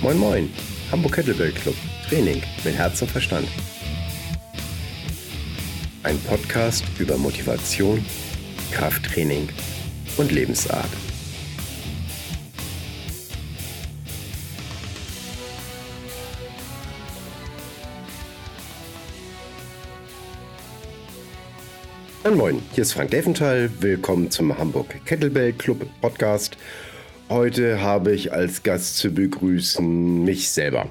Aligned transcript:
Moin 0.00 0.16
Moin, 0.16 0.48
Hamburg 0.92 1.16
Kettlebell 1.16 1.50
Club, 1.50 1.74
Training 2.08 2.40
mit 2.62 2.76
Herz 2.76 3.02
und 3.02 3.10
Verstand. 3.10 3.48
Ein 6.04 6.16
Podcast 6.20 6.84
über 7.00 7.16
Motivation, 7.18 8.04
Krafttraining 8.70 9.48
und 10.16 10.30
Lebensart. 10.30 10.88
Moin 22.22 22.36
Moin, 22.36 22.62
hier 22.72 22.82
ist 22.82 22.92
Frank 22.92 23.10
Deventhal. 23.10 23.68
Willkommen 23.80 24.30
zum 24.30 24.56
Hamburg 24.56 25.04
Kettlebell 25.06 25.54
Club 25.54 25.84
Podcast. 26.00 26.56
Heute 27.30 27.82
habe 27.82 28.12
ich 28.12 28.32
als 28.32 28.62
Gast 28.62 28.96
zu 28.96 29.12
begrüßen 29.12 30.24
mich 30.24 30.48
selber. 30.48 30.86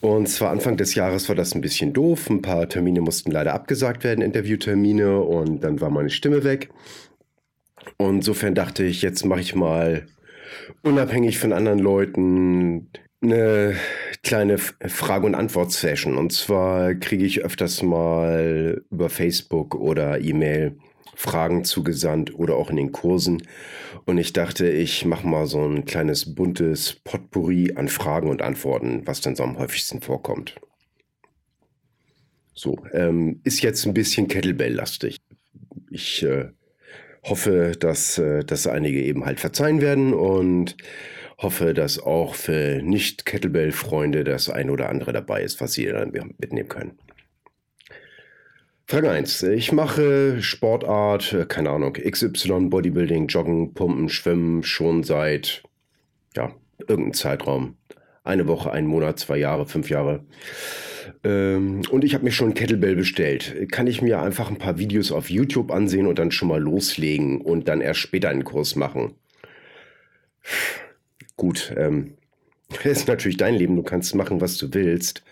Und 0.00 0.28
zwar 0.28 0.50
Anfang 0.50 0.76
des 0.76 0.94
Jahres 0.94 1.28
war 1.28 1.34
das 1.34 1.56
ein 1.56 1.60
bisschen 1.60 1.92
doof. 1.92 2.30
Ein 2.30 2.40
paar 2.40 2.68
Termine 2.68 3.00
mussten 3.00 3.32
leider 3.32 3.52
abgesagt 3.52 4.04
werden, 4.04 4.22
Interviewtermine, 4.22 5.18
und 5.20 5.64
dann 5.64 5.80
war 5.80 5.90
meine 5.90 6.10
Stimme 6.10 6.44
weg. 6.44 6.68
Und 7.96 8.16
insofern 8.16 8.54
dachte 8.54 8.84
ich, 8.84 9.02
jetzt 9.02 9.24
mache 9.24 9.40
ich 9.40 9.56
mal 9.56 10.06
unabhängig 10.82 11.38
von 11.38 11.52
anderen 11.52 11.80
Leuten 11.80 12.88
eine 13.20 13.74
kleine 14.22 14.58
Frage- 14.58 15.26
und 15.26 15.34
Antwort-Session. 15.34 16.16
Und 16.16 16.32
zwar 16.32 16.94
kriege 16.94 17.24
ich 17.24 17.44
öfters 17.44 17.82
mal 17.82 18.84
über 18.88 19.08
Facebook 19.08 19.74
oder 19.74 20.20
E-Mail 20.20 20.78
Fragen 21.18 21.64
zugesandt 21.64 22.32
oder 22.38 22.54
auch 22.54 22.70
in 22.70 22.76
den 22.76 22.92
Kursen. 22.92 23.42
Und 24.04 24.18
ich 24.18 24.32
dachte, 24.32 24.70
ich 24.70 25.04
mache 25.04 25.26
mal 25.26 25.46
so 25.46 25.66
ein 25.66 25.84
kleines 25.84 26.36
buntes 26.36 27.00
Potpourri 27.02 27.72
an 27.74 27.88
Fragen 27.88 28.30
und 28.30 28.40
Antworten, 28.40 29.02
was 29.04 29.20
dann 29.20 29.34
so 29.34 29.42
am 29.42 29.58
häufigsten 29.58 30.00
vorkommt. 30.00 30.54
So, 32.54 32.76
ähm, 32.92 33.40
ist 33.42 33.62
jetzt 33.62 33.84
ein 33.84 33.94
bisschen 33.94 34.28
Kettlebell-lastig. 34.28 35.16
Ich 35.90 36.22
äh, 36.22 36.50
hoffe, 37.24 37.72
dass 37.76 38.18
äh, 38.18 38.44
das 38.44 38.68
einige 38.68 39.02
eben 39.02 39.24
halt 39.24 39.40
verzeihen 39.40 39.80
werden 39.80 40.14
und 40.14 40.76
hoffe, 41.36 41.74
dass 41.74 41.98
auch 41.98 42.36
für 42.36 42.80
Nicht-Kettlebell-Freunde 42.80 44.22
das 44.22 44.48
ein 44.48 44.70
oder 44.70 44.88
andere 44.88 45.12
dabei 45.12 45.42
ist, 45.42 45.60
was 45.60 45.72
sie 45.72 45.86
dann 45.86 46.12
mitnehmen 46.12 46.68
können. 46.68 46.96
Frage 48.90 49.10
1. 49.10 49.42
Ich 49.42 49.70
mache 49.70 50.40
Sportart, 50.40 51.34
äh, 51.34 51.44
keine 51.44 51.68
Ahnung, 51.68 51.92
XY, 51.92 52.70
Bodybuilding, 52.70 53.26
Joggen, 53.26 53.74
Pumpen, 53.74 54.08
Schwimmen 54.08 54.62
schon 54.62 55.02
seit, 55.02 55.62
ja, 56.34 56.54
irgendeinem 56.78 57.12
Zeitraum. 57.12 57.76
Eine 58.24 58.48
Woche, 58.48 58.72
einen 58.72 58.86
Monat, 58.86 59.18
zwei 59.18 59.36
Jahre, 59.36 59.66
fünf 59.66 59.90
Jahre. 59.90 60.24
Ähm, 61.22 61.82
und 61.90 62.02
ich 62.02 62.14
habe 62.14 62.24
mir 62.24 62.30
schon 62.30 62.54
Kettlebell 62.54 62.96
bestellt. 62.96 63.70
Kann 63.70 63.86
ich 63.86 64.00
mir 64.00 64.22
einfach 64.22 64.48
ein 64.48 64.56
paar 64.56 64.78
Videos 64.78 65.12
auf 65.12 65.28
YouTube 65.28 65.70
ansehen 65.70 66.06
und 66.06 66.18
dann 66.18 66.30
schon 66.30 66.48
mal 66.48 66.60
loslegen 66.60 67.42
und 67.42 67.68
dann 67.68 67.82
erst 67.82 68.00
später 68.00 68.30
einen 68.30 68.44
Kurs 68.44 68.74
machen? 68.74 69.16
Gut, 71.36 71.74
ähm, 71.76 72.14
das 72.70 72.86
ist 72.86 73.08
natürlich 73.08 73.36
dein 73.36 73.54
Leben, 73.54 73.76
du 73.76 73.82
kannst 73.82 74.14
machen, 74.14 74.40
was 74.40 74.56
du 74.56 74.72
willst. 74.72 75.22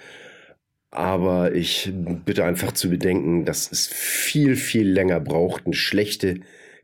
Aber 0.91 1.55
ich 1.55 1.93
bitte 1.95 2.45
einfach 2.45 2.73
zu 2.73 2.89
bedenken, 2.91 3.45
dass 3.45 3.71
es 3.71 3.87
viel, 3.89 4.57
viel 4.57 4.89
länger 4.89 5.21
braucht, 5.21 5.67
eine 5.67 5.75
schlechte 5.75 6.41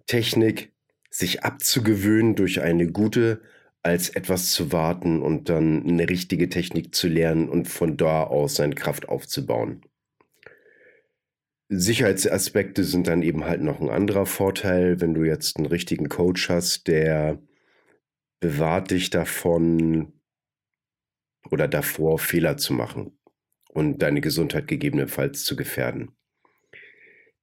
Technik 0.07 0.73
sich 1.11 1.45
abzugewöhnen 1.45 2.35
durch 2.35 2.61
eine 2.61 2.91
gute, 2.91 3.43
als 3.83 4.11
etwas 4.11 4.51
zu 4.51 4.73
warten 4.73 5.23
und 5.23 5.49
dann 5.49 5.87
eine 5.87 6.09
richtige 6.09 6.49
Technik 6.49 6.95
zu 6.95 7.09
lernen 7.09 7.49
und 7.49 7.69
von 7.69 7.97
da 7.97 8.23
aus 8.25 8.57
seine 8.57 8.75
Kraft 8.75 9.09
aufzubauen. 9.09 9.83
Sicherheitsaspekte 11.69 12.85
sind 12.85 13.07
dann 13.07 13.23
eben 13.23 13.45
halt 13.45 13.63
noch 13.63 13.81
ein 13.81 13.89
anderer 13.89 14.27
Vorteil, 14.27 15.01
wenn 15.01 15.15
du 15.15 15.25
jetzt 15.25 15.57
einen 15.57 15.67
richtigen 15.67 16.09
Coach 16.09 16.49
hast, 16.49 16.87
der 16.87 17.41
bewahrt 18.41 18.91
dich 18.91 19.11
davon 19.11 20.13
oder 21.51 21.69
davor, 21.69 22.19
Fehler 22.19 22.57
zu 22.57 22.73
machen 22.75 23.17
und 23.73 24.03
deine 24.03 24.21
Gesundheit 24.21 24.69
gegebenenfalls 24.69 25.45
zu 25.45 25.57
gefährden. 25.57 26.13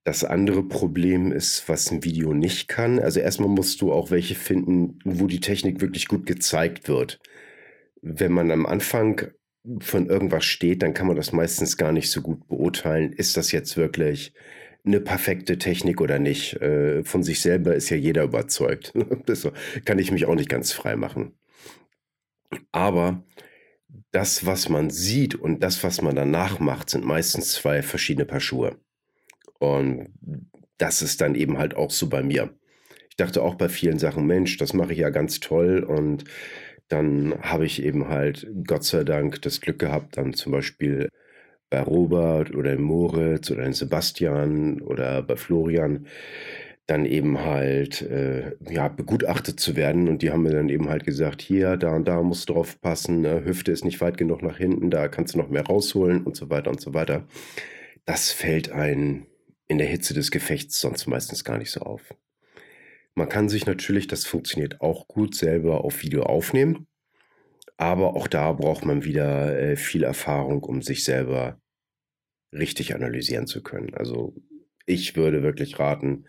Das 0.03 0.23
andere 0.23 0.63
Problem 0.63 1.31
ist, 1.31 1.67
was 1.67 1.91
ein 1.91 2.03
Video 2.03 2.33
nicht 2.33 2.67
kann. 2.67 2.99
Also 2.99 3.19
erstmal 3.19 3.49
musst 3.49 3.81
du 3.81 3.91
auch 3.91 4.11
welche 4.11 4.35
finden, 4.35 4.99
wo 5.03 5.27
die 5.27 5.41
Technik 5.41 5.81
wirklich 5.81 6.07
gut 6.07 6.25
gezeigt 6.25 6.87
wird. 6.87 7.19
Wenn 8.01 8.31
man 8.31 8.49
am 8.49 8.65
Anfang 8.65 9.31
von 9.79 10.07
irgendwas 10.07 10.45
steht, 10.45 10.81
dann 10.83 10.93
kann 10.93 11.07
man 11.07 11.15
das 11.15 11.33
meistens 11.33 11.77
gar 11.77 11.91
nicht 11.91 12.09
so 12.09 12.21
gut 12.21 12.47
beurteilen. 12.47 13.11
Ist 13.11 13.35
das 13.37 13.51
jetzt 13.51 13.75
wirklich 13.75 14.33
eine 14.85 15.01
perfekte 15.01 15.57
Technik 15.57 15.99
oder 15.99 16.17
nicht? 16.17 16.53
Äh, 16.61 17.03
von 17.03 17.21
sich 17.23 17.41
selber 17.41 17.75
ist 17.75 17.89
ja 17.89 17.97
jeder 17.97 18.23
überzeugt. 18.23 18.93
das 19.25 19.47
kann 19.85 19.99
ich 19.99 20.11
mich 20.11 20.25
auch 20.25 20.35
nicht 20.35 20.49
ganz 20.49 20.71
frei 20.71 20.95
machen. 20.95 21.33
Aber 22.71 23.23
das, 24.11 24.45
was 24.45 24.69
man 24.69 24.89
sieht 24.89 25.35
und 25.35 25.63
das, 25.63 25.83
was 25.83 26.01
man 26.01 26.15
danach 26.15 26.59
macht, 26.59 26.89
sind 26.89 27.05
meistens 27.05 27.51
zwei 27.53 27.81
verschiedene 27.81 28.25
Paar 28.25 28.39
Schuhe. 28.39 28.77
Und 29.59 30.09
das 30.77 31.01
ist 31.01 31.21
dann 31.21 31.35
eben 31.35 31.57
halt 31.57 31.75
auch 31.75 31.91
so 31.91 32.07
bei 32.07 32.23
mir. 32.23 32.53
Ich 33.09 33.15
dachte 33.17 33.41
auch 33.43 33.55
bei 33.55 33.69
vielen 33.69 33.99
Sachen, 33.99 34.25
Mensch, 34.25 34.57
das 34.57 34.73
mache 34.73 34.93
ich 34.93 34.99
ja 34.99 35.09
ganz 35.09 35.39
toll. 35.39 35.83
Und 35.83 36.23
dann 36.87 37.35
habe 37.41 37.65
ich 37.65 37.83
eben 37.83 38.07
halt, 38.07 38.47
Gott 38.65 38.83
sei 38.83 39.03
Dank, 39.03 39.41
das 39.41 39.61
Glück 39.61 39.79
gehabt, 39.79 40.17
dann 40.17 40.33
zum 40.33 40.53
Beispiel 40.53 41.09
bei 41.69 41.81
Robert 41.81 42.55
oder 42.55 42.75
Moritz 42.77 43.51
oder 43.51 43.63
in 43.63 43.73
Sebastian 43.73 44.81
oder 44.81 45.21
bei 45.21 45.35
Florian 45.35 46.07
dann 46.89 47.05
eben 47.05 47.39
halt 47.41 48.01
äh, 48.01 48.55
ja, 48.69 48.87
begutachtet 48.87 49.59
zu 49.59 49.75
werden. 49.75 50.07
Und 50.07 50.21
die 50.21 50.31
haben 50.31 50.43
mir 50.43 50.53
dann 50.53 50.69
eben 50.69 50.89
halt 50.89 51.05
gesagt, 51.05 51.41
hier, 51.41 51.77
da 51.77 51.95
und 51.95 52.07
da 52.07 52.21
musst 52.23 52.49
du 52.49 52.53
drauf 52.53 52.81
passen, 52.81 53.25
äh, 53.25 53.43
Hüfte 53.45 53.71
ist 53.71 53.85
nicht 53.85 54.01
weit 54.01 54.17
genug 54.17 54.41
nach 54.41 54.57
hinten, 54.57 54.89
da 54.89 55.07
kannst 55.07 55.35
du 55.35 55.37
noch 55.37 55.49
mehr 55.49 55.65
rausholen 55.65 56.23
und 56.23 56.35
so 56.35 56.49
weiter 56.49 56.71
und 56.71 56.81
so 56.81 56.93
weiter. 56.93 57.27
Das 58.05 58.31
fällt 58.31 58.71
ein 58.71 59.27
in 59.67 59.77
der 59.77 59.87
Hitze 59.87 60.15
des 60.15 60.31
Gefechts 60.31 60.81
sonst 60.81 61.05
meistens 61.05 61.43
gar 61.43 61.59
nicht 61.59 61.69
so 61.69 61.81
auf. 61.81 62.01
Man 63.13 63.29
kann 63.29 63.49
sich 63.49 63.67
natürlich, 63.67 64.07
das 64.07 64.25
funktioniert 64.25 64.81
auch 64.81 65.07
gut, 65.07 65.35
selber 65.35 65.83
auf 65.83 66.01
Video 66.01 66.23
aufnehmen. 66.23 66.87
Aber 67.77 68.15
auch 68.15 68.27
da 68.27 68.51
braucht 68.51 68.83
man 68.83 69.03
wieder 69.03 69.57
äh, 69.59 69.75
viel 69.75 70.03
Erfahrung, 70.03 70.63
um 70.63 70.81
sich 70.81 71.03
selber 71.03 71.61
richtig 72.51 72.95
analysieren 72.95 73.45
zu 73.45 73.61
können. 73.61 73.93
Also 73.93 74.33
ich 74.87 75.15
würde 75.15 75.43
wirklich 75.43 75.77
raten, 75.77 76.25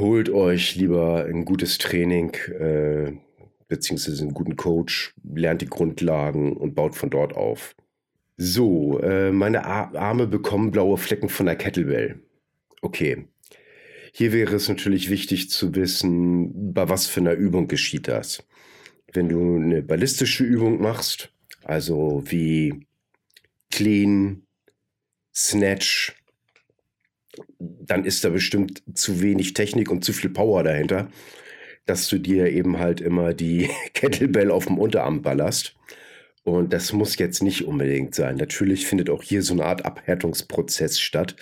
holt 0.00 0.30
euch 0.30 0.74
lieber 0.74 1.24
ein 1.26 1.44
gutes 1.44 1.78
Training, 1.78 2.34
äh, 2.58 3.12
beziehungsweise 3.68 4.22
einen 4.22 4.34
guten 4.34 4.56
Coach, 4.56 5.14
lernt 5.22 5.62
die 5.62 5.66
Grundlagen 5.66 6.56
und 6.56 6.74
baut 6.74 6.96
von 6.96 7.10
dort 7.10 7.34
auf. 7.34 7.76
So, 8.36 8.98
äh, 9.00 9.30
meine 9.30 9.64
Arme 9.64 10.26
bekommen 10.26 10.70
blaue 10.70 10.96
Flecken 10.96 11.28
von 11.28 11.46
der 11.46 11.56
Kettlebell. 11.56 12.20
Okay. 12.82 13.28
Hier 14.12 14.32
wäre 14.32 14.56
es 14.56 14.68
natürlich 14.68 15.08
wichtig 15.08 15.50
zu 15.50 15.74
wissen, 15.74 16.72
bei 16.74 16.88
was 16.88 17.06
für 17.06 17.20
einer 17.20 17.34
Übung 17.34 17.68
geschieht 17.68 18.08
das. 18.08 18.42
Wenn 19.12 19.28
du 19.28 19.56
eine 19.56 19.82
ballistische 19.82 20.42
Übung 20.42 20.80
machst, 20.80 21.32
also 21.62 22.24
wie 22.26 22.86
Clean, 23.70 24.42
Snatch, 25.34 26.19
dann 27.90 28.04
ist 28.04 28.24
da 28.24 28.28
bestimmt 28.28 28.82
zu 28.94 29.20
wenig 29.20 29.52
Technik 29.52 29.90
und 29.90 30.04
zu 30.04 30.12
viel 30.12 30.30
Power 30.30 30.62
dahinter, 30.62 31.08
dass 31.86 32.08
du 32.08 32.18
dir 32.18 32.46
eben 32.46 32.78
halt 32.78 33.00
immer 33.00 33.34
die 33.34 33.68
Kettlebell 33.94 34.50
auf 34.50 34.66
dem 34.66 34.78
Unterarm 34.78 35.22
ballerst. 35.22 35.74
Und 36.44 36.72
das 36.72 36.92
muss 36.92 37.18
jetzt 37.18 37.42
nicht 37.42 37.66
unbedingt 37.66 38.14
sein. 38.14 38.36
Natürlich 38.36 38.86
findet 38.86 39.10
auch 39.10 39.22
hier 39.22 39.42
so 39.42 39.54
eine 39.54 39.64
Art 39.64 39.84
Abhärtungsprozess 39.84 41.00
statt. 41.00 41.36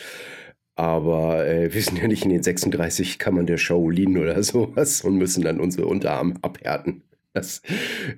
Aber 0.75 1.47
äh, 1.47 1.73
wir 1.73 1.83
sind 1.83 1.99
ja 1.99 2.09
nicht 2.09 2.25
in 2.25 2.31
den 2.31 2.43
36 2.43 3.19
Kammern 3.19 3.47
der 3.47 3.59
Shaolin 3.59 4.17
oder 4.17 4.43
sowas 4.43 5.03
und 5.03 5.17
müssen 5.17 5.45
dann 5.45 5.61
unsere 5.61 5.87
Unterarme 5.87 6.37
abhärten. 6.43 7.03
Das, 7.35 7.63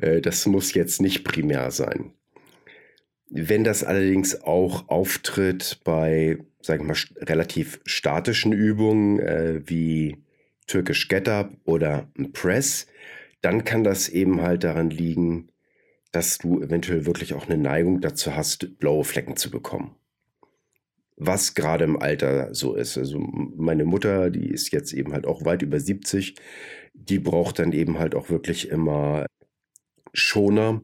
äh, 0.00 0.20
das 0.20 0.46
muss 0.46 0.72
jetzt 0.74 1.02
nicht 1.02 1.24
primär 1.24 1.70
sein. 1.72 2.12
Wenn 3.30 3.64
das 3.64 3.84
allerdings 3.84 4.42
auch 4.42 4.88
auftritt 4.88 5.80
bei 5.84 6.38
sage 6.62 6.82
ich 6.82 6.88
mal, 6.88 7.24
relativ 7.26 7.80
statischen 7.84 8.52
Übungen 8.52 9.18
äh, 9.20 9.62
wie 9.64 10.18
Türkisch 10.66 11.08
Get-Up 11.08 11.52
oder 11.64 12.08
ein 12.18 12.32
Press, 12.32 12.86
dann 13.40 13.64
kann 13.64 13.84
das 13.84 14.08
eben 14.08 14.42
halt 14.42 14.64
daran 14.64 14.90
liegen, 14.90 15.48
dass 16.12 16.38
du 16.38 16.60
eventuell 16.60 17.06
wirklich 17.06 17.34
auch 17.34 17.48
eine 17.48 17.56
Neigung 17.56 18.00
dazu 18.00 18.34
hast, 18.34 18.78
blaue 18.78 19.04
Flecken 19.04 19.36
zu 19.36 19.50
bekommen. 19.50 19.96
Was 21.16 21.54
gerade 21.54 21.84
im 21.84 22.00
Alter 22.00 22.54
so 22.54 22.74
ist. 22.74 22.96
Also 22.96 23.18
meine 23.18 23.84
Mutter, 23.84 24.30
die 24.30 24.50
ist 24.50 24.72
jetzt 24.72 24.92
eben 24.92 25.12
halt 25.12 25.26
auch 25.26 25.44
weit 25.44 25.62
über 25.62 25.78
70, 25.78 26.34
die 26.94 27.18
braucht 27.18 27.58
dann 27.58 27.72
eben 27.72 27.98
halt 27.98 28.14
auch 28.14 28.30
wirklich 28.30 28.68
immer 28.68 29.26
Schoner, 30.12 30.82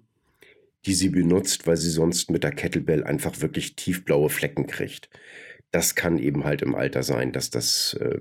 die 0.87 0.95
sie 0.95 1.09
benutzt, 1.09 1.67
weil 1.67 1.77
sie 1.77 1.91
sonst 1.91 2.31
mit 2.31 2.45
der 2.45 2.53
Kettlebell 2.53 3.05
einfach 3.05 3.41
wirklich 3.41 3.75
tiefblaue 3.75 4.31
Flecken 4.31 4.67
kriegt. 4.67 5.11
Das 5.73 5.97
kann 5.97 6.19
eben 6.19 6.45
halt 6.45 6.63
im 6.63 6.75
Alter 6.75 7.03
sein, 7.03 7.33
dass 7.33 7.51
das 7.51 7.95
äh, 7.95 8.21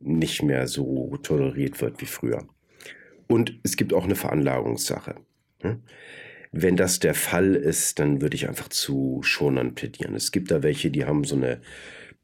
nicht 0.00 0.42
mehr 0.42 0.66
so 0.66 1.16
toleriert 1.22 1.80
wird 1.80 2.00
wie 2.00 2.06
früher. 2.06 2.46
Und 3.28 3.60
es 3.62 3.76
gibt 3.76 3.94
auch 3.94 4.04
eine 4.04 4.16
Veranlagungssache. 4.16 5.14
Ne? 5.62 5.80
Wenn 6.50 6.76
das 6.76 6.98
der 6.98 7.14
Fall 7.14 7.54
ist, 7.54 8.00
dann 8.00 8.20
würde 8.20 8.34
ich 8.34 8.48
einfach 8.48 8.68
zu 8.68 9.20
Schonern 9.22 9.76
plädieren. 9.76 10.16
Es 10.16 10.32
gibt 10.32 10.50
da 10.50 10.64
welche, 10.64 10.90
die 10.90 11.04
haben 11.04 11.22
so 11.22 11.36
eine 11.36 11.60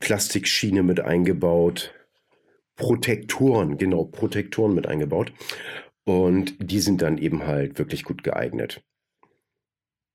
Plastikschiene 0.00 0.82
mit 0.82 0.98
eingebaut. 0.98 1.94
Protektoren, 2.74 3.78
genau, 3.78 4.04
Protektoren 4.04 4.74
mit 4.74 4.88
eingebaut. 4.88 5.32
Und 6.04 6.56
die 6.58 6.80
sind 6.80 7.02
dann 7.02 7.18
eben 7.18 7.46
halt 7.46 7.78
wirklich 7.78 8.02
gut 8.02 8.24
geeignet. 8.24 8.82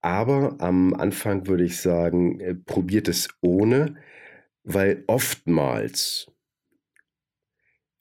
Aber 0.02 0.56
am 0.60 0.94
Anfang 0.96 1.48
würde 1.48 1.64
ich 1.64 1.80
sagen, 1.80 2.40
äh, 2.40 2.56
probiert 2.56 3.08
es 3.08 3.30
ohne, 3.42 3.96
weil 4.64 5.04
oftmals 5.08 6.28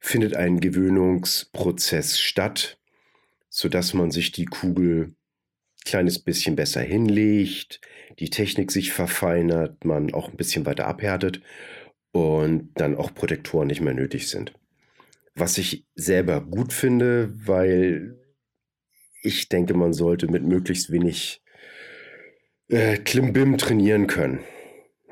findet 0.01 0.35
ein 0.35 0.61
Gewöhnungsprozess 0.61 2.19
statt, 2.19 2.79
sodass 3.51 3.93
man 3.93 4.11
sich 4.11 4.33
die 4.33 4.47
Kugel 4.47 5.15
kleines 5.85 6.19
bisschen 6.19 6.57
besser 6.57 6.81
hinlegt, 6.81 7.81
die 8.19 8.31
Technik 8.31 8.71
sich 8.71 8.93
verfeinert, 8.93 9.85
man 9.85 10.13
auch 10.13 10.29
ein 10.29 10.37
bisschen 10.37 10.67
weiter 10.67 10.87
abhärtet 10.87 11.43
und 12.13 12.71
dann 12.75 12.97
auch 12.97 13.15
Protektoren 13.15 13.69
nicht 13.69 13.81
mehr 13.81 13.95
nötig 13.95 14.29
sind. 14.29 14.53
Was 15.35 15.59
ich 15.59 15.87
selber 15.95 16.41
gut 16.41 16.73
finde, 16.73 17.33
weil 17.47 18.19
ich 19.23 19.49
denke, 19.49 19.75
man 19.75 19.93
sollte 19.93 20.29
mit 20.29 20.43
möglichst 20.45 20.91
wenig 20.91 21.43
äh, 22.71 22.97
Klimbim 22.99 23.59
trainieren 23.59 24.07
können. 24.07 24.41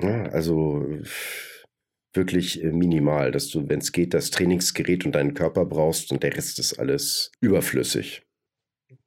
Ja, 0.01 0.25
also 0.27 0.87
wirklich 2.13 2.63
äh, 2.63 2.73
minimal, 2.73 3.33
dass 3.33 3.49
du, 3.49 3.69
wenn 3.69 3.81
es 3.81 3.93
geht, 3.93 4.15
das 4.15 4.31
Trainingsgerät 4.31 5.05
und 5.05 5.13
deinen 5.13 5.35
Körper 5.35 5.65
brauchst 5.65 6.13
und 6.13 6.23
der 6.23 6.37
Rest 6.37 6.59
ist 6.59 6.79
alles 6.79 7.33
überflüssig. 7.41 8.27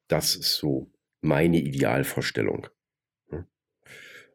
Das 0.08 0.36
ist 0.36 0.56
so 0.56 0.92
meine 1.22 1.58
Idealvorstellung. 1.58 2.68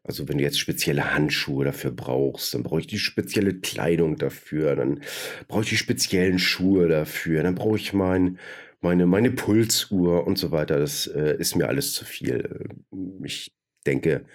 Also 0.07 0.29
wenn 0.29 0.37
du 0.37 0.43
jetzt 0.45 0.59
spezielle 0.59 1.13
Handschuhe 1.13 1.65
dafür 1.65 1.91
brauchst, 1.91 2.53
dann 2.53 2.63
brauche 2.63 2.79
ich 2.79 2.87
die 2.87 2.97
spezielle 2.97 3.59
Kleidung 3.59 4.15
dafür, 4.15 4.77
dann 4.77 5.01
brauche 5.49 5.63
ich 5.63 5.69
die 5.69 5.75
speziellen 5.75 6.39
Schuhe 6.39 6.87
dafür, 6.87 7.43
dann 7.43 7.55
brauche 7.55 7.75
ich 7.75 7.91
mein, 7.91 8.39
meine, 8.79 9.05
meine 9.05 9.31
Pulsuhr 9.31 10.25
und 10.25 10.37
so 10.37 10.51
weiter. 10.51 10.79
Das 10.79 11.07
äh, 11.07 11.35
ist 11.37 11.57
mir 11.57 11.67
alles 11.67 11.91
zu 11.91 12.05
viel. 12.05 12.69
Ich 13.21 13.56
denke, 13.87 14.25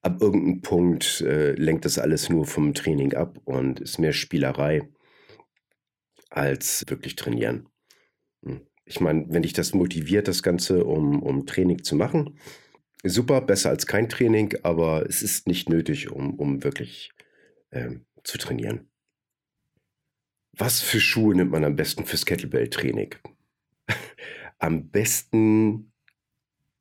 ab 0.00 0.20
irgendeinem 0.20 0.62
Punkt 0.62 1.20
äh, 1.20 1.52
lenkt 1.52 1.84
das 1.84 1.98
alles 1.98 2.28
nur 2.28 2.46
vom 2.46 2.74
Training 2.74 3.14
ab 3.14 3.38
und 3.44 3.80
ist 3.80 3.98
mehr 3.98 4.12
Spielerei 4.12 4.88
als 6.30 6.84
wirklich 6.88 7.16
trainieren. 7.16 7.68
Hm. 8.44 8.62
Ich 8.84 9.00
meine, 9.00 9.26
wenn 9.28 9.42
dich 9.42 9.52
das 9.52 9.74
motiviert, 9.74 10.26
das 10.26 10.42
Ganze, 10.42 10.84
um, 10.84 11.22
um 11.22 11.46
Training 11.46 11.84
zu 11.84 11.94
machen, 11.94 12.38
super, 13.04 13.40
besser 13.40 13.70
als 13.70 13.86
kein 13.86 14.08
Training, 14.08 14.54
aber 14.62 15.06
es 15.08 15.22
ist 15.22 15.46
nicht 15.46 15.68
nötig, 15.68 16.10
um, 16.10 16.34
um 16.34 16.64
wirklich 16.64 17.12
ähm, 17.70 18.06
zu 18.24 18.38
trainieren. 18.38 18.88
Was 20.52 20.80
für 20.80 21.00
Schuhe 21.00 21.34
nimmt 21.34 21.50
man 21.50 21.64
am 21.64 21.76
besten 21.76 22.04
fürs 22.04 22.26
Kettlebell-Training? 22.26 23.14
am 24.58 24.90
besten 24.90 25.91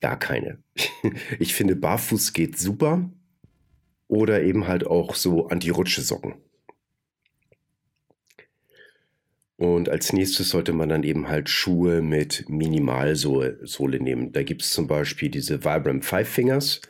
gar 0.02 0.20
keine. 0.20 0.58
Ich 1.40 1.54
finde, 1.54 1.76
barfuß 1.76 2.34
geht 2.34 2.58
super. 2.58 3.10
Oder 4.08 4.44
eben 4.44 4.68
halt 4.68 4.86
auch 4.86 5.16
so 5.16 5.48
Anti-Rutsche-Socken. 5.48 6.36
Und 9.62 9.90
als 9.90 10.12
nächstes 10.12 10.50
sollte 10.50 10.74
man 10.74 10.90
dann 10.90 11.04
eben 11.04 11.28
halt 11.28 11.48
Schuhe 11.48 12.02
mit 12.02 12.50
Minimalsohle 12.50 14.00
nehmen. 14.00 14.32
Da 14.32 14.42
gibt 14.42 14.64
es 14.64 14.72
zum 14.72 14.88
Beispiel 14.88 15.30
diese 15.30 15.64
Vibram 15.64 16.02
Five 16.02 16.28
Fingers. 16.28 16.82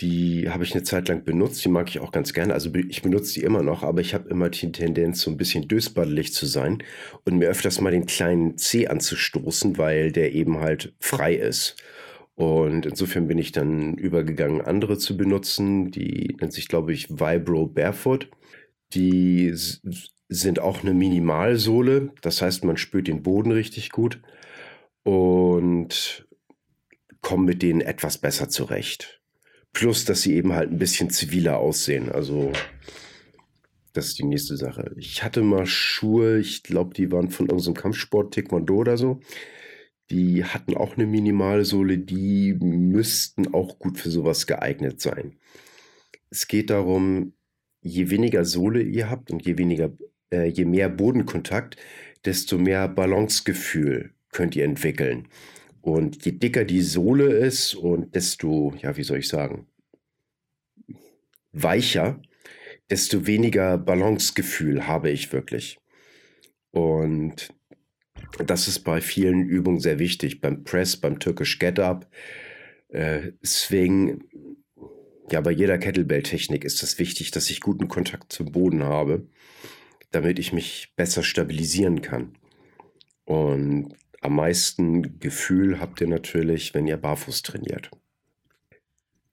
Die 0.00 0.48
habe 0.50 0.64
ich 0.64 0.74
eine 0.74 0.82
Zeit 0.82 1.08
lang 1.08 1.24
benutzt, 1.24 1.64
die 1.64 1.70
mag 1.70 1.88
ich 1.88 2.00
auch 2.00 2.12
ganz 2.12 2.34
gerne. 2.34 2.52
Also 2.52 2.70
ich 2.74 3.00
benutze 3.00 3.32
die 3.32 3.42
immer 3.42 3.62
noch, 3.62 3.82
aber 3.82 4.02
ich 4.02 4.12
habe 4.12 4.28
immer 4.28 4.50
die 4.50 4.72
Tendenz, 4.72 5.22
so 5.22 5.30
ein 5.30 5.38
bisschen 5.38 5.68
dösbaddelig 5.68 6.34
zu 6.34 6.44
sein 6.44 6.82
und 7.24 7.38
mir 7.38 7.48
öfters 7.48 7.80
mal 7.80 7.90
den 7.92 8.04
kleinen 8.04 8.58
C 8.58 8.86
anzustoßen, 8.86 9.78
weil 9.78 10.12
der 10.12 10.32
eben 10.32 10.60
halt 10.60 10.94
frei 11.00 11.34
ist. 11.34 11.76
Und 12.40 12.86
insofern 12.86 13.28
bin 13.28 13.36
ich 13.36 13.52
dann 13.52 13.96
übergegangen, 13.96 14.62
andere 14.62 14.96
zu 14.96 15.14
benutzen. 15.14 15.90
Die 15.90 16.38
nennt 16.40 16.54
sich, 16.54 16.68
glaube 16.68 16.90
ich, 16.94 17.10
Vibro 17.10 17.66
Barefoot. 17.66 18.30
Die 18.94 19.52
sind 20.30 20.58
auch 20.58 20.82
eine 20.82 20.94
Minimalsohle. 20.94 22.14
Das 22.22 22.40
heißt, 22.40 22.64
man 22.64 22.78
spürt 22.78 23.08
den 23.08 23.22
Boden 23.22 23.52
richtig 23.52 23.90
gut 23.90 24.22
und 25.02 26.26
kommt 27.20 27.44
mit 27.44 27.60
denen 27.60 27.82
etwas 27.82 28.16
besser 28.16 28.48
zurecht. 28.48 29.20
Plus, 29.74 30.06
dass 30.06 30.22
sie 30.22 30.34
eben 30.34 30.54
halt 30.54 30.70
ein 30.70 30.78
bisschen 30.78 31.10
ziviler 31.10 31.58
aussehen. 31.58 32.10
Also, 32.10 32.52
das 33.92 34.06
ist 34.06 34.18
die 34.18 34.24
nächste 34.24 34.56
Sache. 34.56 34.94
Ich 34.96 35.22
hatte 35.22 35.42
mal 35.42 35.66
Schuhe, 35.66 36.38
ich 36.38 36.62
glaube, 36.62 36.94
die 36.94 37.12
waren 37.12 37.28
von 37.28 37.50
irgendeinem 37.50 37.74
Kampfsport, 37.74 38.32
Taekwondo 38.32 38.76
oder 38.76 38.96
so. 38.96 39.20
Die 40.10 40.44
hatten 40.44 40.76
auch 40.76 40.96
eine 40.96 41.06
Minimalsohle, 41.06 41.98
die 41.98 42.54
müssten 42.54 43.54
auch 43.54 43.78
gut 43.78 43.98
für 43.98 44.10
sowas 44.10 44.46
geeignet 44.46 45.00
sein. 45.00 45.36
Es 46.30 46.48
geht 46.48 46.70
darum, 46.70 47.32
je 47.80 48.10
weniger 48.10 48.44
Sohle 48.44 48.82
ihr 48.82 49.08
habt 49.08 49.30
und 49.30 49.44
je 49.46 49.56
weniger 49.56 49.92
äh, 50.32 50.46
je 50.46 50.64
mehr 50.64 50.88
Bodenkontakt, 50.88 51.76
desto 52.24 52.58
mehr 52.58 52.88
Balancegefühl 52.88 54.12
könnt 54.32 54.56
ihr 54.56 54.64
entwickeln. 54.64 55.28
Und 55.80 56.24
je 56.24 56.32
dicker 56.32 56.64
die 56.64 56.82
Sohle 56.82 57.32
ist 57.32 57.74
und 57.74 58.14
desto, 58.14 58.74
ja, 58.80 58.96
wie 58.96 59.02
soll 59.02 59.18
ich 59.18 59.28
sagen, 59.28 59.66
weicher, 61.52 62.20
desto 62.90 63.26
weniger 63.26 63.78
Balancegefühl 63.78 64.86
habe 64.86 65.10
ich 65.10 65.32
wirklich. 65.32 65.78
Und 66.70 67.48
das 68.38 68.68
ist 68.68 68.80
bei 68.80 69.00
vielen 69.00 69.42
Übungen 69.42 69.80
sehr 69.80 69.98
wichtig. 69.98 70.40
Beim 70.40 70.64
Press, 70.64 70.96
beim 70.96 71.18
Turkish 71.18 71.58
Get-Up, 71.58 72.08
äh, 72.88 73.32
Swing, 73.44 74.24
ja, 75.30 75.40
bei 75.40 75.52
jeder 75.52 75.78
Kettlebell-Technik 75.78 76.64
ist 76.64 76.74
es 76.74 76.80
das 76.80 76.98
wichtig, 76.98 77.30
dass 77.30 77.50
ich 77.50 77.60
guten 77.60 77.88
Kontakt 77.88 78.32
zum 78.32 78.50
Boden 78.52 78.82
habe 78.82 79.26
damit 80.10 80.38
ich 80.38 80.52
mich 80.52 80.92
besser 80.96 81.22
stabilisieren 81.22 82.02
kann. 82.02 82.36
Und 83.24 83.94
am 84.20 84.34
meisten 84.34 85.18
Gefühl 85.20 85.80
habt 85.80 86.00
ihr 86.00 86.08
natürlich, 86.08 86.74
wenn 86.74 86.86
ihr 86.86 86.96
barfuß 86.96 87.42
trainiert. 87.42 87.90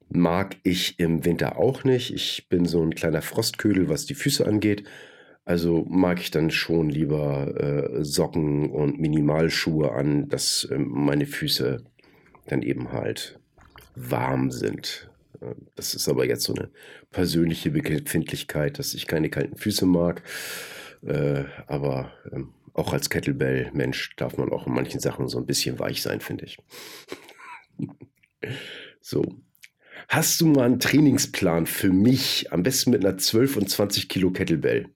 Mag 0.10 0.56
ich 0.63 1.00
im 1.00 1.25
Winter 1.25 1.58
auch 1.58 1.84
nicht. 1.84 2.13
Ich 2.13 2.48
bin 2.48 2.66
so 2.66 2.82
ein 2.82 2.96
kleiner 2.96 3.22
Frostködel, 3.22 3.89
was 3.89 4.06
die 4.06 4.16
Füße 4.16 4.46
angeht. 4.46 4.88
Also 5.48 5.86
mag 5.88 6.20
ich 6.20 6.30
dann 6.30 6.51
schon 6.51 6.89
lieber 6.89 7.56
äh, 7.56 8.04
Socken 8.04 8.70
und 8.70 9.00
Minimalschuhe 9.00 9.94
an, 9.94 10.27
dass 10.27 10.66
äh, 10.66 10.77
meine 10.77 11.25
Füße 11.25 11.86
dann 12.48 12.62
eben 12.63 12.92
halt 12.92 13.39
warm 13.96 14.51
sind. 14.51 15.10
Das 15.75 15.96
ist 15.96 16.10
aber 16.10 16.25
jetzt 16.25 16.44
so 16.44 16.54
eine 16.54 16.70
persönliche 17.12 17.72
Befindlichkeit, 17.72 18.77
dass 18.77 18.94
ich 18.94 19.08
keine 19.08 19.30
kalten 19.30 19.56
Füße 19.56 19.86
mag. 19.86 20.22
Äh, 21.06 21.46
aber 21.68 22.12
ähm, 22.34 22.54
auch 22.74 22.92
als 22.92 23.10
Kettlebell-Mensch 23.10 24.18
darf 24.18 24.38
man 24.38 24.51
auch 24.51 24.68
in 24.68 24.74
manchen 24.74 25.00
Sachen 25.00 25.30
so 25.30 25.38
ein 25.38 25.46
bisschen 25.46 25.80
weich 25.80 26.01
sein, 26.01 26.20
finde 26.20 26.44
ich. 26.44 26.58
so. 29.00 29.24
Hast 30.10 30.42
du 30.42 30.48
mal 30.48 30.66
einen 30.66 30.82
Trainingsplan 30.82 31.68
für 31.68 31.94
mich? 31.94 32.51
Am 32.51 32.63
besten 32.63 32.92
mit 32.92 33.06
einer 33.06 33.18
12 33.18 33.56
und 33.56 33.70
20 33.70 34.10
Kilo 34.10 34.32
Kettlebell. 34.32 34.89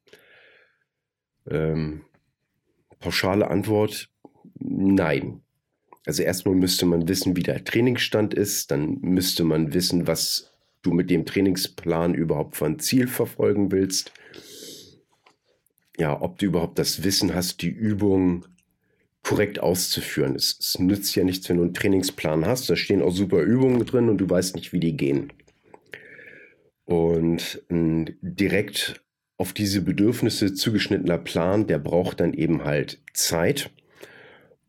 Ähm, 1.52 2.02
pauschale 3.00 3.50
Antwort: 3.50 4.10
Nein. 4.56 5.42
Also 6.06 6.24
erstmal 6.24 6.56
müsste 6.56 6.86
man 6.86 7.08
wissen, 7.08 7.36
wie 7.36 7.44
der 7.44 7.64
Trainingsstand 7.64 8.34
ist, 8.34 8.72
dann 8.72 8.98
müsste 9.02 9.44
man 9.44 9.74
wissen, 9.74 10.08
was 10.08 10.52
du 10.82 10.92
mit 10.92 11.12
dem 11.12 11.26
Trainingsplan 11.26 12.16
überhaupt 12.16 12.56
für 12.56 12.66
ein 12.66 12.80
Ziel 12.80 13.08
verfolgen 13.08 13.72
willst. 13.72 14.12
Ja, 15.98 16.20
ob 16.20 16.40
du 16.40 16.48
überhaupt 16.48 16.80
das 16.80 17.04
Wissen 17.04 17.36
hast, 17.36 17.62
die 17.62 17.70
Übung 17.70 18.46
korrekt 19.24 19.60
auszuführen. 19.60 20.36
Es, 20.36 20.58
es 20.60 20.80
nützt 20.80 21.16
ja 21.16 21.24
nichts, 21.24 21.48
wenn 21.50 21.58
du 21.58 21.64
einen 21.64 21.74
Trainingsplan 21.74 22.46
hast, 22.46 22.70
da 22.70 22.76
stehen 22.76 23.04
auch 23.04 23.12
super 23.12 23.42
Übungen 23.44 23.86
drin 23.86 24.10
und 24.10 24.18
du 24.18 24.30
weißt 24.30 24.56
nicht, 24.56 24.74
wie 24.74 24.80
die 24.80 24.98
gehen. 24.98 25.32
Und 26.86 27.64
ein 27.70 28.18
direkt 28.22 29.04
auf 29.42 29.54
diese 29.54 29.82
Bedürfnisse 29.82 30.54
zugeschnittener 30.54 31.18
Plan, 31.18 31.66
der 31.66 31.80
braucht 31.80 32.20
dann 32.20 32.34
eben 32.34 32.64
halt 32.64 33.00
Zeit 33.14 33.72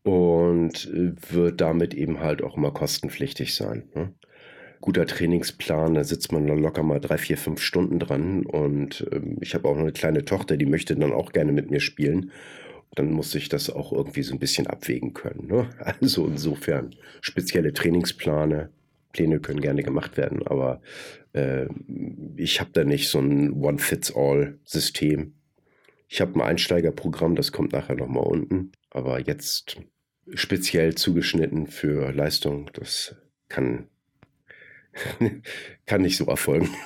und 0.03 0.91
äh, 0.93 1.13
wird 1.31 1.61
damit 1.61 1.93
eben 1.93 2.21
halt 2.21 2.43
auch 2.43 2.57
immer 2.57 2.71
kostenpflichtig 2.71 3.55
sein. 3.55 3.85
Ne? 3.95 4.15
guter 4.81 5.07
Trainingsplan, 5.07 5.95
da 5.95 6.03
sitzt 6.03 6.33
man 6.33 6.47
locker 6.47 6.83
mal 6.83 7.01
drei, 7.01 7.17
vier, 7.17 7.39
fünf 7.39 7.61
Stunden 7.61 7.99
dran. 7.99 8.45
Und 8.45 9.07
ähm, 9.13 9.37
ich 9.41 9.55
habe 9.55 9.69
auch 9.69 9.77
eine 9.77 9.93
kleine 9.93 10.25
Tochter, 10.25 10.57
die 10.57 10.67
möchte 10.67 10.97
dann 10.97 11.13
auch 11.13 11.33
gerne 11.33 11.53
mit 11.53 11.71
mir 11.71 11.81
spielen. 11.81 12.33
Dann 12.95 13.13
muss 13.13 13.35
ich 13.35 13.49
das 13.51 13.71
auch 13.71 13.93
irgendwie 13.93 14.23
so 14.23 14.35
ein 14.35 14.41
bisschen 14.41 14.67
abwägen 14.67 15.15
können. 15.15 15.47
Ne? 15.47 15.71
Also 16.01 16.27
insofern 16.27 16.95
spezielle 17.21 17.73
Trainingspläne, 17.75 18.71
Pläne 19.13 19.41
können 19.41 19.61
gerne 19.61 19.83
gemacht 19.83 20.17
werden, 20.17 20.47
aber 20.47 20.81
äh, 21.33 21.67
ich 22.37 22.61
habe 22.61 22.71
da 22.73 22.85
nicht 22.85 23.09
so 23.09 23.21
ein 23.21 23.53
One-Fits-All-System. 23.53 25.35
Ich 26.09 26.21
habe 26.21 26.35
ein 26.35 26.43
Einsteigerprogramm, 26.43 27.37
das 27.37 27.53
kommt 27.53 27.73
nachher 27.73 27.97
nochmal 27.97 28.25
unten. 28.25 28.73
Aber 28.91 29.21
jetzt 29.21 29.79
speziell 30.35 30.95
zugeschnitten 30.95 31.67
für 31.67 32.13
Leistung, 32.13 32.71
das 32.75 33.17
kann, 33.49 33.89
kann 35.87 36.03
nicht 36.03 36.17
so 36.17 36.27
erfolgen. 36.27 36.69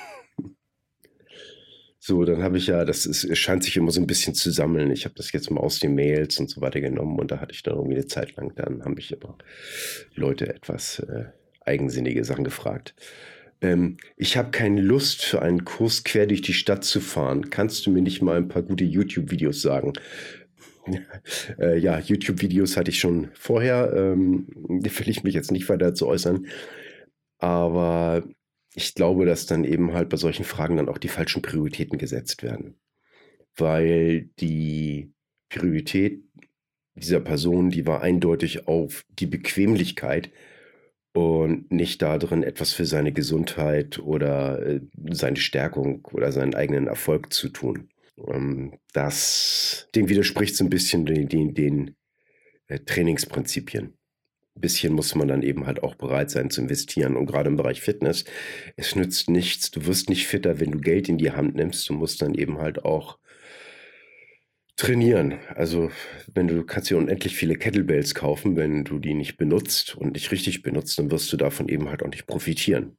So, 1.99 2.25
dann 2.25 2.41
habe 2.45 2.57
ich 2.57 2.69
ja, 2.69 2.85
das 2.85 3.05
ist, 3.05 3.37
scheint 3.37 3.65
sich 3.65 3.77
immer 3.77 3.91
so 3.91 4.01
ein 4.01 4.07
bisschen 4.07 4.33
zu 4.33 4.53
sammeln. 4.53 4.93
Ich 4.93 5.07
habe 5.07 5.17
das 5.17 5.33
jetzt 5.33 5.51
mal 5.51 5.59
aus 5.61 5.81
den 5.81 5.97
Mails 5.97 6.39
und 6.39 6.49
so 6.49 6.61
weiter 6.61 6.81
genommen 6.81 7.19
und 7.19 7.33
da 7.33 7.41
hatte 7.41 7.53
ich 7.53 7.65
dann 7.65 7.75
irgendwie 7.75 7.97
eine 7.97 8.07
Zeit 8.07 8.37
lang, 8.37 8.55
dann 8.55 8.85
haben 8.85 8.95
mich 8.95 9.11
immer 9.11 9.37
Leute 10.15 10.55
etwas 10.55 11.01
äh, 11.01 11.25
eigensinnige 11.67 12.25
Sachen 12.25 12.45
gefragt. 12.45 12.95
Ähm, 13.61 13.97
ich 14.17 14.37
habe 14.37 14.51
keine 14.51 14.81
Lust 14.81 15.25
für 15.25 15.43
einen 15.43 15.65
Kurs 15.65 16.05
quer 16.05 16.27
durch 16.27 16.43
die 16.43 16.53
Stadt 16.53 16.85
zu 16.85 17.01
fahren. 17.01 17.51
Kannst 17.51 17.87
du 17.87 17.91
mir 17.91 18.03
nicht 18.03 18.23
mal 18.23 18.37
ein 18.37 18.49
paar 18.49 18.63
gute 18.63 18.85
YouTube-Videos 18.85 19.63
sagen? 19.63 19.93
äh, 21.59 21.79
ja, 21.79 21.99
YouTube-Videos 21.99 22.77
hatte 22.77 22.91
ich 22.91 22.99
schon 22.99 23.29
vorher. 23.35 23.93
Ähm, 23.95 24.47
da 24.69 24.91
will 24.99 25.09
ich 25.09 25.25
mich 25.25 25.35
jetzt 25.35 25.53
nicht 25.53 25.69
weiter 25.69 25.95
zu 25.95 26.07
äußern. 26.07 26.47
Aber 27.39 28.25
ich 28.75 28.95
glaube, 28.95 29.27
dass 29.27 29.47
dann 29.47 29.65
eben 29.65 29.95
halt 29.95 30.09
bei 30.09 30.17
solchen 30.17 30.45
Fragen 30.45 30.77
dann 30.77 30.89
auch 30.89 30.99
die 30.99 31.09
falschen 31.09 31.43
Prioritäten 31.43 31.99
gesetzt 31.99 32.43
werden. 32.43 32.75
Weil 33.57 34.29
die 34.39 35.13
Priorität 35.49 36.23
dieser 36.95 37.21
Person, 37.21 37.71
die 37.71 37.87
war 37.87 38.03
eindeutig 38.03 38.69
auf 38.69 39.05
die 39.19 39.27
Bequemlichkeit 39.27 40.31
und 41.17 41.73
nicht 41.73 42.03
darin, 42.03 42.43
etwas 42.43 42.73
für 42.73 42.85
seine 42.85 43.11
Gesundheit 43.11 43.99
oder 43.99 44.61
äh, 44.67 44.81
seine 45.11 45.39
Stärkung 45.39 46.05
oder 46.13 46.31
seinen 46.31 46.55
eigenen 46.55 46.89
Erfolg 46.89 47.33
zu 47.33 47.49
tun. 47.49 47.89
Ähm, 48.29 48.75
das, 48.93 49.89
dem 49.95 50.11
widerspricht 50.11 50.55
so 50.55 50.65
ein 50.65 50.69
bisschen 50.69 51.07
den, 51.07 51.27
den, 51.27 51.55
den 51.55 51.97
äh, 52.69 52.81
Trainingsprinzipien. 52.81 53.95
Ein 54.57 54.61
bisschen 54.61 54.93
muss 54.93 55.15
man 55.15 55.29
dann 55.29 55.41
eben 55.41 55.67
halt 55.67 55.83
auch 55.83 55.95
bereit 55.95 56.31
sein 56.31 56.51
zu 56.51 56.61
investieren. 56.61 57.17
Und 57.17 57.25
gerade 57.25 57.49
im 57.49 57.57
Bereich 57.57 57.81
Fitness, 57.81 58.27
es 58.77 58.95
nützt 58.95 59.31
nichts. 59.31 59.71
Du 59.71 59.87
wirst 59.87 60.11
nicht 60.11 60.27
fitter, 60.27 60.61
wenn 60.61 60.73
du 60.73 60.81
Geld 60.81 61.09
in 61.09 61.17
die 61.17 61.33
Hand 61.33 61.55
nimmst. 61.55 61.89
Du 61.89 61.95
musst 61.95 62.21
dann 62.21 62.35
eben 62.35 62.59
halt 62.59 62.85
auch 62.85 63.19
Trainieren. 64.77 65.39
Also, 65.55 65.91
wenn 66.35 66.49
du 66.49 66.63
kannst 66.63 66.91
dir 66.91 66.99
unendlich 66.99 67.35
viele 67.35 67.57
Kettlebells 67.57 68.15
kaufen, 68.15 68.57
wenn 68.57 68.85
du 68.85 68.99
die 68.99 69.15
nicht 69.15 69.39
benutzt 69.39 69.97
und 69.97 70.13
nicht 70.13 70.31
richtig 70.31 70.61
benutzt, 70.63 70.99
dann 70.99 71.11
wirst 71.11 71.33
du 71.33 71.39
davon 71.39 71.69
eben 71.69 71.89
halt 71.89 72.03
auch 72.03 72.11
nicht 72.11 72.27
profitieren. 72.27 72.99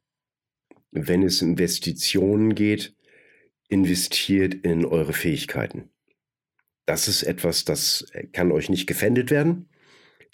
Wenn 0.90 1.22
es 1.22 1.40
Investitionen 1.40 2.56
geht, 2.56 2.96
investiert 3.68 4.54
in 4.54 4.84
eure 4.86 5.12
Fähigkeiten. 5.12 5.90
Das 6.84 7.06
ist 7.06 7.22
etwas, 7.22 7.64
das 7.64 8.10
kann 8.32 8.50
euch 8.50 8.70
nicht 8.70 8.88
gefändet 8.88 9.30
werden. 9.30 9.68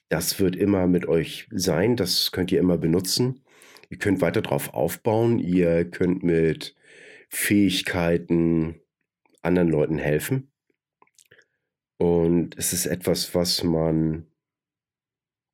Das 0.09 0.41
wird 0.41 0.57
immer 0.57 0.87
mit 0.87 1.07
euch 1.07 1.49
sein. 1.51 1.97
Das 1.97 2.33
könnt 2.33 2.53
ihr 2.53 2.61
immer 2.61 2.79
benutzen. 2.79 3.45
Ihr 3.91 3.99
könnt 3.99 4.23
weiter 4.23 4.41
drauf 4.41 4.73
aufbauen. 4.73 5.41
Ihr 5.41 5.85
könnt 5.85 6.23
mit 6.23 6.75
Fähigkeiten 7.29 8.81
anderen 9.43 9.69
Leuten 9.69 9.99
helfen. 9.99 10.54
Und 12.05 12.59
es 12.59 12.75
ist 12.75 12.85
etwas, 12.85 13.35
was 13.35 13.63
man 13.63 14.27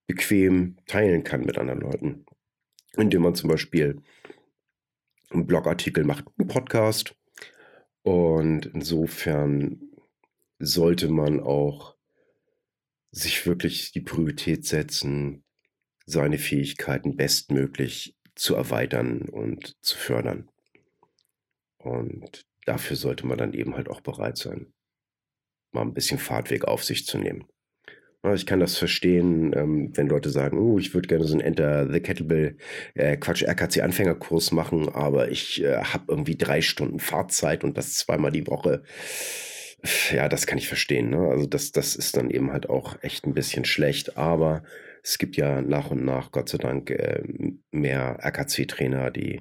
bequem 0.09 0.79
teilen 0.87 1.23
kann 1.23 1.43
mit 1.43 1.59
anderen 1.59 1.79
Leuten. 1.79 2.27
Indem 2.97 3.23
man 3.23 3.37
zum 3.37 3.49
Beispiel 3.49 4.03
einen 5.31 5.47
Blogartikel 5.47 6.03
macht, 6.03 6.25
einen 6.37 6.49
Podcast. 6.49 7.15
Und 8.03 8.67
insofern 8.67 9.81
sollte 10.59 11.09
man 11.09 11.39
auch 11.39 11.95
sich 13.13 13.47
wirklich 13.47 13.93
die 13.93 14.01
Priorität 14.01 14.67
setzen, 14.67 15.45
seine 16.05 16.39
Fähigkeiten 16.39 17.17
bestmöglich 17.17 18.17
zu 18.35 18.57
erweitern 18.57 19.29
und 19.29 19.77
zu 19.83 19.97
fördern. 19.97 20.49
Und 21.79 22.45
dafür 22.67 22.97
sollte 22.97 23.25
man 23.25 23.39
dann 23.39 23.55
eben 23.55 23.77
halt 23.77 23.89
auch 23.89 24.01
bereit 24.01 24.37
sein 24.37 24.73
mal 25.73 25.83
ein 25.83 25.95
bisschen 25.95 26.19
Fahrtweg 26.19 26.65
auf 26.65 26.85
sich 26.85 27.07
zu 27.07 27.19
nehmen. 27.19 27.45
Ich 28.35 28.45
kann 28.45 28.61
das 28.61 28.77
verstehen, 28.77 29.55
ähm, 29.57 29.97
wenn 29.97 30.09
Leute 30.09 30.29
sagen, 30.29 30.59
oh, 30.59 30.79
ich 30.79 30.93
würde 30.93 31.09
gerne 31.09 31.25
so 31.25 31.33
einen 31.33 31.41
Enter 31.41 31.91
the 31.91 32.01
Kettlebell, 32.01 32.59
äh, 32.95 33.17
Quatsch, 33.17 33.43
RKC 33.43 33.81
Anfängerkurs 33.81 34.53
machen, 34.53 34.91
aber 34.91 35.31
ich 35.31 35.63
äh, 35.63 35.79
habe 35.79 36.05
irgendwie 36.09 36.37
drei 36.37 36.61
Stunden 36.61 37.01
Fahrzeit 37.01 37.65
und 37.65 37.79
das 37.79 37.95
zweimal 37.95 38.31
die 38.31 38.47
Woche. 38.47 38.83
Ja, 40.13 40.29
das 40.29 40.47
kann 40.47 40.59
ich 40.59 40.69
verstehen. 40.69 41.09
Ne? 41.09 41.29
Also 41.31 41.47
das, 41.47 41.73
das 41.73 41.97
ist 41.97 42.15
dann 42.15 42.29
eben 42.29 42.53
halt 42.53 42.69
auch 42.69 43.03
echt 43.03 43.27
ein 43.27 43.33
bisschen 43.33 43.65
schlecht, 43.65 44.19
aber 44.19 44.65
es 45.03 45.17
gibt 45.17 45.39
ja 45.39 45.63
nach 45.63 45.91
und 45.91 46.05
nach, 46.05 46.31
Gott 46.31 46.51
sei 46.51 46.59
Dank, 46.59 46.91
äh, 46.91 47.23
mehr 47.71 48.19
RKC-Trainer, 48.23 49.11
die 49.11 49.41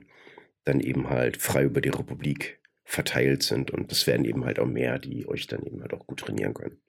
dann 0.64 0.80
eben 0.80 1.10
halt 1.10 1.36
frei 1.36 1.64
über 1.64 1.82
die 1.82 1.90
Republik 1.90 2.59
verteilt 2.90 3.44
sind. 3.44 3.70
Und 3.70 3.92
das 3.92 4.08
werden 4.08 4.26
eben 4.26 4.46
halt 4.46 4.58
auch 4.60 4.66
mehr, 4.66 4.98
die 4.98 5.28
euch 5.28 5.46
dann 5.46 5.64
eben 5.64 5.82
halt 5.82 5.94
auch 5.94 6.08
gut 6.08 6.22
trainieren 6.22 6.56
können. 6.56 6.82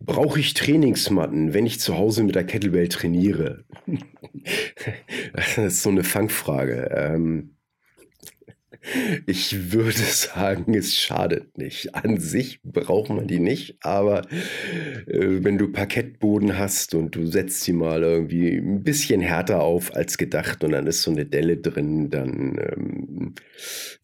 Brauche 0.00 0.40
ich 0.40 0.54
Trainingsmatten, 0.54 1.52
wenn 1.52 1.66
ich 1.66 1.78
zu 1.78 1.98
Hause 1.98 2.24
mit 2.24 2.34
der 2.34 2.44
Kettlebell 2.44 2.88
trainiere? 2.88 3.66
das 5.34 5.58
ist 5.58 5.82
so 5.82 5.90
eine 5.90 6.02
Fangfrage. 6.02 6.90
Ähm, 6.90 7.56
ich 9.26 9.72
würde 9.72 9.92
sagen, 9.98 10.74
es 10.74 10.96
schadet 10.96 11.58
nicht. 11.58 11.94
An 11.94 12.18
sich 12.18 12.60
braucht 12.62 13.10
man 13.10 13.26
die 13.26 13.40
nicht, 13.40 13.76
aber 13.80 14.22
äh, 15.06 15.42
wenn 15.42 15.58
du 15.58 15.70
Parkettboden 15.72 16.58
hast 16.58 16.94
und 16.94 17.14
du 17.14 17.26
setzt 17.26 17.62
sie 17.62 17.72
mal 17.72 18.02
irgendwie 18.02 18.56
ein 18.56 18.82
bisschen 18.82 19.20
härter 19.20 19.60
auf 19.60 19.94
als 19.94 20.18
gedacht 20.18 20.64
und 20.64 20.72
dann 20.72 20.86
ist 20.86 21.02
so 21.02 21.10
eine 21.10 21.26
Delle 21.26 21.58
drin, 21.58 22.10
dann 22.10 22.58
ähm, 22.58 23.34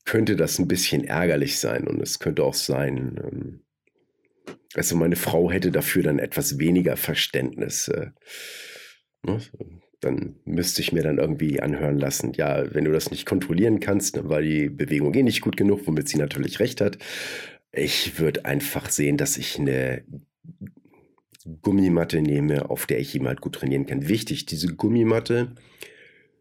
könnte 0.04 0.37
das 0.37 0.59
ein 0.59 0.68
bisschen 0.68 1.04
ärgerlich 1.04 1.59
sein 1.59 1.87
und 1.87 2.00
es 2.00 2.18
könnte 2.18 2.45
auch 2.45 2.54
sein, 2.54 3.21
ähm, 3.25 3.61
also 4.75 4.97
meine 4.97 5.16
Frau 5.16 5.50
hätte 5.50 5.71
dafür 5.71 6.02
dann 6.02 6.18
etwas 6.18 6.59
weniger 6.59 6.97
Verständnis. 6.97 7.88
Äh, 7.88 8.11
ne? 9.23 9.40
Dann 10.00 10.37
müsste 10.45 10.83
ich 10.83 10.93
mir 10.93 11.03
dann 11.03 11.19
irgendwie 11.19 11.61
anhören 11.61 11.99
lassen, 11.99 12.33
ja, 12.35 12.75
wenn 12.75 12.85
du 12.85 12.93
das 12.93 13.11
nicht 13.11 13.26
kontrollieren 13.26 13.81
kannst, 13.81 14.17
dann 14.17 14.29
war 14.29 14.43
die 14.43 14.69
Bewegung 14.69 15.15
eh 15.15 15.23
nicht 15.23 15.41
gut 15.41 15.57
genug, 15.57 15.87
womit 15.87 16.09
sie 16.09 16.19
natürlich 16.19 16.61
recht 16.61 16.81
hat. 16.81 16.99
Ich 17.73 18.19
würde 18.19 18.45
einfach 18.45 18.91
sehen, 18.91 19.17
dass 19.17 19.37
ich 19.37 19.59
eine 19.59 20.05
Gummimatte 21.62 22.21
nehme, 22.21 22.71
auf 22.71 22.87
der 22.87 22.99
ich 22.99 23.12
jemand 23.15 23.41
gut 23.41 23.57
trainieren 23.57 23.87
kann. 23.87 24.09
Wichtig, 24.09 24.47
diese 24.47 24.75
Gummimatte 24.75 25.55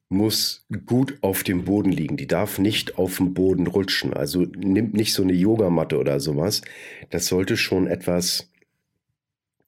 muss 0.10 0.66
gut 0.86 1.18
auf 1.22 1.44
dem 1.44 1.66
Boden 1.66 1.92
liegen. 1.92 2.18
Die 2.18 2.28
darf 2.28 2.60
nicht 2.60 2.98
auf 2.98 3.18
dem 3.18 3.34
Boden 3.34 3.68
rutschen. 3.68 4.14
Also 4.14 4.42
nimmt 4.42 4.94
nicht 4.94 5.14
so 5.14 5.24
eine 5.24 5.34
Yogamatte 5.34 5.98
oder 5.98 6.20
sowas. 6.20 6.62
Das 7.10 7.28
sollte 7.28 7.58
schon 7.58 7.88
etwas 7.88 8.52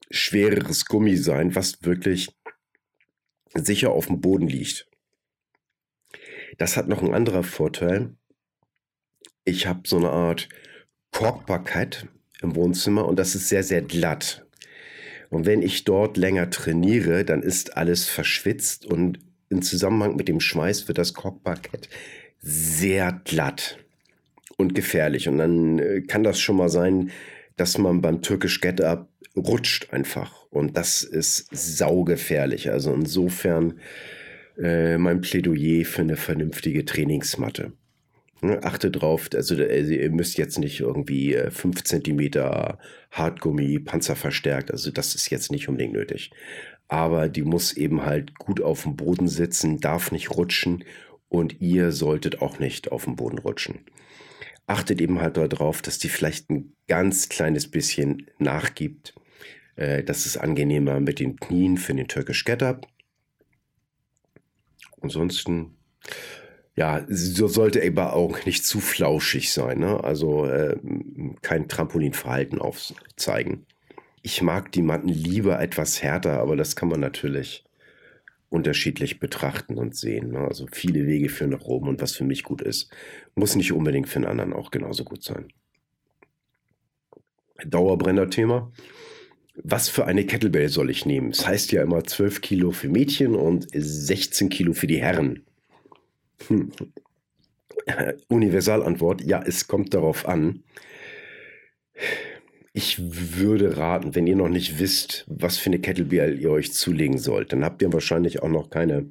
schwereres 0.10 0.86
Gummi 0.86 1.18
sein, 1.18 1.56
was 1.56 1.84
wirklich 1.84 2.30
sicher 3.54 3.92
auf 3.92 4.08
dem 4.08 4.22
Boden 4.22 4.48
liegt. 4.48 4.88
Das 6.58 6.78
hat 6.78 6.88
noch 6.88 7.02
einen 7.02 7.14
anderen 7.14 7.44
Vorteil. 7.44 8.16
Ich 9.44 9.68
habe 9.68 9.82
so 9.86 9.98
eine 9.98 10.10
Art 10.10 10.50
Korkbarkeit 11.12 12.08
im 12.42 12.56
Wohnzimmer 12.56 13.06
und 13.06 13.18
das 13.18 13.36
ist 13.36 13.50
sehr, 13.50 13.64
sehr 13.64 13.82
glatt. 13.82 14.46
Und 15.30 15.46
wenn 15.46 15.62
ich 15.62 15.84
dort 15.84 16.18
länger 16.18 16.50
trainiere, 16.50 17.26
dann 17.26 17.42
ist 17.42 17.76
alles 17.76 18.08
verschwitzt 18.08 18.86
und 18.86 19.20
im 19.50 19.62
Zusammenhang 19.62 20.16
mit 20.16 20.28
dem 20.28 20.40
Schweiß 20.40 20.88
wird 20.88 20.98
das 20.98 21.14
Korkparkett 21.14 21.90
sehr 22.40 23.22
glatt 23.24 23.78
und 24.58 24.76
gefährlich. 24.76 25.28
Und 25.28 25.38
dann 25.38 25.80
äh, 25.80 26.02
kann 26.02 26.24
das 26.24 26.40
schon 26.40 26.58
mal 26.58 26.70
sein, 26.70 27.12
dass 27.56 27.78
man 27.78 28.02
beim 28.02 28.22
Türkisch 28.22 28.62
Get 28.62 28.82
Up 28.82 29.10
rutscht 29.36 29.92
einfach. 29.92 30.47
Und 30.58 30.78
das 30.78 31.04
ist 31.04 31.48
saugefährlich. 31.52 32.70
Also 32.72 32.94
insofern 32.94 33.80
äh, 34.58 34.98
mein 34.98 35.22
Plädoyer 35.22 35.86
für 35.86 36.02
eine 36.02 36.18
vernünftige 36.18 36.86
Trainingsmatte. 36.86 37.74
Ne, 38.42 38.64
achte 38.64 38.92
drauf, 38.92 39.30
also, 39.34 39.56
also 39.56 39.92
ihr 39.92 40.12
müsst 40.12 40.38
jetzt 40.38 40.60
nicht 40.60 40.80
irgendwie 40.80 41.36
5 41.50 41.84
cm 41.84 42.78
Hartgummi, 43.10 43.80
panzerverstärkt, 43.80 44.70
also 44.70 44.92
das 44.92 45.16
ist 45.16 45.32
jetzt 45.32 45.52
nicht 45.52 45.68
unbedingt 45.68 45.94
nötig. 45.94 46.30
Aber 46.88 47.30
die 47.30 47.42
muss 47.42 47.74
eben 47.74 48.06
halt 48.06 48.38
gut 48.38 48.62
auf 48.62 48.84
dem 48.84 48.96
Boden 48.96 49.28
sitzen, 49.28 49.80
darf 49.80 50.12
nicht 50.12 50.30
rutschen 50.30 50.84
und 51.30 51.60
ihr 51.62 51.92
solltet 51.92 52.42
auch 52.42 52.60
nicht 52.60 52.92
auf 52.92 53.06
dem 53.06 53.16
Boden 53.16 53.40
rutschen. 53.40 53.80
Achtet 54.68 55.02
eben 55.02 55.20
halt 55.20 55.38
darauf, 55.38 55.82
dass 55.82 55.98
die 55.98 56.10
vielleicht 56.10 56.52
ein 56.52 56.74
ganz 56.88 57.30
kleines 57.30 57.70
bisschen 57.72 58.28
nachgibt. 58.38 59.16
Äh, 59.78 60.04
das 60.04 60.26
ist 60.26 60.36
angenehmer 60.38 61.00
mit 61.00 61.20
den 61.20 61.38
Knien 61.38 61.78
für 61.78 61.94
den 61.94 62.10
Turkish 62.10 62.44
Get-Up. 62.44 62.86
Ansonsten 65.00 65.78
ja, 66.78 67.04
so 67.10 67.48
sollte 67.48 67.84
aber 67.84 68.14
auch 68.14 68.46
nicht 68.46 68.64
zu 68.64 68.80
flauschig 68.80 69.52
sein. 69.52 69.80
Ne? 69.80 70.04
Also 70.04 70.46
äh, 70.46 70.78
kein 71.42 71.68
Trampolinverhalten 71.68 72.60
aufzeigen. 72.60 73.66
Ich 74.22 74.44
mag 74.44 74.72
die 74.72 74.84
Matten 74.84 75.10
lieber 75.10 75.60
etwas 75.60 76.04
härter, 76.04 76.40
aber 76.40 76.56
das 76.56 76.76
kann 76.76 76.90
man 76.90 77.00
natürlich 77.00 77.66
unterschiedlich 78.50 79.20
betrachten 79.20 79.78
und 79.78 79.96
sehen. 79.96 80.34
Ne? 80.34 80.40
Also 80.40 80.68
viele 80.72 81.08
Wege 81.08 81.30
führen 81.30 81.50
nach 81.50 81.64
oben 81.64 81.88
und 81.90 82.00
was 82.00 82.16
für 82.16 82.26
mich 82.26 82.44
gut 82.44 82.62
ist, 82.62 82.92
muss 83.34 83.56
nicht 83.56 83.72
unbedingt 83.72 84.08
für 84.08 84.18
einen 84.18 84.26
anderen 84.26 84.54
auch 84.54 84.70
genauso 84.70 85.04
gut 85.04 85.24
sein. 85.24 85.48
Dauerbrenner-Thema. 87.66 88.72
Was 89.64 89.90
für 89.90 90.06
eine 90.06 90.26
Kettlebell 90.26 90.70
soll 90.70 90.90
ich 90.90 91.06
nehmen? 91.06 91.32
Das 91.32 91.48
heißt 91.48 91.72
ja 91.72 91.82
immer 91.82 92.04
12 92.04 92.42
Kilo 92.42 92.72
für 92.72 92.90
Mädchen 92.90 93.36
und 93.36 93.68
16 93.74 94.50
Kilo 94.50 94.74
für 94.74 94.88
die 94.88 95.02
Herren. 95.02 95.44
Hm. 96.48 96.72
Universalantwort, 98.28 99.24
ja, 99.24 99.42
es 99.42 99.68
kommt 99.68 99.94
darauf 99.94 100.28
an. 100.28 100.64
Ich 102.74 103.00
würde 103.00 103.78
raten, 103.78 104.14
wenn 104.14 104.28
ihr 104.28 104.36
noch 104.36 104.50
nicht 104.50 104.80
wisst, 104.80 105.26
was 105.28 105.58
für 105.58 105.68
eine 105.68 105.80
Kettlebell 105.80 106.40
ihr 106.40 106.52
euch 106.52 106.74
zulegen 106.74 107.18
sollt, 107.18 107.52
dann 107.52 107.66
habt 107.66 107.82
ihr 107.82 107.92
wahrscheinlich 107.92 108.44
auch 108.44 108.50
noch 108.50 108.70
keine 108.70 109.10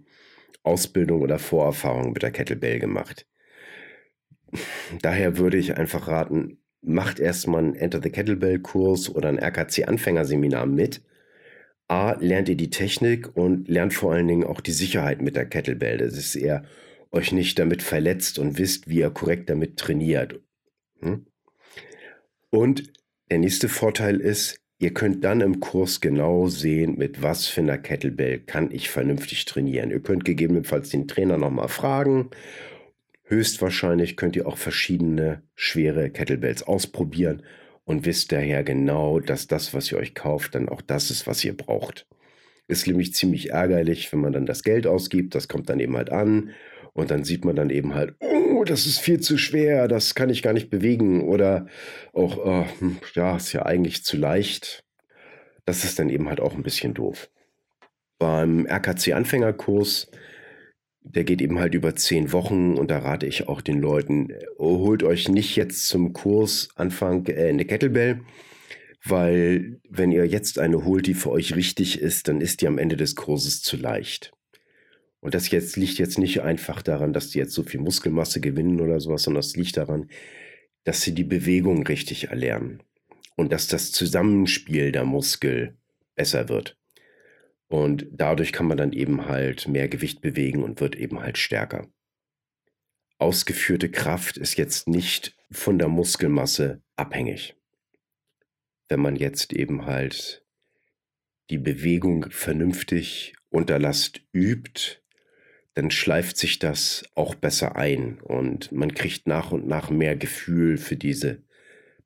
Ausbildung 0.63 1.23
oder 1.23 1.41
Vorerfahrung 1.41 2.13
mit 2.13 2.23
der 2.23 2.31
Kettlebell 2.31 2.79
gemacht. 2.79 3.27
Daher 5.03 5.39
würde 5.39 5.57
ich 5.57 5.77
einfach 5.77 6.07
raten, 6.07 6.59
macht 6.87 7.19
erstmal 7.19 7.65
einen 7.65 7.75
Enter 7.75 8.01
the 8.03 8.11
Kettlebell 8.11 8.61
Kurs 8.61 9.09
oder 9.15 9.29
ein 9.29 9.39
RKC 9.39 9.89
Anfängerseminar 9.89 10.67
mit. 10.67 11.03
A, 11.89 12.13
lernt 12.19 12.49
ihr 12.49 12.57
die 12.57 12.71
Technik 12.71 13.37
und 13.37 13.69
lernt 13.69 13.95
vor 13.95 14.13
allen 14.13 14.27
Dingen 14.27 14.45
auch 14.45 14.61
die 14.61 14.73
Sicherheit 14.73 15.23
mit 15.23 15.37
der 15.37 15.47
Kettlebell. 15.47 15.99
Das 15.99 16.17
ist 16.17 16.35
eher 16.35 16.65
euch 17.13 17.33
nicht 17.33 17.59
damit 17.59 17.83
verletzt 17.83 18.39
und 18.39 18.59
wisst, 18.59 18.89
wie 18.89 18.99
ihr 18.99 19.11
korrekt 19.11 19.51
damit 19.51 19.77
trainiert. 19.77 20.41
Hm? 21.01 21.27
Und 22.51 22.93
der 23.31 23.39
nächste 23.39 23.69
Vorteil 23.69 24.21
ist, 24.21 24.61
ihr 24.79 24.93
könnt 24.95 25.25
dann 25.25 25.41
im 25.41 25.61
Kurs 25.61 26.01
genau 26.01 26.47
sehen, 26.47 26.97
mit 26.97 27.23
was 27.23 27.47
für 27.47 27.61
einer 27.61 27.79
Kettlebell 27.79 28.41
kann 28.41 28.71
ich 28.71 28.91
vernünftig 28.91 29.45
trainieren. 29.45 29.91
Ihr 29.91 30.01
könnt 30.01 30.25
gegebenenfalls 30.25 30.91
den 30.91 31.09
Trainer 31.09 31.39
nochmal 31.39 31.69
fragen. 31.69 32.31
Höchstwahrscheinlich 33.29 34.17
könnt 34.17 34.37
ihr 34.37 34.47
auch 34.47 34.57
verschiedene 34.57 35.43
schwere 35.55 36.11
Kettlebells 36.11 36.63
ausprobieren 36.63 37.43
und 37.85 38.07
wisst 38.07 38.33
daher 38.33 38.65
genau, 38.65 39.21
dass 39.21 39.47
das, 39.47 39.75
was 39.75 39.91
ihr 39.93 39.99
euch 39.99 40.15
kauft, 40.15 40.55
dann 40.55 40.69
auch 40.69 40.81
das 40.81 41.11
ist, 41.11 41.27
was 41.27 41.45
ihr 41.45 41.57
braucht. 41.57 42.07
Ist 42.69 42.87
nämlich 42.87 43.15
ziemlich 43.15 43.51
ärgerlich, 43.51 44.13
wenn 44.13 44.21
man 44.21 44.33
dann 44.33 44.47
das 44.47 44.63
Geld 44.63 44.87
ausgibt, 44.87 45.35
das 45.35 45.49
kommt 45.49 45.69
dann 45.69 45.81
eben 45.81 45.97
halt 45.97 46.11
an 46.11 46.51
und 46.97 47.11
dann 47.11 47.25
sieht 47.25 47.45
man 47.45 47.55
dann 47.55 47.71
eben 47.71 47.95
halt, 47.95 48.15
oh, 48.21 48.65
das 48.65 48.87
ist 48.87 48.99
viel 48.99 49.21
zu 49.21 49.37
schwer, 49.37 49.87
das 49.87 50.15
kann 50.15 50.31
ich 50.31 50.43
gar 50.43 50.55
nicht 50.55 50.71
bewegen. 50.71 51.29
Oder 51.29 51.67
auch, 52.15 52.39
oh, 52.39 52.65
ja, 53.15 53.37
ist 53.37 53.53
ja 53.53 53.67
eigentlich 53.67 54.03
zu 54.03 54.17
leicht. 54.17 54.83
Das 55.67 55.85
ist 55.85 55.99
dann 55.99 56.09
eben 56.09 56.29
halt 56.29 56.41
auch 56.41 56.55
ein 56.55 56.63
bisschen 56.63 56.95
doof. 56.95 57.29
Beim 58.19 58.67
RKC-Anfängerkurs, 58.67 60.11
der 61.09 61.25
geht 61.25 61.41
eben 61.41 61.59
halt 61.59 61.75
über 61.75 61.95
zehn 61.95 62.33
Wochen 62.33 62.75
und 62.75 62.91
da 62.91 62.99
rate 62.99 63.27
ich 63.27 63.49
auch 63.49 63.61
den 63.61 63.81
Leuten, 63.81 64.29
holt 64.59 65.03
euch 65.03 65.29
nicht 65.29 65.57
jetzt 65.57 65.87
zum 65.87 66.13
Kurs 66.13 66.69
Anfang 66.75 67.27
äh, 67.27 67.49
eine 67.49 67.65
Kettlebell, 67.65 68.21
weil 69.05 69.81
wenn 69.89 70.11
ihr 70.11 70.27
jetzt 70.27 70.59
eine 70.59 70.85
holt, 70.85 71.07
die 71.07 71.15
für 71.15 71.31
euch 71.31 71.55
richtig 71.55 72.01
ist, 72.01 72.29
dann 72.29 72.41
ist 72.41 72.61
die 72.61 72.67
am 72.67 72.79
Ende 72.79 72.97
des 72.97 73.15
Kurses 73.15 73.63
zu 73.63 73.77
leicht. 73.77 74.33
Und 75.21 75.35
das 75.35 75.51
jetzt 75.51 75.77
liegt 75.77 75.99
jetzt 75.99 76.19
nicht 76.19 76.43
einfach 76.43 76.83
daran, 76.83 77.13
dass 77.13 77.31
die 77.31 77.39
jetzt 77.39 77.55
so 77.55 77.63
viel 77.63 77.81
Muskelmasse 77.81 78.41
gewinnen 78.41 78.81
oder 78.81 79.01
sowas, 79.01 79.23
sondern 79.23 79.41
es 79.41 79.57
liegt 79.57 79.77
daran, 79.77 80.09
dass 80.85 81.03
sie 81.03 81.15
die 81.15 81.25
Bewegung 81.25 81.87
richtig 81.87 82.29
erlernen 82.29 82.83
und 83.37 83.53
dass 83.53 83.69
das 83.69 83.93
Zusammenspiel 83.93 84.93
der 84.93 85.05
Muskel 85.05 85.77
besser 86.15 86.49
wird. 86.49 86.77
Und 87.69 88.07
dadurch 88.11 88.53
kann 88.53 88.67
man 88.67 88.77
dann 88.77 88.93
eben 88.93 89.27
halt 89.27 89.67
mehr 89.67 89.89
Gewicht 89.89 90.21
bewegen 90.21 90.63
und 90.63 90.81
wird 90.81 90.97
eben 90.97 91.21
halt 91.21 91.39
stärker. 91.39 91.89
Ausgeführte 93.19 93.91
Kraft 93.91 94.37
ist 94.37 94.57
jetzt 94.57 94.89
nicht 94.89 95.37
von 95.51 95.79
der 95.79 95.89
Muskelmasse 95.89 96.83
abhängig. 96.97 97.57
Wenn 98.89 99.01
man 99.01 99.17
jetzt 99.17 99.53
eben 99.53 99.87
halt 99.87 100.45
die 101.51 101.59
Bewegung 101.59 102.27
vernünftig 102.31 103.35
unter 103.51 103.79
Last 103.79 104.21
übt, 104.33 105.01
dann 105.75 105.91
schleift 105.91 106.37
sich 106.37 106.59
das 106.59 107.05
auch 107.15 107.35
besser 107.35 107.77
ein 107.77 108.21
und 108.21 108.73
man 108.73 108.95
kriegt 108.95 109.27
nach 109.27 109.53
und 109.53 109.67
nach 109.67 109.91
mehr 109.91 110.17
Gefühl 110.17 110.79
für 110.79 110.97
diese 110.97 111.43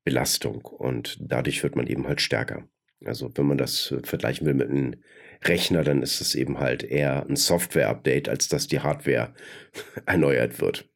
Belastung 0.05 0.63
und 0.65 1.19
dadurch 1.21 1.63
wird 1.63 1.77
man 1.77 1.87
eben 1.87 2.07
halt 2.07 2.21
stärker. 2.21 2.69
Also 3.05 3.31
wenn 3.35 3.47
man 3.47 3.59
das 3.59 3.95
vergleichen 4.03 4.47
will 4.47 4.55
mit 4.55 4.71
einem 4.71 4.97
Rechner, 5.43 5.85
dann 5.85 6.03
ist 6.03 6.21
es 6.21 6.35
eben 6.35 6.59
halt 6.61 6.83
eher 6.83 7.27
ein 7.29 7.37
Software-Update, 7.37 8.29
als 8.29 8.49
dass 8.49 8.67
die 8.67 8.81
Hardware 8.81 9.35
erneuert 10.07 10.61
wird. 10.61 10.89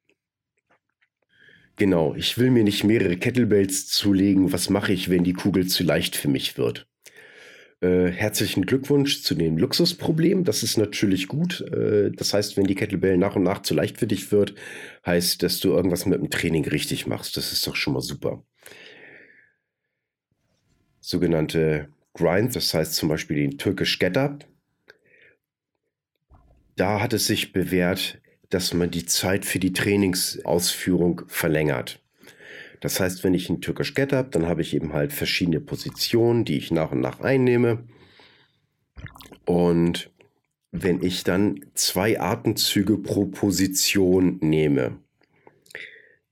Genau, 1.77 2.15
ich 2.15 2.39
will 2.39 2.51
mir 2.51 2.63
nicht 2.63 2.85
mehrere 2.85 3.17
Kettlebells 3.17 3.89
zulegen. 3.89 4.53
Was 4.53 4.71
mache 4.71 4.93
ich, 4.93 5.11
wenn 5.11 5.25
die 5.25 5.33
Kugel 5.33 5.67
zu 5.67 5.83
leicht 5.83 6.15
für 6.15 6.29
mich 6.29 6.57
wird? 6.57 6.87
Äh, 7.81 8.11
herzlichen 8.13 8.65
Glückwunsch 8.65 9.23
zu 9.23 9.35
dem 9.35 9.59
Luxusproblem. 9.59 10.45
Das 10.45 10.63
ist 10.63 10.77
natürlich 10.77 11.27
gut. 11.27 11.63
Äh, 11.73 12.13
das 12.13 12.33
heißt, 12.33 12.57
wenn 12.57 12.65
die 12.65 12.77
Kettlebell 12.77 13.19
nach 13.19 13.35
und 13.35 13.43
nach 13.43 13.63
zu 13.63 13.75
leicht 13.75 13.99
für 13.99 14.07
dich 14.07 14.31
wird, 14.31 14.55
heißt, 15.05 15.43
dass 15.43 15.59
du 15.59 15.71
irgendwas 15.71 16.07
mit 16.07 16.21
dem 16.21 16.31
Training 16.31 16.65
richtig 16.65 17.07
machst. 17.07 17.37
Das 17.37 17.53
ist 17.53 17.67
doch 17.67 17.75
schon 17.75 17.95
mal 17.95 18.01
super. 18.01 18.45
Sogenannte 21.01 21.89
Grind, 22.14 22.55
das 22.57 22.72
heißt 22.72 22.94
zum 22.94 23.09
Beispiel 23.09 23.37
den 23.37 23.59
Turkish 23.59 23.98
Get 23.98 24.16
Up. 24.16 24.46
Da 26.77 27.00
hat 27.00 27.12
es 27.12 27.27
sich 27.27 27.53
bewährt, 27.53 28.20
dass 28.50 28.72
man 28.72 28.90
die 28.90 29.05
Zeit 29.05 29.44
für 29.44 29.59
die 29.59 29.72
Trainingsausführung 29.72 31.22
verlängert. 31.27 32.00
Das 32.81 33.00
heißt, 33.00 33.24
wenn 33.24 33.35
ich 33.35 33.48
einen 33.48 33.61
Türkisch 33.61 33.94
Get 33.94 34.12
habe, 34.12 34.31
dann 34.31 34.46
habe 34.46 34.62
ich 34.62 34.74
eben 34.74 34.92
halt 34.92 35.12
verschiedene 35.12 35.61
Positionen, 35.61 36.44
die 36.44 36.57
ich 36.57 36.70
nach 36.70 36.92
und 36.92 37.00
nach 37.00 37.20
einnehme. 37.20 37.85
Und 39.44 40.11
wenn 40.70 41.03
ich 41.03 41.24
dann 41.24 41.64
zwei 41.74 42.20
Atemzüge 42.20 42.98
pro 42.98 43.27
Position 43.27 44.38
nehme, 44.40 44.98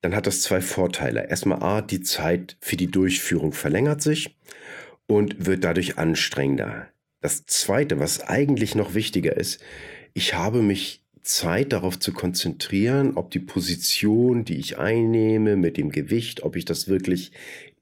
dann 0.00 0.14
hat 0.14 0.26
das 0.26 0.42
zwei 0.42 0.60
Vorteile. 0.60 1.28
Erstmal 1.28 1.62
A, 1.62 1.80
die 1.80 2.02
Zeit 2.02 2.56
für 2.60 2.76
die 2.76 2.90
Durchführung 2.90 3.52
verlängert 3.52 4.02
sich 4.02 4.36
und 5.06 5.46
wird 5.46 5.64
dadurch 5.64 5.98
anstrengender. 5.98 6.88
Das 7.20 7.46
Zweite, 7.46 7.98
was 7.98 8.20
eigentlich 8.20 8.74
noch 8.74 8.94
wichtiger 8.94 9.36
ist, 9.36 9.62
ich 10.14 10.34
habe 10.34 10.62
mich 10.62 11.02
Zeit 11.22 11.72
darauf 11.72 11.98
zu 11.98 12.12
konzentrieren, 12.12 13.16
ob 13.16 13.30
die 13.30 13.38
Position, 13.38 14.44
die 14.44 14.56
ich 14.56 14.78
einnehme 14.78 15.56
mit 15.56 15.76
dem 15.76 15.90
Gewicht, 15.90 16.42
ob 16.42 16.56
ich 16.56 16.64
das 16.64 16.88
wirklich 16.88 17.32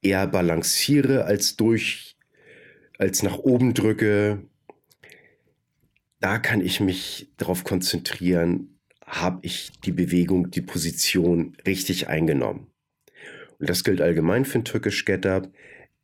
eher 0.03 0.27
balanciere 0.27 1.25
als 1.25 1.57
durch, 1.57 2.17
als 2.99 3.23
nach 3.23 3.39
oben 3.39 3.73
drücke. 3.73 4.43
Da 6.21 6.39
kann 6.39 6.61
ich 6.61 6.81
mich 6.81 7.33
darauf 7.39 7.65
konzentrieren, 7.65 8.79
habe 9.07 9.39
ich 9.43 9.73
die 9.85 9.93
Bewegung, 9.93 10.51
die 10.51 10.61
Position 10.61 11.57
richtig 11.67 12.09
eingenommen. 12.09 12.67
Und 13.59 13.69
das 13.69 13.85
gilt 13.85 14.01
allgemein 14.01 14.45
für 14.45 14.59
ein 14.59 14.65
Türkisch 14.65 15.05
Get-Up. 15.05 15.51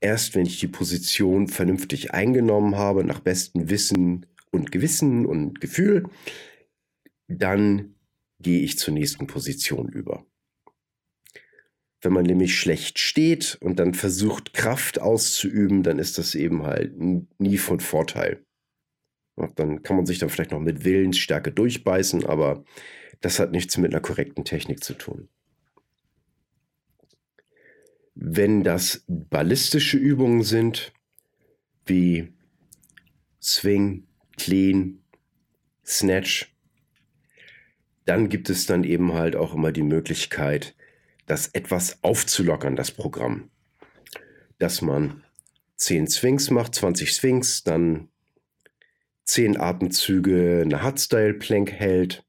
Erst 0.00 0.34
wenn 0.34 0.46
ich 0.46 0.60
die 0.60 0.68
Position 0.68 1.48
vernünftig 1.48 2.12
eingenommen 2.12 2.76
habe, 2.76 3.04
nach 3.04 3.20
bestem 3.20 3.70
Wissen 3.70 4.26
und 4.50 4.70
Gewissen 4.72 5.26
und 5.26 5.60
Gefühl, 5.60 6.04
dann 7.28 7.94
gehe 8.38 8.60
ich 8.60 8.78
zur 8.78 8.94
nächsten 8.94 9.26
Position 9.26 9.88
über. 9.88 10.26
Wenn 12.02 12.12
man 12.12 12.26
nämlich 12.26 12.58
schlecht 12.58 12.98
steht 12.98 13.58
und 13.60 13.78
dann 13.78 13.94
versucht, 13.94 14.52
Kraft 14.52 15.00
auszuüben, 15.00 15.82
dann 15.82 15.98
ist 15.98 16.18
das 16.18 16.34
eben 16.34 16.62
halt 16.62 16.94
nie 17.38 17.58
von 17.58 17.80
Vorteil. 17.80 18.44
Dann 19.54 19.82
kann 19.82 19.96
man 19.96 20.06
sich 20.06 20.18
dann 20.18 20.28
vielleicht 20.28 20.52
noch 20.52 20.60
mit 20.60 20.84
Willensstärke 20.84 21.52
durchbeißen, 21.52 22.24
aber 22.24 22.64
das 23.20 23.38
hat 23.38 23.50
nichts 23.50 23.76
mit 23.76 23.92
einer 23.92 24.00
korrekten 24.00 24.44
Technik 24.44 24.84
zu 24.84 24.94
tun. 24.94 25.28
Wenn 28.18 28.64
das 28.64 29.04
ballistische 29.08 29.98
Übungen 29.98 30.42
sind, 30.42 30.94
wie 31.84 32.32
Swing, 33.42 34.06
Clean, 34.38 35.04
Snatch, 35.84 36.56
dann 38.06 38.30
gibt 38.30 38.48
es 38.48 38.64
dann 38.64 38.84
eben 38.84 39.12
halt 39.12 39.36
auch 39.36 39.52
immer 39.52 39.70
die 39.70 39.82
Möglichkeit, 39.82 40.74
das 41.26 41.48
etwas 41.48 42.02
aufzulockern, 42.02 42.74
das 42.74 42.90
Programm. 42.90 43.50
Dass 44.58 44.80
man 44.80 45.22
10 45.76 46.06
Swings 46.08 46.50
macht, 46.50 46.74
20 46.74 47.12
Swings, 47.12 47.64
dann 47.64 48.08
10 49.24 49.60
Atemzüge 49.60 50.62
eine 50.64 50.82
Hardstyle-Plank 50.82 51.70
hält 51.70 52.24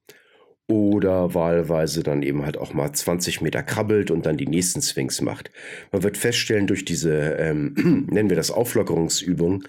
oder 0.67 1.33
wahlweise 1.33 2.03
dann 2.03 2.23
eben 2.23 2.43
halt 2.43 2.57
auch 2.57 2.73
mal 2.73 2.91
20 2.91 3.41
Meter 3.41 3.63
krabbelt 3.63 4.11
und 4.11 4.25
dann 4.25 4.37
die 4.37 4.47
nächsten 4.47 4.81
Swings 4.81 5.21
macht. 5.21 5.49
Man 5.91 6.03
wird 6.03 6.17
feststellen 6.17 6.67
durch 6.67 6.83
diese, 6.83 7.35
ähm, 7.35 8.07
nennen 8.11 8.29
wir 8.29 8.35
das 8.35 8.51
Auflockerungsübung, 8.51 9.63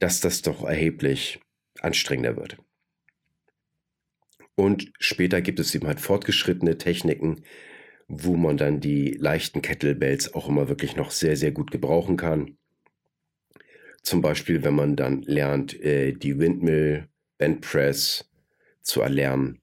dass 0.00 0.20
das 0.20 0.42
doch 0.42 0.64
erheblich 0.64 1.40
anstrengender 1.80 2.36
wird. 2.36 2.56
Und 4.56 4.92
später 4.98 5.40
gibt 5.40 5.60
es 5.60 5.74
eben 5.74 5.86
halt 5.86 6.00
fortgeschrittene 6.00 6.78
Techniken, 6.78 7.42
wo 8.08 8.36
man 8.36 8.56
dann 8.56 8.80
die 8.80 9.12
leichten 9.12 9.62
Kettlebells 9.62 10.34
auch 10.34 10.48
immer 10.48 10.68
wirklich 10.68 10.96
noch 10.96 11.10
sehr, 11.10 11.36
sehr 11.36 11.52
gut 11.52 11.70
gebrauchen 11.70 12.16
kann. 12.16 12.56
Zum 14.02 14.20
Beispiel, 14.20 14.62
wenn 14.62 14.74
man 14.74 14.96
dann 14.96 15.22
lernt, 15.22 15.80
äh, 15.80 16.12
die 16.12 16.38
Windmill 16.38 17.08
Band 17.38 17.62
Press 17.62 18.30
zu 18.82 19.00
erlernen. 19.00 19.60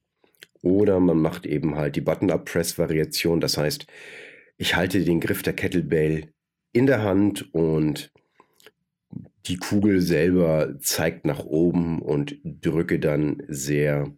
Oder 0.62 1.00
man 1.00 1.18
macht 1.18 1.44
eben 1.44 1.76
halt 1.76 1.96
die 1.96 2.00
Button-Up-Press-Variation. 2.00 3.40
Das 3.40 3.58
heißt, 3.58 3.86
ich 4.56 4.76
halte 4.76 5.04
den 5.04 5.20
Griff 5.20 5.42
der 5.42 5.54
Kettlebell 5.54 6.32
in 6.72 6.86
der 6.86 7.02
Hand 7.02 7.52
und 7.52 8.12
die 9.46 9.56
Kugel 9.56 10.00
selber 10.00 10.78
zeigt 10.78 11.26
nach 11.26 11.44
oben 11.44 12.00
und 12.00 12.38
drücke 12.44 13.00
dann 13.00 13.42
sehr, 13.48 14.14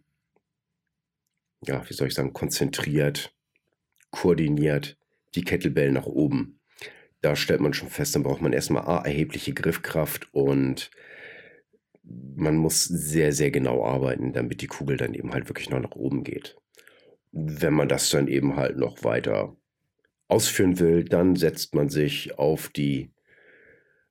ja, 1.65 1.89
wie 1.89 1.93
soll 1.93 2.07
ich 2.07 2.13
sagen, 2.13 2.33
konzentriert, 2.33 3.35
koordiniert 4.11 4.97
die 5.33 5.43
Kettlebell 5.43 5.91
nach 5.91 6.05
oben. 6.05 6.59
Da 7.21 7.35
stellt 7.35 7.59
man 7.59 7.73
schon 7.73 7.89
fest, 7.89 8.13
dann 8.15 8.21
braucht 8.21 8.41
man 8.41 8.53
erstmal 8.53 8.85
A, 8.85 9.03
erhebliche 9.03 9.53
Griffkraft 9.53 10.31
und 10.31 10.91
man 12.35 12.57
muss 12.57 12.85
sehr, 12.85 13.31
sehr 13.33 13.51
genau 13.51 13.85
arbeiten, 13.85 14.33
damit 14.33 14.61
die 14.61 14.67
Kugel 14.67 14.97
dann 14.97 15.13
eben 15.13 15.33
halt 15.33 15.47
wirklich 15.49 15.69
noch 15.69 15.79
nach 15.79 15.95
oben 15.95 16.23
geht. 16.23 16.57
Wenn 17.31 17.73
man 17.73 17.89
das 17.89 18.09
dann 18.09 18.27
eben 18.27 18.55
halt 18.55 18.77
noch 18.77 19.03
weiter 19.03 19.55
ausführen 20.27 20.79
will, 20.79 21.03
dann 21.03 21.35
setzt 21.35 21.75
man 21.75 21.89
sich 21.89 22.37
auf 22.37 22.69
die 22.69 23.11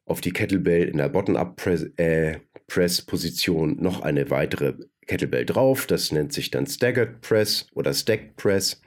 auf 0.07 0.20
die 0.20 0.33
Kettlebell 0.33 0.87
in 0.88 0.98
der 0.98 1.09
Bottom-Up-Press-Position 1.09 3.78
äh, 3.78 3.83
noch 3.83 4.02
eine 4.02 4.28
weitere 4.28 4.74
Kettlebell 5.07 5.46
drauf. 5.46 5.87
Das 5.87 6.12
nennt 6.12 6.35
sich 6.35 6.50
dann 6.50 6.66
Staggered 6.66 7.22
Press 7.22 7.68
oder 7.72 7.94
Stacked 7.94 8.37
Press 8.37 8.83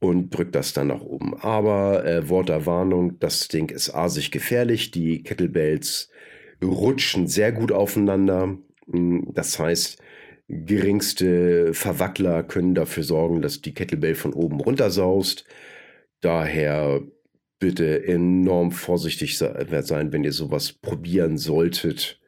und 0.00 0.30
drückt 0.30 0.56
das 0.56 0.72
dann 0.72 0.88
nach 0.88 1.00
oben. 1.00 1.40
Aber 1.40 2.04
äh, 2.04 2.28
Wort 2.28 2.48
der 2.48 2.66
Warnung, 2.66 3.20
das 3.20 3.46
Ding 3.46 3.70
ist 3.70 3.94
asig 3.94 4.32
gefährlich. 4.32 4.90
Die 4.90 5.22
Kettlebells 5.22 6.10
rutschen 6.62 7.26
sehr 7.26 7.52
gut 7.52 7.72
aufeinander. 7.72 8.58
Hm, 8.90 9.28
das 9.34 9.58
heißt, 9.58 10.02
geringste 10.48 11.74
Verwackler 11.74 12.42
können 12.42 12.74
dafür 12.74 13.02
sorgen, 13.02 13.42
dass 13.42 13.62
die 13.62 13.74
Kettlebell 13.74 14.14
von 14.14 14.32
oben 14.32 14.60
runter 14.60 14.90
saust. 14.90 15.44
Daher 16.20 17.02
bitte 17.58 18.04
enorm 18.06 18.72
vorsichtig 18.72 19.38
sein, 19.38 20.12
wenn 20.12 20.24
ihr 20.24 20.32
sowas 20.32 20.72
probieren 20.72 21.38
solltet. 21.38 22.20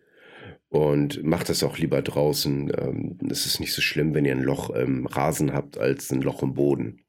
Und 0.68 1.22
macht 1.22 1.48
das 1.48 1.62
auch 1.62 1.78
lieber 1.78 2.02
draußen. 2.02 2.72
Ähm, 2.76 3.18
es 3.30 3.46
ist 3.46 3.60
nicht 3.60 3.72
so 3.72 3.80
schlimm, 3.80 4.14
wenn 4.14 4.24
ihr 4.24 4.32
ein 4.32 4.42
Loch 4.42 4.70
im 4.70 5.06
Rasen 5.06 5.52
habt, 5.52 5.78
als 5.78 6.10
ein 6.10 6.20
Loch 6.20 6.42
im 6.42 6.54
Boden. 6.54 7.04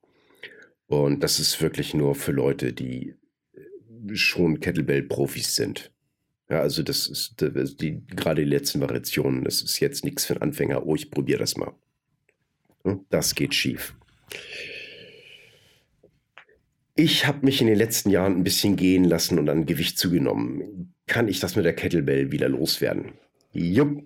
Und 0.87 1.23
das 1.23 1.39
ist 1.39 1.61
wirklich 1.61 1.95
nur 1.95 2.13
für 2.13 2.31
Leute, 2.31 2.73
die 2.73 3.15
schon 4.13 4.59
Kettlebell-Profis 4.59 5.55
sind. 5.55 5.91
Ja, 6.49 6.59
also 6.61 6.83
das 6.83 7.07
ist 7.07 7.41
die, 7.41 8.05
gerade 8.07 8.43
die 8.43 8.49
letzten 8.49 8.81
Variationen. 8.81 9.43
Das 9.43 9.61
ist 9.61 9.79
jetzt 9.79 10.05
nichts 10.05 10.25
für 10.25 10.33
einen 10.33 10.43
Anfänger. 10.43 10.85
Oh, 10.85 10.95
ich 10.95 11.09
probiere 11.09 11.39
das 11.39 11.57
mal. 11.57 11.73
Das 13.09 13.33
geht 13.33 13.55
schief. 13.55 13.95
Ich 16.95 17.25
habe 17.25 17.45
mich 17.45 17.61
in 17.61 17.67
den 17.67 17.77
letzten 17.77 18.09
Jahren 18.09 18.37
ein 18.37 18.43
bisschen 18.43 18.75
gehen 18.75 19.03
lassen 19.03 19.39
und 19.39 19.49
an 19.49 19.65
Gewicht 19.65 19.97
zugenommen. 19.97 20.93
Kann 21.07 21.27
ich 21.27 21.39
das 21.39 21.55
mit 21.55 21.65
der 21.65 21.75
Kettlebell 21.75 22.31
wieder 22.31 22.47
loswerden? 22.47 23.13
Jupp. 23.51 24.03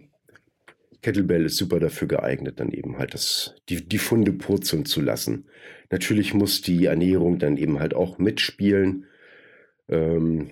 Kettlebell 1.02 1.46
ist 1.46 1.58
super 1.58 1.80
dafür 1.80 2.08
geeignet, 2.08 2.60
dann 2.60 2.72
eben 2.72 2.98
halt 2.98 3.14
das, 3.14 3.56
die, 3.70 3.88
die 3.88 4.00
Funde 4.00 4.34
purzeln 4.34 4.86
zu 4.86 5.02
lassen. 5.02 5.46
Natürlich 5.92 6.34
muss 6.34 6.62
die 6.62 6.86
Ernährung 6.86 7.40
dann 7.40 7.58
eben 7.58 7.80
halt 7.80 7.94
auch 7.94 8.18
mitspielen. 8.18 9.06
Ähm, 9.88 10.52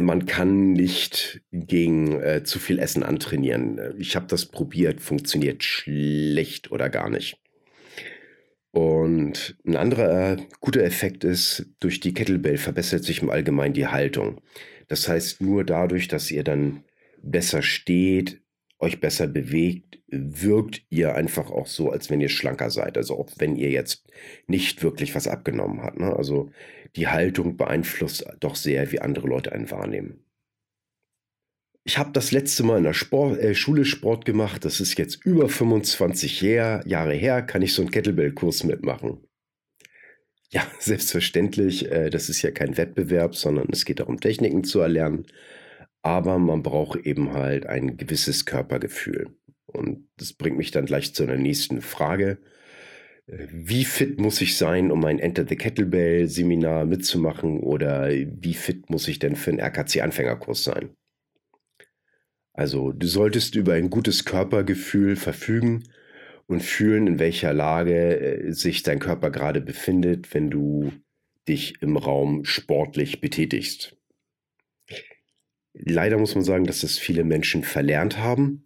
man 0.00 0.26
kann 0.26 0.72
nicht 0.72 1.40
gegen 1.52 2.20
äh, 2.20 2.42
zu 2.44 2.58
viel 2.58 2.78
Essen 2.78 3.02
antrainieren. 3.02 3.80
Ich 3.98 4.16
habe 4.16 4.26
das 4.26 4.46
probiert, 4.46 5.00
funktioniert 5.00 5.64
schlecht 5.64 6.70
oder 6.70 6.88
gar 6.88 7.10
nicht. 7.10 7.40
Und 8.70 9.56
ein 9.66 9.76
anderer 9.76 10.32
äh, 10.32 10.36
guter 10.60 10.82
Effekt 10.84 11.24
ist, 11.24 11.66
durch 11.80 12.00
die 12.00 12.14
Kettlebell 12.14 12.58
verbessert 12.58 13.02
sich 13.02 13.22
im 13.22 13.30
Allgemeinen 13.30 13.74
die 13.74 13.86
Haltung. 13.86 14.40
Das 14.88 15.08
heißt, 15.08 15.40
nur 15.40 15.64
dadurch, 15.64 16.08
dass 16.08 16.30
ihr 16.30 16.44
dann 16.44 16.84
besser 17.22 17.62
steht, 17.62 18.40
euch 18.78 19.00
besser 19.00 19.26
bewegt, 19.26 19.98
wirkt 20.06 20.82
ihr 20.90 21.14
einfach 21.14 21.50
auch 21.50 21.66
so, 21.66 21.90
als 21.90 22.10
wenn 22.10 22.20
ihr 22.20 22.28
schlanker 22.28 22.70
seid. 22.70 22.96
Also 22.96 23.18
auch 23.18 23.28
wenn 23.38 23.56
ihr 23.56 23.70
jetzt 23.70 24.04
nicht 24.46 24.82
wirklich 24.82 25.14
was 25.14 25.28
abgenommen 25.28 25.82
habt. 25.82 25.98
Ne? 25.98 26.14
Also 26.14 26.50
die 26.98 27.06
Haltung 27.06 27.56
beeinflusst 27.56 28.26
doch 28.40 28.56
sehr, 28.56 28.90
wie 28.90 29.00
andere 29.00 29.28
Leute 29.28 29.52
einen 29.52 29.70
wahrnehmen. 29.70 30.24
Ich 31.84 31.96
habe 31.96 32.10
das 32.12 32.32
letzte 32.32 32.64
Mal 32.64 32.78
in 32.78 32.84
der 32.84 32.92
Sport, 32.92 33.38
äh, 33.38 33.54
Schule 33.54 33.84
Sport 33.84 34.24
gemacht. 34.24 34.64
Das 34.64 34.80
ist 34.80 34.98
jetzt 34.98 35.24
über 35.24 35.48
25 35.48 36.42
Jahr, 36.42 36.86
Jahre 36.86 37.14
her. 37.14 37.40
Kann 37.40 37.62
ich 37.62 37.72
so 37.72 37.82
einen 37.82 37.92
Kettlebell-Kurs 37.92 38.64
mitmachen? 38.64 39.26
Ja, 40.50 40.66
selbstverständlich. 40.80 41.90
Äh, 41.90 42.10
das 42.10 42.28
ist 42.28 42.42
ja 42.42 42.50
kein 42.50 42.76
Wettbewerb, 42.76 43.36
sondern 43.36 43.68
es 43.72 43.84
geht 43.84 44.00
darum, 44.00 44.20
Techniken 44.20 44.64
zu 44.64 44.80
erlernen. 44.80 45.26
Aber 46.02 46.38
man 46.38 46.62
braucht 46.62 47.06
eben 47.06 47.32
halt 47.32 47.64
ein 47.66 47.96
gewisses 47.96 48.44
Körpergefühl. 48.44 49.36
Und 49.66 50.08
das 50.16 50.32
bringt 50.32 50.58
mich 50.58 50.72
dann 50.72 50.86
gleich 50.86 51.14
zu 51.14 51.22
einer 51.22 51.36
nächsten 51.36 51.80
Frage. 51.80 52.38
Wie 53.30 53.84
fit 53.84 54.18
muss 54.18 54.40
ich 54.40 54.56
sein, 54.56 54.90
um 54.90 55.04
ein 55.04 55.18
Enter 55.18 55.44
the 55.46 55.56
Kettlebell 55.56 56.28
Seminar 56.28 56.86
mitzumachen? 56.86 57.60
Oder 57.60 58.08
wie 58.08 58.54
fit 58.54 58.88
muss 58.88 59.06
ich 59.06 59.18
denn 59.18 59.36
für 59.36 59.50
einen 59.50 59.60
RKC-Anfängerkurs 59.60 60.64
sein? 60.64 60.96
Also 62.54 62.90
du 62.92 63.06
solltest 63.06 63.54
über 63.54 63.74
ein 63.74 63.90
gutes 63.90 64.24
Körpergefühl 64.24 65.14
verfügen 65.16 65.84
und 66.46 66.62
fühlen, 66.62 67.06
in 67.06 67.18
welcher 67.18 67.52
Lage 67.52 68.18
äh, 68.18 68.52
sich 68.52 68.82
dein 68.82 68.98
Körper 68.98 69.30
gerade 69.30 69.60
befindet, 69.60 70.32
wenn 70.32 70.50
du 70.50 70.90
dich 71.46 71.82
im 71.82 71.98
Raum 71.98 72.46
sportlich 72.46 73.20
betätigst. 73.20 73.94
Leider 75.74 76.16
muss 76.16 76.34
man 76.34 76.44
sagen, 76.44 76.64
dass 76.64 76.80
das 76.80 76.98
viele 76.98 77.24
Menschen 77.24 77.62
verlernt 77.62 78.16
haben 78.16 78.64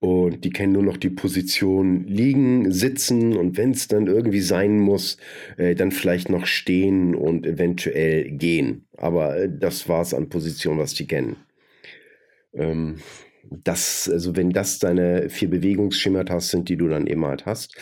und 0.00 0.44
die 0.44 0.50
kennen 0.50 0.72
nur 0.72 0.82
noch 0.82 0.96
die 0.96 1.10
Position 1.10 2.06
liegen, 2.06 2.72
sitzen 2.72 3.36
und 3.36 3.58
wenn 3.58 3.72
es 3.72 3.86
dann 3.86 4.06
irgendwie 4.06 4.40
sein 4.40 4.78
muss, 4.78 5.18
äh, 5.58 5.74
dann 5.74 5.92
vielleicht 5.92 6.30
noch 6.30 6.46
stehen 6.46 7.14
und 7.14 7.46
eventuell 7.46 8.30
gehen. 8.30 8.86
Aber 8.96 9.36
äh, 9.36 9.50
das 9.50 9.88
war 9.88 10.00
es 10.00 10.14
an 10.14 10.30
Position, 10.30 10.78
was 10.78 10.94
die 10.94 11.06
kennen. 11.06 11.36
Ähm, 12.54 12.96
das, 13.50 14.08
also 14.10 14.36
wenn 14.36 14.50
das 14.50 14.78
deine 14.78 15.28
vier 15.28 15.50
Bewegungsschemata 15.50 16.40
sind, 16.40 16.68
die 16.68 16.76
du 16.76 16.88
dann 16.88 17.06
eben 17.06 17.26
halt 17.26 17.46
hast, 17.46 17.76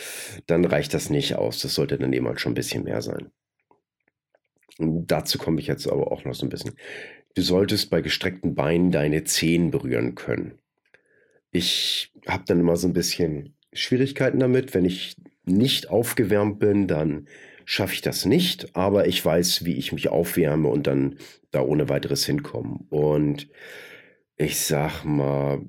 dann 0.47 0.65
reicht 0.65 0.93
das 0.93 1.09
nicht 1.09 1.35
aus. 1.35 1.61
Das 1.61 1.75
sollte 1.75 1.97
dann 1.97 2.11
eben 2.11 2.27
halt 2.27 2.41
schon 2.41 2.51
ein 2.51 2.55
bisschen 2.55 2.83
mehr 2.83 3.01
sein. 3.01 3.31
Und 4.77 5.07
dazu 5.07 5.37
komme 5.37 5.59
ich 5.59 5.67
jetzt 5.67 5.87
aber 5.87 6.11
auch 6.11 6.25
noch 6.25 6.33
so 6.33 6.45
ein 6.45 6.49
bisschen. 6.49 6.73
Du 7.35 7.41
solltest 7.43 7.89
bei 7.89 8.01
gestreckten 8.01 8.55
Beinen 8.55 8.91
deine 8.91 9.23
Zehen 9.23 9.71
berühren 9.71 10.15
können. 10.15 10.59
Ich 11.51 12.11
habe 12.27 12.43
dann 12.45 12.59
immer 12.59 12.75
so 12.75 12.87
ein 12.87 12.93
bisschen 12.93 13.55
Schwierigkeiten 13.73 14.39
damit. 14.39 14.73
Wenn 14.73 14.85
ich 14.85 15.15
nicht 15.45 15.89
aufgewärmt 15.89 16.59
bin, 16.59 16.87
dann 16.87 17.27
schaffe 17.65 17.93
ich 17.93 18.01
das 18.01 18.25
nicht, 18.25 18.75
aber 18.75 19.07
ich 19.07 19.23
weiß, 19.23 19.65
wie 19.65 19.75
ich 19.75 19.91
mich 19.91 20.09
aufwärme 20.09 20.69
und 20.69 20.87
dann 20.87 21.19
da 21.51 21.61
ohne 21.61 21.89
weiteres 21.89 22.25
hinkomme. 22.25 22.79
Und 22.89 23.47
ich 24.37 24.59
sag 24.59 25.03
mal, 25.03 25.61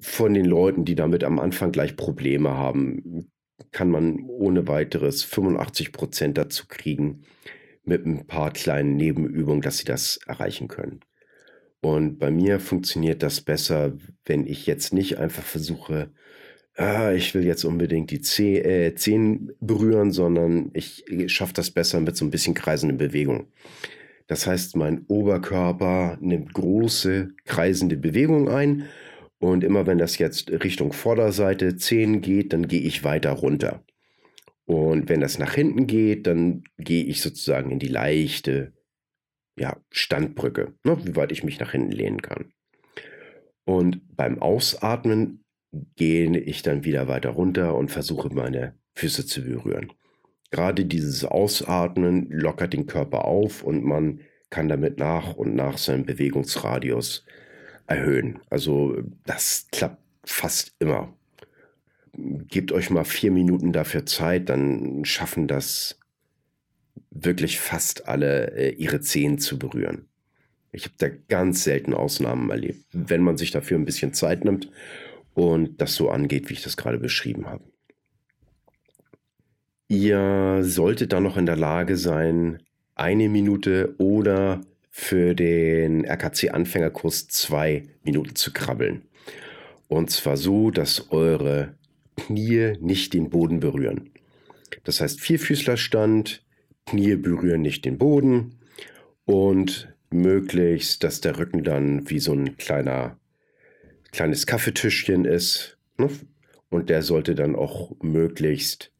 von 0.00 0.34
den 0.34 0.46
Leuten, 0.46 0.84
die 0.84 0.94
damit 0.94 1.22
am 1.24 1.38
Anfang 1.38 1.70
gleich 1.70 1.96
Probleme 1.96 2.50
haben, 2.50 3.30
kann 3.70 3.90
man 3.90 4.20
ohne 4.26 4.66
weiteres 4.68 5.22
85 5.22 5.92
Prozent 5.92 6.38
dazu 6.38 6.66
kriegen, 6.66 7.22
mit 7.84 8.06
ein 8.06 8.26
paar 8.26 8.52
kleinen 8.52 8.96
Nebenübungen, 8.96 9.62
dass 9.62 9.78
sie 9.78 9.84
das 9.84 10.18
erreichen 10.26 10.68
können. 10.68 11.00
Und 11.82 12.18
bei 12.18 12.30
mir 12.30 12.60
funktioniert 12.60 13.22
das 13.24 13.40
besser, 13.40 13.92
wenn 14.24 14.46
ich 14.46 14.66
jetzt 14.66 14.92
nicht 14.92 15.18
einfach 15.18 15.42
versuche, 15.42 16.12
ah, 16.76 17.12
ich 17.12 17.34
will 17.34 17.44
jetzt 17.44 17.64
unbedingt 17.64 18.12
die 18.12 18.22
äh, 18.56 18.94
Zehen 18.94 19.52
berühren, 19.60 20.12
sondern 20.12 20.70
ich, 20.74 21.04
schaffe 21.26 21.54
das 21.54 21.72
besser 21.72 22.00
mit 22.00 22.16
so 22.16 22.24
ein 22.24 22.30
bisschen 22.30 22.54
kreisenden 22.54 22.98
Bewegung. 22.98 23.48
Das 24.28 24.46
heißt, 24.46 24.76
mein 24.76 25.04
Oberkörper 25.08 26.18
nimmt 26.20 26.54
große 26.54 27.30
kreisende 27.44 27.96
Bewegung 27.96 28.48
ein 28.48 28.84
und 29.40 29.64
immer 29.64 29.84
wenn 29.84 29.98
das 29.98 30.18
jetzt 30.18 30.50
Richtung 30.50 30.92
Vorderseite 30.92 31.76
Zehen 31.76 32.20
geht, 32.20 32.52
dann 32.52 32.68
gehe 32.68 32.82
ich 32.82 33.02
weiter 33.02 33.32
runter. 33.32 33.84
Und 34.66 35.08
wenn 35.08 35.20
das 35.20 35.40
nach 35.40 35.54
hinten 35.54 35.88
geht, 35.88 36.28
dann 36.28 36.62
gehe 36.78 37.04
ich 37.04 37.20
sozusagen 37.20 37.72
in 37.72 37.80
die 37.80 37.88
leichte 37.88 38.72
ja, 39.56 39.76
Standbrücke, 39.90 40.72
ne, 40.84 40.98
wie 41.04 41.16
weit 41.16 41.32
ich 41.32 41.44
mich 41.44 41.60
nach 41.60 41.72
hinten 41.72 41.92
lehnen 41.92 42.22
kann. 42.22 42.52
Und 43.64 44.16
beim 44.16 44.40
Ausatmen 44.40 45.44
gehe 45.96 46.36
ich 46.38 46.62
dann 46.62 46.84
wieder 46.84 47.08
weiter 47.08 47.30
runter 47.30 47.74
und 47.76 47.90
versuche 47.90 48.28
meine 48.30 48.74
Füße 48.94 49.26
zu 49.26 49.42
berühren. 49.42 49.92
Gerade 50.50 50.84
dieses 50.84 51.24
Ausatmen 51.24 52.28
lockert 52.30 52.74
den 52.74 52.86
Körper 52.86 53.24
auf 53.24 53.62
und 53.62 53.84
man 53.84 54.20
kann 54.50 54.68
damit 54.68 54.98
nach 54.98 55.34
und 55.34 55.54
nach 55.54 55.78
seinen 55.78 56.04
Bewegungsradius 56.04 57.24
erhöhen. 57.86 58.40
Also 58.50 58.98
das 59.24 59.68
klappt 59.70 60.02
fast 60.24 60.74
immer 60.78 61.14
gebt 62.14 62.72
euch 62.72 62.90
mal 62.90 63.04
vier 63.04 63.30
Minuten 63.30 63.72
dafür 63.72 64.06
Zeit, 64.06 64.48
dann 64.48 65.04
schaffen 65.04 65.48
das 65.48 65.98
wirklich 67.14 67.60
fast 67.60 68.08
alle, 68.08 68.52
äh, 68.56 68.70
ihre 68.70 69.00
Zehen 69.00 69.38
zu 69.38 69.58
berühren. 69.58 70.06
Ich 70.72 70.84
habe 70.84 70.94
da 70.98 71.08
ganz 71.28 71.64
selten 71.64 71.92
Ausnahmen 71.92 72.50
erlebt, 72.50 72.84
wenn 72.92 73.22
man 73.22 73.36
sich 73.36 73.50
dafür 73.50 73.78
ein 73.78 73.84
bisschen 73.84 74.14
Zeit 74.14 74.44
nimmt 74.44 74.70
und 75.34 75.80
das 75.80 75.94
so 75.94 76.10
angeht, 76.10 76.48
wie 76.48 76.54
ich 76.54 76.62
das 76.62 76.76
gerade 76.76 76.98
beschrieben 76.98 77.46
habe. 77.46 77.64
Ihr 79.88 80.60
solltet 80.62 81.12
dann 81.12 81.22
noch 81.24 81.36
in 81.36 81.44
der 81.44 81.56
Lage 81.56 81.98
sein, 81.98 82.62
eine 82.94 83.28
Minute 83.28 83.94
oder 83.98 84.62
für 84.88 85.34
den 85.34 86.04
RKC-Anfängerkurs 86.06 87.28
zwei 87.28 87.84
Minuten 88.02 88.34
zu 88.34 88.52
krabbeln. 88.52 89.02
Und 89.88 90.10
zwar 90.10 90.38
so, 90.38 90.70
dass 90.70 91.10
eure 91.10 91.74
Knie 92.16 92.74
nicht 92.80 93.12
den 93.12 93.28
Boden 93.28 93.60
berühren. 93.60 94.10
Das 94.84 95.02
heißt, 95.02 95.20
Vierfüßlerstand, 95.20 96.42
Knie 96.86 97.16
berühren 97.16 97.62
nicht 97.62 97.84
den 97.84 97.98
Boden 97.98 98.58
und 99.24 99.92
möglichst, 100.10 101.04
dass 101.04 101.20
der 101.20 101.38
Rücken 101.38 101.64
dann 101.64 102.08
wie 102.10 102.18
so 102.18 102.32
ein 102.32 102.56
kleiner, 102.56 103.18
kleines 104.10 104.46
Kaffeetischchen 104.46 105.24
ist. 105.24 105.78
Ne? 105.96 106.10
Und 106.68 106.90
der 106.90 107.02
sollte 107.02 107.34
dann 107.34 107.54
auch 107.54 107.92
möglichst 108.02 108.92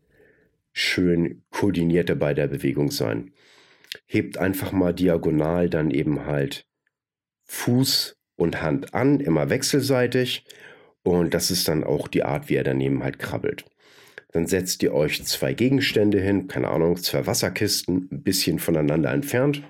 schön 0.73 1.43
koordiniert 1.51 2.19
bei 2.19 2.35
der 2.35 2.49
Bewegung 2.49 2.91
sein. 2.91 3.33
Hebt 4.07 4.39
einfach 4.39 4.73
mal 4.73 4.95
diagonal 4.95 5.69
dann 5.69 5.91
eben 5.91 6.27
halt 6.27 6.67
Fuß 7.45 8.17
und 8.37 8.63
Hand 8.63 8.95
an, 8.95 9.21
immer 9.21 9.51
wechselseitig 9.51 10.45
und 11.03 11.35
das 11.35 11.51
ist 11.51 11.69
dann 11.69 11.85
auch 11.85 12.09
die 12.09 12.25
Art, 12.25 12.49
wie 12.49 12.55
er 12.55 12.65
daneben 12.65 13.03
halt 13.03 13.19
krabbelt. 13.19 13.65
Dann 14.33 14.47
setzt 14.47 14.83
ihr 14.83 14.95
euch 14.95 15.25
zwei 15.25 15.55
Gegenstände 15.55 16.21
hin, 16.21 16.49
keine 16.49 16.69
Ahnung, 16.69 16.97
zwei 16.97 17.27
Wasserkisten, 17.27 18.09
ein 18.11 18.23
bisschen 18.23 18.59
voneinander 18.59 19.13
entfernt. 19.13 19.63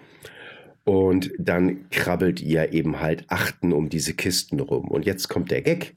Und 0.84 1.32
dann 1.38 1.88
krabbelt 1.90 2.40
ihr 2.40 2.72
eben 2.72 3.00
halt 3.00 3.24
achten 3.28 3.72
um 3.72 3.88
diese 3.88 4.14
Kisten 4.14 4.60
rum. 4.60 4.88
Und 4.88 5.04
jetzt 5.04 5.28
kommt 5.28 5.50
der 5.50 5.62
Gag. 5.62 5.94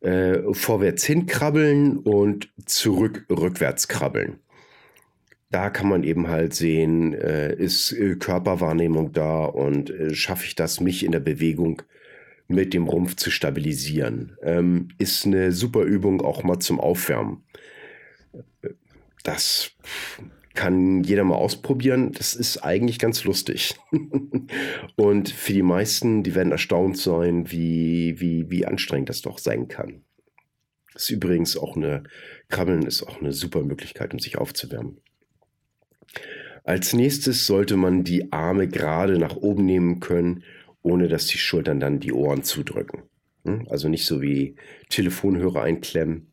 Äh, 0.00 0.40
vorwärts 0.52 1.04
hinkrabbeln 1.04 1.98
und 1.98 2.48
zurück 2.66 3.24
rückwärts 3.30 3.86
krabbeln. 3.86 4.40
Da 5.50 5.70
kann 5.70 5.88
man 5.88 6.02
eben 6.02 6.28
halt 6.28 6.54
sehen, 6.54 7.14
äh, 7.14 7.54
ist 7.54 7.92
äh, 7.92 8.16
Körperwahrnehmung 8.16 9.12
da 9.12 9.44
und 9.44 9.90
äh, 9.90 10.14
schaffe 10.14 10.46
ich 10.46 10.56
das, 10.56 10.80
mich 10.80 11.04
in 11.04 11.12
der 11.12 11.20
Bewegung 11.20 11.82
mit 12.48 12.74
dem 12.74 12.88
Rumpf 12.88 13.16
zu 13.16 13.30
stabilisieren. 13.30 14.36
Ähm, 14.42 14.88
ist 14.98 15.26
eine 15.26 15.52
super 15.52 15.82
Übung 15.82 16.20
auch 16.20 16.42
mal 16.42 16.58
zum 16.58 16.80
Aufwärmen. 16.80 17.44
Das 19.22 19.72
kann 20.54 21.02
jeder 21.02 21.24
mal 21.24 21.36
ausprobieren. 21.36 22.12
Das 22.12 22.34
ist 22.34 22.58
eigentlich 22.58 22.98
ganz 22.98 23.24
lustig. 23.24 23.74
Und 24.96 25.30
für 25.30 25.52
die 25.52 25.62
meisten, 25.62 26.22
die 26.22 26.34
werden 26.34 26.52
erstaunt 26.52 26.98
sein, 26.98 27.50
wie, 27.50 28.20
wie, 28.20 28.50
wie 28.50 28.66
anstrengend 28.66 29.08
das 29.08 29.22
doch 29.22 29.38
sein 29.38 29.68
kann. 29.68 30.02
Ist 30.94 31.10
übrigens 31.10 31.56
auch 31.56 31.76
eine, 31.76 32.04
Krabbeln 32.50 32.82
ist 32.82 33.02
auch 33.02 33.20
eine 33.20 33.32
super 33.32 33.62
Möglichkeit, 33.62 34.12
um 34.12 34.18
sich 34.18 34.36
aufzuwärmen. 34.36 35.00
Als 36.64 36.92
nächstes 36.92 37.46
sollte 37.46 37.76
man 37.76 38.04
die 38.04 38.30
Arme 38.32 38.68
gerade 38.68 39.18
nach 39.18 39.36
oben 39.36 39.64
nehmen 39.64 40.00
können 40.00 40.44
ohne 40.82 41.08
dass 41.08 41.26
die 41.26 41.38
Schultern 41.38 41.80
dann 41.80 42.00
die 42.00 42.12
Ohren 42.12 42.42
zudrücken. 42.42 43.02
Hm? 43.44 43.66
Also 43.70 43.88
nicht 43.88 44.04
so 44.04 44.20
wie 44.20 44.56
Telefonhörer 44.88 45.62
einklemmen, 45.62 46.32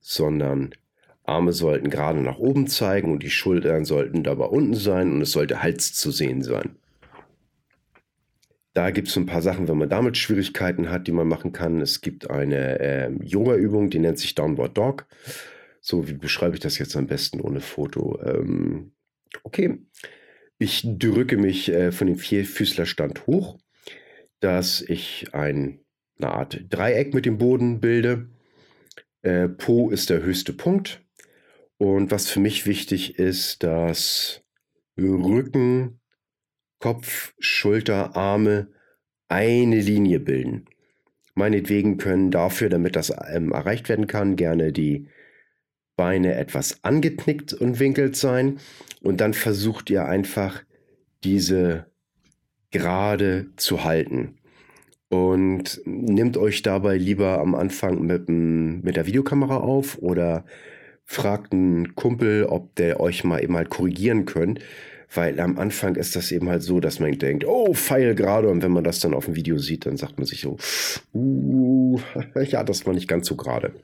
sondern 0.00 0.74
Arme 1.24 1.52
sollten 1.52 1.90
gerade 1.90 2.20
nach 2.20 2.38
oben 2.38 2.66
zeigen 2.66 3.12
und 3.12 3.22
die 3.22 3.30
Schultern 3.30 3.84
sollten 3.84 4.22
dabei 4.22 4.46
unten 4.46 4.74
sein 4.74 5.12
und 5.12 5.22
es 5.22 5.32
sollte 5.32 5.62
Hals 5.62 5.92
zu 5.94 6.10
sehen 6.10 6.42
sein. 6.42 6.76
Da 8.74 8.90
gibt 8.90 9.08
es 9.08 9.16
ein 9.16 9.26
paar 9.26 9.42
Sachen, 9.42 9.68
wenn 9.68 9.76
man 9.76 9.90
damit 9.90 10.16
Schwierigkeiten 10.16 10.90
hat, 10.90 11.06
die 11.06 11.12
man 11.12 11.28
machen 11.28 11.52
kann. 11.52 11.80
Es 11.80 12.00
gibt 12.00 12.30
eine 12.30 12.80
äh, 12.80 13.10
Yoga-Übung, 13.22 13.90
die 13.90 13.98
nennt 13.98 14.18
sich 14.18 14.34
Downward 14.34 14.76
Dog. 14.76 15.06
So, 15.80 16.08
wie 16.08 16.14
beschreibe 16.14 16.54
ich 16.54 16.60
das 16.60 16.78
jetzt 16.78 16.96
am 16.96 17.06
besten 17.06 17.40
ohne 17.40 17.60
Foto? 17.60 18.18
Ähm, 18.24 18.92
okay, 19.42 19.78
ich 20.58 20.86
drücke 20.98 21.36
mich 21.36 21.68
äh, 21.68 21.92
von 21.92 22.06
dem 22.06 22.16
Vierfüßlerstand 22.16 23.26
hoch 23.26 23.58
dass 24.42 24.82
ich 24.82 25.32
ein, 25.32 25.78
eine 26.18 26.32
Art 26.32 26.64
Dreieck 26.68 27.14
mit 27.14 27.24
dem 27.26 27.38
Boden 27.38 27.80
bilde. 27.80 28.28
Äh, 29.22 29.48
po 29.48 29.90
ist 29.90 30.10
der 30.10 30.22
höchste 30.22 30.52
Punkt. 30.52 31.01
Und 31.82 32.12
was 32.12 32.30
für 32.30 32.38
mich 32.38 32.64
wichtig 32.64 33.18
ist, 33.18 33.64
dass 33.64 34.44
Rücken, 34.96 35.98
Kopf, 36.78 37.34
Schulter, 37.40 38.14
Arme 38.14 38.68
eine 39.26 39.80
Linie 39.80 40.20
bilden. 40.20 40.66
Meinetwegen 41.34 41.96
können 41.96 42.30
dafür, 42.30 42.68
damit 42.68 42.94
das 42.94 43.12
ähm, 43.32 43.50
erreicht 43.50 43.88
werden 43.88 44.06
kann, 44.06 44.36
gerne 44.36 44.72
die 44.72 45.08
Beine 45.96 46.36
etwas 46.36 46.84
angeknickt 46.84 47.52
und 47.52 47.80
winkelt 47.80 48.14
sein. 48.14 48.60
Und 49.02 49.20
dann 49.20 49.34
versucht 49.34 49.90
ihr 49.90 50.04
einfach 50.04 50.62
diese 51.24 51.90
gerade 52.70 53.46
zu 53.56 53.82
halten. 53.82 54.36
Und 55.08 55.80
nehmt 55.84 56.36
euch 56.36 56.62
dabei 56.62 56.96
lieber 56.96 57.40
am 57.40 57.56
Anfang 57.56 58.06
mit, 58.06 58.28
mit 58.28 58.94
der 58.94 59.06
Videokamera 59.06 59.56
auf 59.56 59.98
oder 59.98 60.44
fragt 61.12 61.52
einen 61.52 61.94
Kumpel, 61.94 62.46
ob 62.46 62.74
der 62.76 62.98
euch 62.98 63.22
mal 63.22 63.42
eben 63.42 63.56
halt 63.56 63.68
korrigieren 63.68 64.24
könnt. 64.24 64.60
Weil 65.14 65.38
am 65.40 65.58
Anfang 65.58 65.96
ist 65.96 66.16
das 66.16 66.32
eben 66.32 66.48
halt 66.48 66.62
so, 66.62 66.80
dass 66.80 66.98
man 66.98 67.18
denkt, 67.18 67.44
oh, 67.44 67.74
Pfeil 67.74 68.14
gerade. 68.14 68.48
Und 68.48 68.62
wenn 68.62 68.72
man 68.72 68.82
das 68.82 69.00
dann 69.00 69.12
auf 69.12 69.26
dem 69.26 69.36
Video 69.36 69.58
sieht, 69.58 69.84
dann 69.84 69.98
sagt 69.98 70.16
man 70.16 70.24
sich 70.24 70.40
so, 70.40 70.56
uh, 71.12 72.00
ja, 72.46 72.64
das 72.64 72.86
war 72.86 72.94
nicht 72.94 73.08
ganz 73.08 73.26
so 73.26 73.36
gerade. 73.36 73.74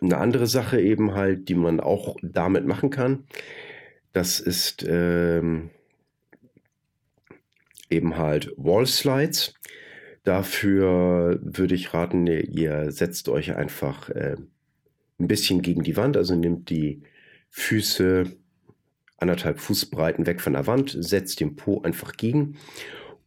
Eine 0.00 0.18
andere 0.18 0.48
Sache 0.48 0.80
eben 0.80 1.14
halt, 1.14 1.48
die 1.48 1.54
man 1.54 1.78
auch 1.78 2.16
damit 2.22 2.66
machen 2.66 2.90
kann, 2.90 3.22
das 4.12 4.40
ist 4.40 4.84
ähm, 4.88 5.70
eben 7.88 8.16
halt 8.16 8.52
Wall 8.56 8.86
Slides. 8.86 9.54
Dafür 10.24 11.38
würde 11.40 11.76
ich 11.76 11.94
raten, 11.94 12.26
ihr 12.26 12.90
setzt 12.90 13.28
euch 13.28 13.54
einfach 13.54 14.08
äh, 14.10 14.36
ein 15.22 15.28
bisschen 15.28 15.62
gegen 15.62 15.82
die 15.82 15.96
Wand, 15.96 16.16
also 16.16 16.34
nehmt 16.34 16.68
die 16.68 17.02
Füße 17.50 18.24
anderthalb 19.16 19.60
Fußbreiten 19.60 20.26
weg 20.26 20.40
von 20.40 20.54
der 20.54 20.66
Wand, 20.66 20.96
setzt 20.98 21.40
den 21.40 21.54
Po 21.56 21.80
einfach 21.82 22.16
gegen 22.16 22.56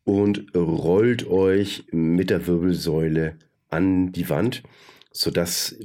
und 0.04 0.54
rollt 0.56 1.28
euch 1.28 1.86
mit 1.92 2.30
der 2.30 2.46
Wirbelsäule 2.48 3.38
an 3.70 4.12
die 4.12 4.30
Wand, 4.30 4.64
sodass 5.12 5.76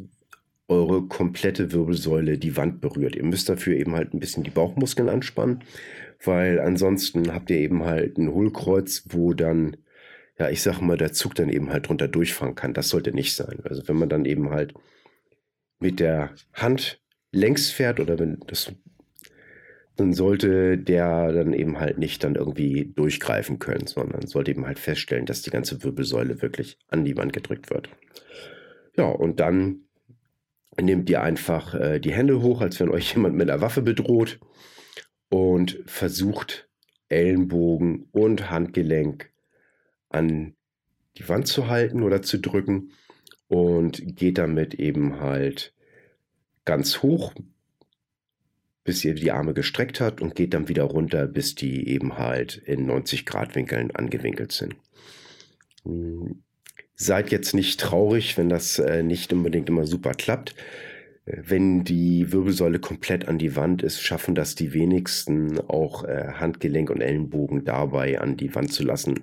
eure 0.68 1.02
komplette 1.06 1.72
Wirbelsäule 1.72 2.38
die 2.38 2.56
Wand 2.56 2.80
berührt. 2.80 3.16
Ihr 3.16 3.24
müsst 3.24 3.48
dafür 3.48 3.76
eben 3.76 3.94
halt 3.94 4.12
ein 4.14 4.20
bisschen 4.20 4.44
die 4.44 4.50
Bauchmuskeln 4.50 5.08
anspannen, 5.08 5.62
weil 6.24 6.60
ansonsten 6.60 7.32
habt 7.32 7.50
ihr 7.50 7.58
eben 7.58 7.84
halt 7.84 8.18
ein 8.18 8.32
Hohlkreuz, 8.32 9.04
wo 9.08 9.32
dann, 9.32 9.76
ja, 10.38 10.50
ich 10.50 10.62
sag 10.62 10.80
mal, 10.80 10.96
der 10.96 11.12
Zug 11.12 11.34
dann 11.34 11.48
eben 11.48 11.70
halt 11.70 11.88
drunter 11.88 12.08
durchfahren 12.08 12.54
kann. 12.54 12.74
Das 12.74 12.88
sollte 12.88 13.12
nicht 13.12 13.34
sein. 13.34 13.60
Also 13.64 13.86
wenn 13.88 13.96
man 13.96 14.08
dann 14.08 14.24
eben 14.24 14.50
halt 14.50 14.74
mit 15.80 15.98
der 16.00 16.34
Hand 16.52 17.00
längs 17.32 17.70
fährt 17.70 18.00
oder 18.00 18.18
wenn 18.18 18.38
das 18.46 18.72
dann 20.00 20.14
sollte 20.14 20.78
der 20.78 21.30
dann 21.30 21.52
eben 21.52 21.78
halt 21.78 21.98
nicht 21.98 22.24
dann 22.24 22.34
irgendwie 22.34 22.90
durchgreifen 22.96 23.58
können, 23.58 23.86
sondern 23.86 24.26
sollte 24.26 24.50
eben 24.50 24.64
halt 24.64 24.78
feststellen, 24.78 25.26
dass 25.26 25.42
die 25.42 25.50
ganze 25.50 25.82
Wirbelsäule 25.82 26.40
wirklich 26.40 26.78
an 26.88 27.04
die 27.04 27.18
Wand 27.18 27.34
gedrückt 27.34 27.68
wird. 27.68 27.90
Ja, 28.96 29.04
und 29.04 29.40
dann 29.40 29.82
nehmt 30.80 31.10
ihr 31.10 31.22
einfach 31.22 31.74
äh, 31.74 32.00
die 32.00 32.12
Hände 32.12 32.40
hoch, 32.40 32.62
als 32.62 32.80
wenn 32.80 32.88
euch 32.88 33.12
jemand 33.14 33.36
mit 33.36 33.50
einer 33.50 33.60
Waffe 33.60 33.82
bedroht 33.82 34.40
und 35.28 35.82
versucht 35.84 36.68
Ellenbogen 37.10 38.08
und 38.12 38.50
Handgelenk 38.50 39.30
an 40.08 40.54
die 41.18 41.28
Wand 41.28 41.46
zu 41.46 41.68
halten 41.68 42.02
oder 42.02 42.22
zu 42.22 42.38
drücken 42.38 42.92
und 43.50 44.16
geht 44.16 44.38
damit 44.38 44.74
eben 44.74 45.18
halt 45.18 45.74
ganz 46.64 47.02
hoch, 47.02 47.34
bis 48.84 49.04
ihr 49.04 49.14
die 49.14 49.32
Arme 49.32 49.54
gestreckt 49.54 50.00
habt 50.00 50.22
und 50.22 50.36
geht 50.36 50.54
dann 50.54 50.68
wieder 50.68 50.84
runter, 50.84 51.26
bis 51.26 51.56
die 51.56 51.88
eben 51.88 52.16
halt 52.16 52.56
in 52.56 52.86
90 52.86 53.26
Grad 53.26 53.56
Winkeln 53.56 53.90
angewinkelt 53.90 54.52
sind. 54.52 54.76
Hm, 55.82 56.44
seid 56.94 57.32
jetzt 57.32 57.52
nicht 57.52 57.80
traurig, 57.80 58.38
wenn 58.38 58.48
das 58.48 58.78
äh, 58.78 59.02
nicht 59.02 59.32
unbedingt 59.32 59.68
immer 59.68 59.84
super 59.84 60.12
klappt. 60.12 60.54
Wenn 61.24 61.82
die 61.82 62.32
Wirbelsäule 62.32 62.78
komplett 62.78 63.26
an 63.26 63.38
die 63.38 63.56
Wand 63.56 63.82
ist, 63.82 64.00
schaffen 64.00 64.36
das 64.36 64.54
die 64.54 64.72
wenigsten 64.72 65.58
auch 65.58 66.04
äh, 66.04 66.34
Handgelenk 66.34 66.88
und 66.88 67.00
Ellenbogen 67.00 67.64
dabei 67.64 68.20
an 68.20 68.36
die 68.36 68.54
Wand 68.54 68.72
zu 68.72 68.84
lassen 68.84 69.18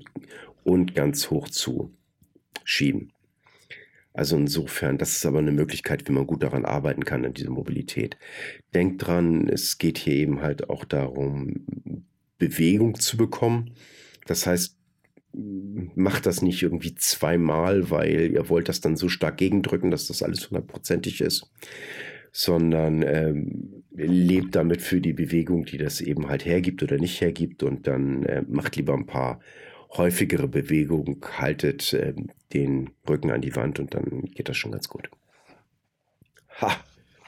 und 0.65 0.95
ganz 0.95 1.29
hoch 1.29 1.47
zu 1.47 1.93
schieben. 2.65 3.13
Also 4.17 4.35
insofern, 4.35 4.97
das 4.97 5.11
ist 5.11 5.27
aber 5.27 5.37
eine 5.37 5.51
Möglichkeit, 5.51 6.09
wie 6.09 6.11
man 6.11 6.25
gut 6.25 6.41
daran 6.41 6.65
arbeiten 6.65 7.05
kann, 7.05 7.23
an 7.23 7.35
dieser 7.35 7.51
Mobilität. 7.51 8.17
Denkt 8.73 9.05
dran, 9.05 9.47
es 9.47 9.77
geht 9.77 9.99
hier 9.99 10.15
eben 10.15 10.41
halt 10.41 10.71
auch 10.71 10.85
darum, 10.85 11.67
Bewegung 12.39 12.99
zu 12.99 13.15
bekommen. 13.15 13.75
Das 14.25 14.47
heißt, 14.47 14.75
macht 15.33 16.25
das 16.25 16.41
nicht 16.41 16.63
irgendwie 16.63 16.95
zweimal, 16.95 17.91
weil 17.91 18.31
ihr 18.31 18.49
wollt 18.49 18.69
das 18.69 18.81
dann 18.81 18.95
so 18.95 19.07
stark 19.07 19.37
gegendrücken, 19.37 19.91
dass 19.91 20.07
das 20.07 20.23
alles 20.23 20.49
hundertprozentig 20.49 21.21
ist, 21.21 21.51
sondern 22.31 23.03
ähm, 23.03 23.83
lebt 23.91 24.55
damit 24.55 24.81
für 24.81 24.99
die 24.99 25.13
Bewegung, 25.13 25.65
die 25.65 25.77
das 25.77 26.01
eben 26.01 26.27
halt 26.27 26.43
hergibt 26.43 26.81
oder 26.81 26.97
nicht 26.97 27.21
hergibt 27.21 27.61
und 27.61 27.85
dann 27.85 28.23
äh, 28.23 28.43
macht 28.47 28.77
lieber 28.77 28.95
ein 28.95 29.05
paar 29.05 29.41
häufigere 29.95 30.47
Bewegungen, 30.47 31.21
haltet 31.37 31.93
äh, 31.93 32.15
den 32.53 32.91
Rücken 33.07 33.31
an 33.31 33.41
die 33.41 33.55
Wand 33.55 33.79
und 33.79 33.93
dann 33.93 34.23
geht 34.33 34.49
das 34.49 34.57
schon 34.57 34.71
ganz 34.71 34.87
gut. 34.87 35.09
Ha! 36.61 36.77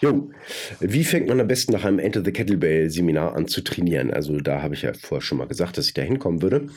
Jo, 0.01 0.31
wie 0.79 1.03
fängt 1.03 1.27
man 1.27 1.41
am 1.41 1.47
besten 1.47 1.73
nach 1.73 1.83
einem 1.83 1.99
Enter 1.99 2.23
the 2.23 2.31
Kettlebell 2.31 2.89
Seminar 2.89 3.35
an 3.35 3.47
zu 3.47 3.61
trainieren? 3.61 4.11
Also 4.11 4.39
da 4.39 4.61
habe 4.61 4.73
ich 4.73 4.83
ja 4.83 4.93
vorher 4.93 5.21
schon 5.21 5.37
mal 5.37 5.47
gesagt, 5.47 5.77
dass 5.77 5.87
ich 5.87 5.93
da 5.93 6.01
hinkommen 6.01 6.41
würde. 6.41 6.69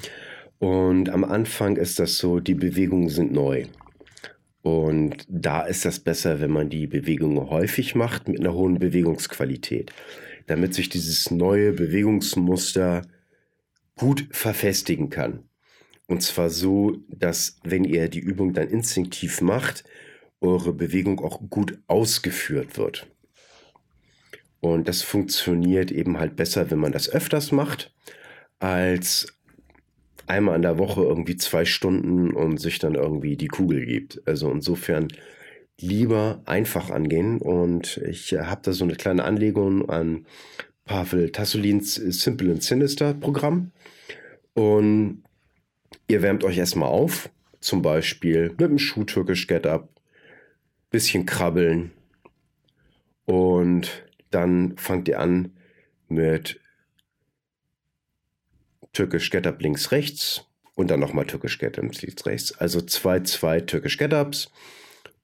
Und 0.59 1.09
am 1.09 1.23
Anfang 1.23 1.77
ist 1.77 2.01
das 2.01 2.19
so, 2.19 2.41
die 2.41 2.55
Bewegungen 2.55 3.09
sind 3.09 3.33
neu. 3.33 3.67
Und 4.63 5.25
da 5.29 5.63
ist 5.63 5.85
das 5.85 6.01
besser, 6.01 6.41
wenn 6.41 6.51
man 6.51 6.69
die 6.69 6.87
Bewegungen 6.87 7.51
häufig 7.51 7.95
macht 7.95 8.29
mit 8.29 8.41
einer 8.41 8.55
hohen 8.55 8.79
Bewegungsqualität, 8.79 9.93
damit 10.47 10.75
sich 10.75 10.89
dieses 10.89 11.31
neue 11.31 11.73
Bewegungsmuster 11.73 13.03
gut 13.97 14.29
verfestigen 14.31 15.11
kann. 15.11 15.45
Und 16.07 16.23
zwar 16.23 16.51
so, 16.51 16.99
dass 17.09 17.59
wenn 17.63 17.85
ihr 17.85 18.09
die 18.09 18.21
Übung 18.21 18.53
dann 18.53 18.69
instinktiv 18.69 19.41
macht, 19.41 19.85
eure 20.41 20.73
Bewegung 20.73 21.21
auch 21.21 21.41
gut 21.49 21.79
ausgeführt 21.87 22.77
wird. 22.77 23.07
Und 24.61 24.89
das 24.89 25.03
funktioniert 25.03 25.91
eben 25.91 26.19
halt 26.19 26.37
besser, 26.37 26.71
wenn 26.71 26.79
man 26.79 26.93
das 26.93 27.09
öfters 27.09 27.51
macht, 27.51 27.93
als 28.59 29.27
einmal 30.27 30.57
in 30.57 30.63
der 30.63 30.79
Woche 30.79 31.03
irgendwie 31.03 31.37
zwei 31.37 31.65
Stunden 31.65 32.33
und 32.33 32.59
sich 32.59 32.79
dann 32.79 32.95
irgendwie 32.95 33.37
die 33.37 33.49
Kugel 33.49 33.85
gibt. 33.87 34.23
Also 34.27 34.51
insofern 34.51 35.09
lieber 35.81 36.43
einfach 36.47 36.91
angehen. 36.91 37.39
Und 37.41 37.99
ich 38.09 38.35
habe 38.35 38.61
da 38.63 38.73
so 38.73 38.85
eine 38.85 38.95
kleine 38.95 39.25
Anlegung 39.25 39.89
an 39.89 40.27
Pavel 40.85 41.31
Tassolins 41.31 41.95
Simple 41.95 42.53
and 42.53 42.63
Sinister 42.63 43.15
Programm. 43.15 43.73
Und 44.55 45.23
Ihr 46.13 46.21
wärmt 46.21 46.45
euch 46.45 46.59
erstmal 46.59 46.91
auf, 46.91 47.31
zum 47.61 47.81
Beispiel 47.81 48.51
mit 48.51 48.61
dem 48.61 48.79
Schuh-Türkisch 48.79 49.47
Get-Up, 49.47 49.89
bisschen 50.91 51.25
krabbeln 51.25 51.91
und 53.25 54.05
dann 54.31 54.77
fangt 54.77 55.09
ihr 55.09 55.19
an 55.19 55.57
mit 56.09 56.61
Türkisch 58.93 59.31
Get-Up 59.31 59.63
links 59.63 59.91
rechts 59.91 60.45
und 60.75 60.91
dann 60.91 61.01
nochmal 61.01 61.25
Türkisch 61.25 61.57
Get-Up 61.59 62.03
links 62.03 62.27
rechts. 62.27 62.59
Also 62.59 62.83
zwei, 62.83 63.21
zwei 63.21 63.63
Türkisch 63.63 63.97
Get-Ups 63.97 64.53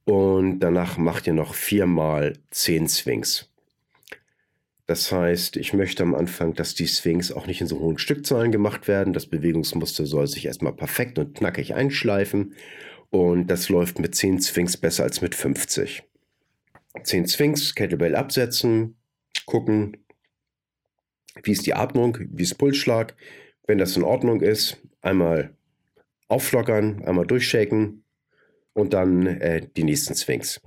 und 0.06 0.60
danach 0.60 0.96
macht 0.96 1.26
ihr 1.26 1.34
noch 1.34 1.52
viermal 1.52 2.38
zehn 2.50 2.88
Swings. 2.88 3.52
Das 4.88 5.12
heißt, 5.12 5.58
ich 5.58 5.74
möchte 5.74 6.02
am 6.02 6.14
Anfang, 6.14 6.54
dass 6.54 6.74
die 6.74 6.86
Swings 6.86 7.30
auch 7.30 7.46
nicht 7.46 7.60
in 7.60 7.66
so 7.66 7.78
hohen 7.78 7.98
Stückzahlen 7.98 8.50
gemacht 8.50 8.88
werden. 8.88 9.12
Das 9.12 9.26
Bewegungsmuster 9.26 10.06
soll 10.06 10.26
sich 10.26 10.46
erstmal 10.46 10.72
perfekt 10.72 11.18
und 11.18 11.36
knackig 11.36 11.74
einschleifen. 11.74 12.54
Und 13.10 13.48
das 13.48 13.68
läuft 13.68 13.98
mit 13.98 14.14
10 14.14 14.40
Swings 14.40 14.78
besser 14.78 15.04
als 15.04 15.20
mit 15.20 15.34
50. 15.34 16.04
10 17.02 17.26
Swings, 17.26 17.74
Kettlebell 17.74 18.16
absetzen, 18.16 18.96
gucken, 19.44 19.98
wie 21.42 21.52
ist 21.52 21.66
die 21.66 21.74
Atmung, 21.74 22.16
wie 22.20 22.44
ist 22.44 22.56
Pulsschlag. 22.56 23.14
Wenn 23.66 23.76
das 23.76 23.94
in 23.94 24.04
Ordnung 24.04 24.40
ist, 24.40 24.78
einmal 25.02 25.54
auflockern, 26.28 27.04
einmal 27.04 27.26
durchshaken 27.26 28.04
und 28.72 28.94
dann 28.94 29.26
äh, 29.26 29.68
die 29.76 29.84
nächsten 29.84 30.14
Swings. 30.14 30.62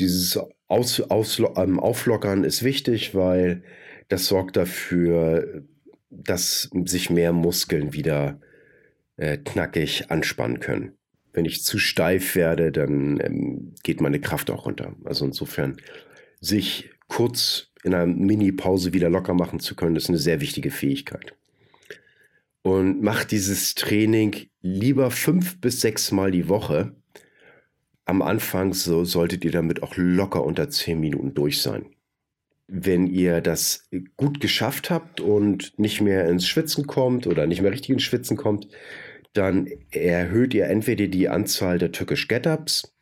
Dieses 0.00 0.36
aus, 0.72 1.00
aus, 1.00 1.38
ähm, 1.56 1.78
Auflockern 1.78 2.44
ist 2.44 2.62
wichtig, 2.62 3.14
weil 3.14 3.62
das 4.08 4.26
sorgt 4.26 4.56
dafür, 4.56 5.64
dass 6.10 6.70
sich 6.84 7.10
mehr 7.10 7.32
Muskeln 7.32 7.92
wieder 7.92 8.40
äh, 9.16 9.36
knackig 9.36 10.10
anspannen 10.10 10.60
können. 10.60 10.92
Wenn 11.34 11.44
ich 11.44 11.62
zu 11.62 11.78
steif 11.78 12.34
werde, 12.34 12.72
dann 12.72 13.20
ähm, 13.20 13.74
geht 13.82 14.00
meine 14.00 14.20
Kraft 14.20 14.50
auch 14.50 14.64
runter. 14.66 14.96
Also 15.04 15.26
insofern, 15.26 15.76
sich 16.40 16.90
kurz 17.06 17.68
in 17.84 17.94
einer 17.94 18.06
Mini-Pause 18.06 18.94
wieder 18.94 19.10
locker 19.10 19.34
machen 19.34 19.60
zu 19.60 19.76
können, 19.76 19.96
ist 19.96 20.08
eine 20.08 20.18
sehr 20.18 20.40
wichtige 20.40 20.70
Fähigkeit. 20.70 21.34
Und 22.62 23.02
macht 23.02 23.30
dieses 23.30 23.74
Training 23.74 24.48
lieber 24.60 25.10
fünf 25.10 25.60
bis 25.60 25.80
sechs 25.80 26.12
Mal 26.12 26.30
die 26.30 26.48
Woche, 26.48 26.94
am 28.04 28.22
Anfang 28.22 28.72
so 28.72 29.04
solltet 29.04 29.44
ihr 29.44 29.52
damit 29.52 29.82
auch 29.82 29.94
locker 29.96 30.44
unter 30.44 30.68
10 30.68 30.98
Minuten 30.98 31.34
durch 31.34 31.62
sein. 31.62 31.86
Wenn 32.66 33.06
ihr 33.06 33.40
das 33.40 33.88
gut 34.16 34.40
geschafft 34.40 34.90
habt 34.90 35.20
und 35.20 35.78
nicht 35.78 36.00
mehr 36.00 36.26
ins 36.28 36.46
Schwitzen 36.46 36.86
kommt 36.86 37.26
oder 37.26 37.46
nicht 37.46 37.62
mehr 37.62 37.72
richtig 37.72 37.90
ins 37.90 38.02
Schwitzen 38.02 38.36
kommt, 38.36 38.68
dann 39.34 39.68
erhöht 39.90 40.54
ihr 40.54 40.66
entweder 40.66 41.06
die 41.06 41.28
Anzahl 41.28 41.78
der 41.78 41.92
Türkisch 41.92 42.28
Get-Ups 42.28 42.94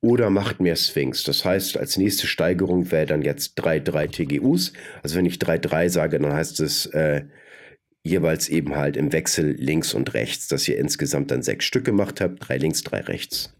oder 0.00 0.30
macht 0.30 0.60
mehr 0.60 0.76
Swings. 0.76 1.24
Das 1.24 1.44
heißt, 1.44 1.76
als 1.76 1.96
nächste 1.96 2.26
Steigerung 2.26 2.90
wäre 2.90 3.06
dann 3.06 3.22
jetzt 3.22 3.58
3-3 3.58 4.10
TGUs. 4.10 4.72
Also 5.02 5.16
wenn 5.16 5.26
ich 5.26 5.36
3-3 5.36 5.88
sage, 5.88 6.18
dann 6.18 6.32
heißt 6.32 6.60
es 6.60 6.86
äh, 6.86 7.24
jeweils 8.02 8.48
eben 8.48 8.76
halt 8.76 8.96
im 8.96 9.12
Wechsel 9.12 9.52
links 9.52 9.94
und 9.94 10.12
rechts, 10.14 10.48
dass 10.48 10.68
ihr 10.68 10.78
insgesamt 10.78 11.30
dann 11.30 11.42
sechs 11.42 11.64
Stück 11.64 11.84
gemacht 11.84 12.20
habt, 12.20 12.46
drei 12.46 12.58
links, 12.58 12.82
drei 12.82 13.00
rechts 13.00 13.54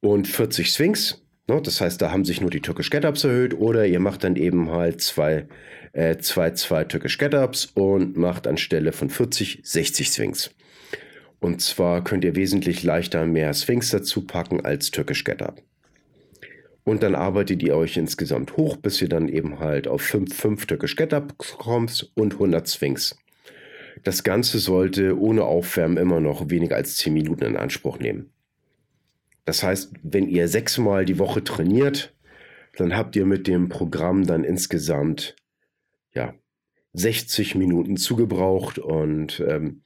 und 0.00 0.28
40 0.28 0.72
Swings. 0.72 1.22
Ne? 1.48 1.60
Das 1.62 1.80
heißt, 1.80 2.00
da 2.00 2.10
haben 2.10 2.24
sich 2.24 2.40
nur 2.40 2.50
die 2.50 2.60
Türkisch 2.60 2.90
Get-Ups 2.90 3.24
erhöht 3.24 3.54
oder 3.54 3.86
ihr 3.86 4.00
macht 4.00 4.24
dann 4.24 4.36
eben 4.36 4.70
halt 4.70 5.00
zwei, 5.00 5.46
äh, 5.92 6.16
zwei, 6.18 6.50
zwei 6.52 6.84
Türkisch 6.84 7.18
Get-Ups 7.18 7.66
und 7.74 8.16
macht 8.16 8.46
anstelle 8.46 8.92
von 8.92 9.10
40 9.10 9.60
60 9.62 10.10
Swings. 10.10 10.50
Und 11.38 11.60
zwar 11.60 12.02
könnt 12.02 12.24
ihr 12.24 12.34
wesentlich 12.34 12.82
leichter 12.82 13.26
mehr 13.26 13.52
Swings 13.52 13.90
dazu 13.90 14.26
packen 14.26 14.64
als 14.64 14.90
Türkisch 14.90 15.24
Get-Up. 15.24 15.62
Und 16.84 17.02
dann 17.02 17.14
arbeitet 17.14 17.62
ihr 17.62 17.76
euch 17.76 17.96
insgesamt 17.96 18.56
hoch, 18.56 18.76
bis 18.76 19.02
ihr 19.02 19.08
dann 19.08 19.28
eben 19.28 19.58
halt 19.58 19.88
auf 19.88 20.02
5, 20.02 20.34
5 20.34 20.66
Türkisch 20.66 20.96
Get-Up 20.96 21.36
kommt 21.36 22.12
und 22.14 22.34
100 22.34 22.66
Swings. 22.66 23.16
Das 24.04 24.22
Ganze 24.22 24.60
sollte 24.60 25.18
ohne 25.18 25.44
Aufwärmen 25.44 25.96
immer 25.96 26.20
noch 26.20 26.48
weniger 26.48 26.76
als 26.76 26.96
10 26.96 27.12
Minuten 27.12 27.44
in 27.44 27.56
Anspruch 27.56 27.98
nehmen. 27.98 28.30
Das 29.46 29.62
heißt, 29.62 29.92
wenn 30.02 30.28
ihr 30.28 30.48
sechsmal 30.48 31.04
die 31.04 31.18
Woche 31.18 31.42
trainiert, 31.42 32.14
dann 32.76 32.94
habt 32.94 33.16
ihr 33.16 33.24
mit 33.24 33.46
dem 33.46 33.68
Programm 33.68 34.26
dann 34.26 34.44
insgesamt 34.44 35.36
ja 36.12 36.34
60 36.92 37.54
Minuten 37.54 37.96
zugebraucht 37.96 38.78
und 38.78 39.40
ähm, 39.40 39.84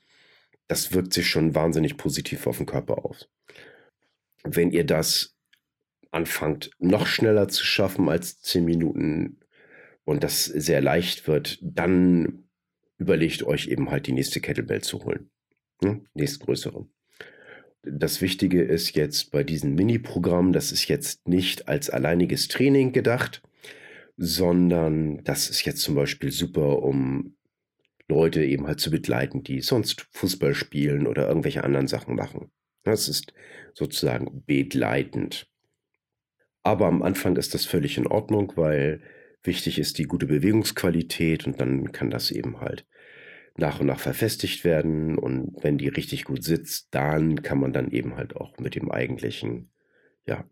das 0.66 0.92
wirkt 0.92 1.12
sich 1.12 1.28
schon 1.28 1.54
wahnsinnig 1.54 1.98
positiv 1.98 2.46
auf 2.46 2.56
den 2.56 2.66
Körper 2.66 3.04
aus. 3.04 3.28
Wenn 4.42 4.70
ihr 4.70 4.84
das 4.84 5.36
anfangt, 6.10 6.70
noch 6.78 7.06
schneller 7.06 7.48
zu 7.48 7.64
schaffen 7.64 8.08
als 8.08 8.40
10 8.40 8.64
Minuten 8.64 9.40
und 10.04 10.24
das 10.24 10.46
sehr 10.46 10.80
leicht 10.80 11.28
wird, 11.28 11.58
dann 11.60 12.44
überlegt 12.96 13.42
euch 13.42 13.68
eben 13.68 13.90
halt 13.90 14.06
die 14.06 14.12
nächste 14.12 14.40
Kettlebell 14.40 14.80
zu 14.80 15.04
holen. 15.04 15.30
Hm? 15.82 16.06
Nächstgrößere. 16.14 16.86
Das 17.82 18.20
Wichtige 18.20 18.62
ist 18.62 18.94
jetzt 18.94 19.30
bei 19.30 19.42
diesem 19.42 19.74
Mini-Programm, 19.74 20.52
das 20.52 20.70
ist 20.70 20.88
jetzt 20.88 21.26
nicht 21.26 21.68
als 21.68 21.88
alleiniges 21.88 22.48
Training 22.48 22.92
gedacht, 22.92 23.42
sondern 24.18 25.24
das 25.24 25.48
ist 25.48 25.64
jetzt 25.64 25.80
zum 25.80 25.94
Beispiel 25.94 26.30
super, 26.30 26.82
um 26.82 27.36
Leute 28.06 28.44
eben 28.44 28.66
halt 28.66 28.80
zu 28.80 28.90
begleiten, 28.90 29.42
die 29.42 29.60
sonst 29.62 30.06
Fußball 30.12 30.54
spielen 30.54 31.06
oder 31.06 31.26
irgendwelche 31.26 31.64
anderen 31.64 31.86
Sachen 31.86 32.16
machen. 32.16 32.50
Das 32.82 33.08
ist 33.08 33.32
sozusagen 33.72 34.44
begleitend. 34.44 35.48
Aber 36.62 36.86
am 36.86 37.02
Anfang 37.02 37.36
ist 37.36 37.54
das 37.54 37.64
völlig 37.64 37.96
in 37.96 38.06
Ordnung, 38.06 38.52
weil 38.56 39.00
wichtig 39.42 39.78
ist 39.78 39.96
die 39.96 40.04
gute 40.04 40.26
Bewegungsqualität 40.26 41.46
und 41.46 41.60
dann 41.60 41.92
kann 41.92 42.10
das 42.10 42.30
eben 42.30 42.60
halt 42.60 42.86
nach 43.56 43.80
und 43.80 43.86
nach 43.86 44.00
verfestigt 44.00 44.64
werden 44.64 45.18
und 45.18 45.62
wenn 45.62 45.78
die 45.78 45.88
richtig 45.88 46.24
gut 46.24 46.44
sitzt, 46.44 46.88
dann 46.92 47.42
kann 47.42 47.58
man 47.58 47.72
dann 47.72 47.90
eben 47.90 48.16
halt 48.16 48.36
auch 48.36 48.58
mit 48.58 48.74
dem 48.74 48.90
eigentlichen, 48.90 49.70
ja, 50.24 50.44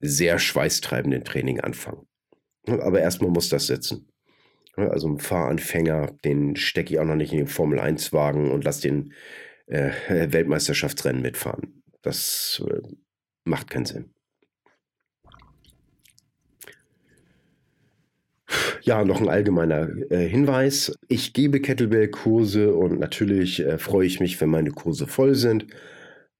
sehr 0.00 0.38
schweißtreibenden 0.38 1.24
Training 1.24 1.60
anfangen. 1.60 2.06
Aber 2.66 3.00
erstmal 3.00 3.30
muss 3.30 3.48
das 3.48 3.66
sitzen. 3.66 4.08
Also 4.76 5.08
ein 5.08 5.18
Fahranfänger, 5.18 6.12
den 6.24 6.54
stecke 6.54 6.94
ich 6.94 7.00
auch 7.00 7.04
noch 7.04 7.16
nicht 7.16 7.32
in 7.32 7.38
den 7.38 7.46
Formel 7.48 7.80
1 7.80 8.12
Wagen 8.12 8.50
und 8.50 8.64
lasse 8.64 8.82
den 8.82 9.12
äh, 9.66 9.90
Weltmeisterschaftsrennen 10.32 11.20
mitfahren. 11.20 11.82
Das 12.02 12.62
äh, 12.68 12.80
macht 13.44 13.70
keinen 13.70 13.86
Sinn. 13.86 14.14
Ja, 18.88 19.04
noch 19.04 19.20
ein 19.20 19.28
allgemeiner 19.28 19.90
äh, 20.10 20.26
Hinweis. 20.26 20.94
Ich 21.08 21.34
gebe 21.34 21.60
Kettlebell-Kurse 21.60 22.72
und 22.74 22.98
natürlich 22.98 23.60
äh, 23.60 23.76
freue 23.76 24.06
ich 24.06 24.18
mich, 24.18 24.40
wenn 24.40 24.48
meine 24.48 24.70
Kurse 24.70 25.06
voll 25.06 25.34
sind. 25.34 25.66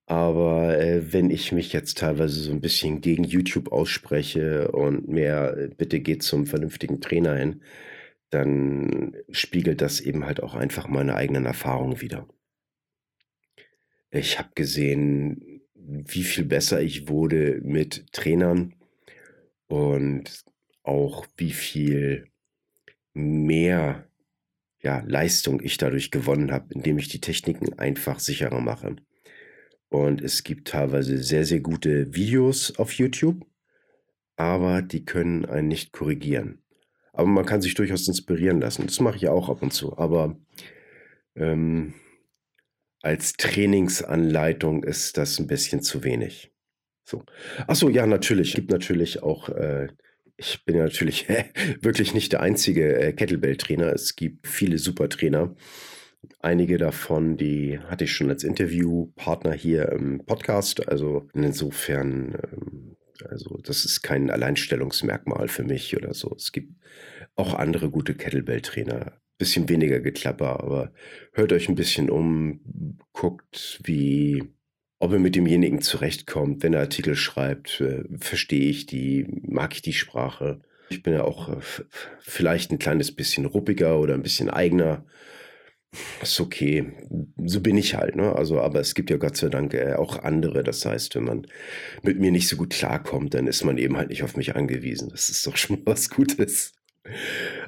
Aber 0.07 0.79
äh, 0.79 1.13
wenn 1.13 1.29
ich 1.29 1.53
mich 1.53 1.75
jetzt 1.75 1.99
teilweise 1.99 2.41
so 2.41 2.51
ein 2.51 2.63
bisschen 2.63 3.03
gegen 3.03 3.25
YouTube 3.25 3.71
ausspreche 3.71 4.71
und 4.71 5.09
mehr, 5.09 5.59
äh, 5.59 5.69
bitte 5.69 6.01
geht 6.01 6.23
zum 6.23 6.47
vernünftigen 6.47 7.03
Trainer 7.03 7.37
hin, 7.37 7.61
dann 8.31 9.15
spiegelt 9.31 9.83
das 9.83 10.01
eben 10.01 10.25
halt 10.25 10.43
auch 10.43 10.55
einfach 10.55 10.89
meine 10.89 11.17
eigenen 11.17 11.45
Erfahrungen 11.45 12.01
wieder. 12.01 12.27
Ich 14.11 14.39
habe 14.39 14.49
gesehen, 14.55 15.61
wie 15.75 16.23
viel 16.23 16.47
besser 16.47 16.81
ich 16.81 17.11
wurde 17.11 17.61
mit 17.63 18.11
Trainern 18.15 18.75
und 19.67 20.47
auch 20.83 21.27
wie 21.37 21.53
viel 21.53 22.25
mehr 23.19 24.09
ja, 24.81 25.03
Leistung 25.07 25.61
ich 25.63 25.77
dadurch 25.77 26.11
gewonnen 26.11 26.53
habe, 26.53 26.73
indem 26.73 26.99
ich 26.99 27.09
die 27.09 27.21
Techniken 27.21 27.79
einfach 27.79 28.21
sicherer 28.21 28.61
mache. 28.61 28.97
Und 29.89 30.23
es 30.23 30.45
gibt 30.45 30.69
teilweise 30.69 31.19
sehr, 31.19 31.45
sehr 31.45 31.61
gute 31.61 32.15
Videos 32.15 32.79
auf 32.79 32.93
YouTube, 32.93 33.45
aber 34.37 34.83
die 34.83 35.05
können 35.05 35.47
einen 35.47 35.69
nicht 35.69 35.93
korrigieren. 35.93 36.63
Aber 37.13 37.27
man 37.27 37.47
kann 37.47 37.63
sich 37.63 37.75
durchaus 37.75 38.07
inspirieren 38.07 38.61
lassen. 38.61 38.87
Das 38.87 39.01
mache 39.01 39.17
ich 39.17 39.29
auch 39.29 39.49
ab 39.49 39.63
und 39.63 39.73
zu. 39.73 39.99
Aber 39.99 40.39
ähm, 41.35 41.95
als 43.03 43.33
Trainingsanleitung 43.33 44.85
ist 44.85 45.17
das 45.17 45.39
ein 45.41 45.49
bisschen 45.49 45.83
zu 45.83 46.05
wenig. 46.05 46.53
So. 47.05 47.25
Achso, 47.67 47.89
ja, 47.89 48.07
natürlich. 48.07 48.51
Es 48.51 48.55
gibt 48.55 48.71
natürlich 48.71 49.23
auch 49.23 49.49
äh, 49.49 49.89
ich 50.39 50.65
bin 50.65 50.77
ja 50.77 50.85
natürlich 50.85 51.27
wirklich 51.83 52.15
nicht 52.15 52.33
der 52.33 52.41
einzige 52.41 52.97
äh, 52.99 53.13
Kettlebell-Trainer. 53.13 53.93
Es 53.93 54.17
gibt 54.17 54.47
viele 54.47 54.79
super 54.79 55.09
Trainer. 55.09 55.55
Einige 56.41 56.79
davon, 56.79 57.37
die 57.37 57.79
hatte 57.81 58.05
ich 58.05 58.13
schon 58.13 58.31
als 58.31 58.45
Interviewpartner 58.45 59.53
hier 59.53 59.91
im 59.91 60.25
Podcast. 60.25 60.89
Also 60.89 61.29
insofern, 61.35 62.39
ähm, 62.53 62.97
also 63.29 63.59
das 63.65 63.85
ist 63.85 64.03
kein 64.03 64.31
Alleinstellungsmerkmal 64.31 65.49
für 65.49 65.65
mich 65.65 65.97
oder 65.97 66.15
so. 66.15 66.33
Es 66.37 66.53
gibt 66.53 66.73
auch 67.35 67.55
andere 67.55 67.91
gute 67.91 68.15
Kettlebell-Trainer. 68.15 69.21
Bisschen 69.39 69.69
weniger 69.69 70.01
Geklapper, 70.01 70.61
aber 70.61 70.93
hört 71.33 71.53
euch 71.53 71.69
ein 71.69 71.77
bisschen 71.77 72.11
um, 72.11 72.99
guckt, 73.13 73.81
wie 73.85 74.43
ob 74.99 75.13
er 75.13 75.19
mit 75.19 75.37
demjenigen 75.37 75.81
zurechtkommt, 75.81 76.63
wenn 76.63 76.75
er 76.75 76.81
Artikel 76.81 77.15
schreibt, 77.15 77.81
äh, 77.81 78.05
verstehe 78.19 78.69
ich 78.69 78.87
die, 78.87 79.27
mag 79.43 79.75
ich 79.75 79.83
die 79.83 79.93
Sprache. 79.93 80.61
Ich 80.91 81.03
bin 81.03 81.13
ja 81.13 81.23
auch 81.23 81.49
äh, 81.51 81.61
vielleicht 82.21 82.73
ein 82.73 82.79
kleines 82.79 83.13
bisschen 83.13 83.45
ruppiger 83.45 84.01
oder 84.01 84.15
ein 84.15 84.23
bisschen 84.23 84.51
eigener. 84.51 85.05
Ist 86.21 86.41
okay. 86.41 86.93
So 87.45 87.61
bin 87.61 87.79
ich 87.79 87.95
halt, 87.95 88.17
ne? 88.17 88.35
Also, 88.35 88.61
aber 88.61 88.81
es 88.81 88.95
gibt 88.95 89.11
ja 89.11 89.17
Gott 89.17 89.37
sei 89.37 89.49
Dank 89.49 89.73
äh, 89.73 89.95
auch 89.95 90.23
andere. 90.23 90.63
Das 90.63 90.85
heißt, 90.85 91.15
wenn 91.15 91.25
man 91.25 91.47
mit 92.03 92.19
mir 92.19 92.31
nicht 92.31 92.49
so 92.49 92.57
gut 92.57 92.71
klarkommt, 92.71 93.35
dann 93.35 93.47
ist 93.47 93.65
man 93.65 93.79
eben 93.79 93.97
halt 93.97 94.11
nicht 94.11 94.23
auf 94.23 94.37
mich 94.37 94.57
angewiesen. 94.57 95.09
Das 95.11 95.29
ist 95.29 95.47
doch 95.47 95.57
schon 95.59 95.81
was 95.85 96.11
Gutes. 96.11 96.75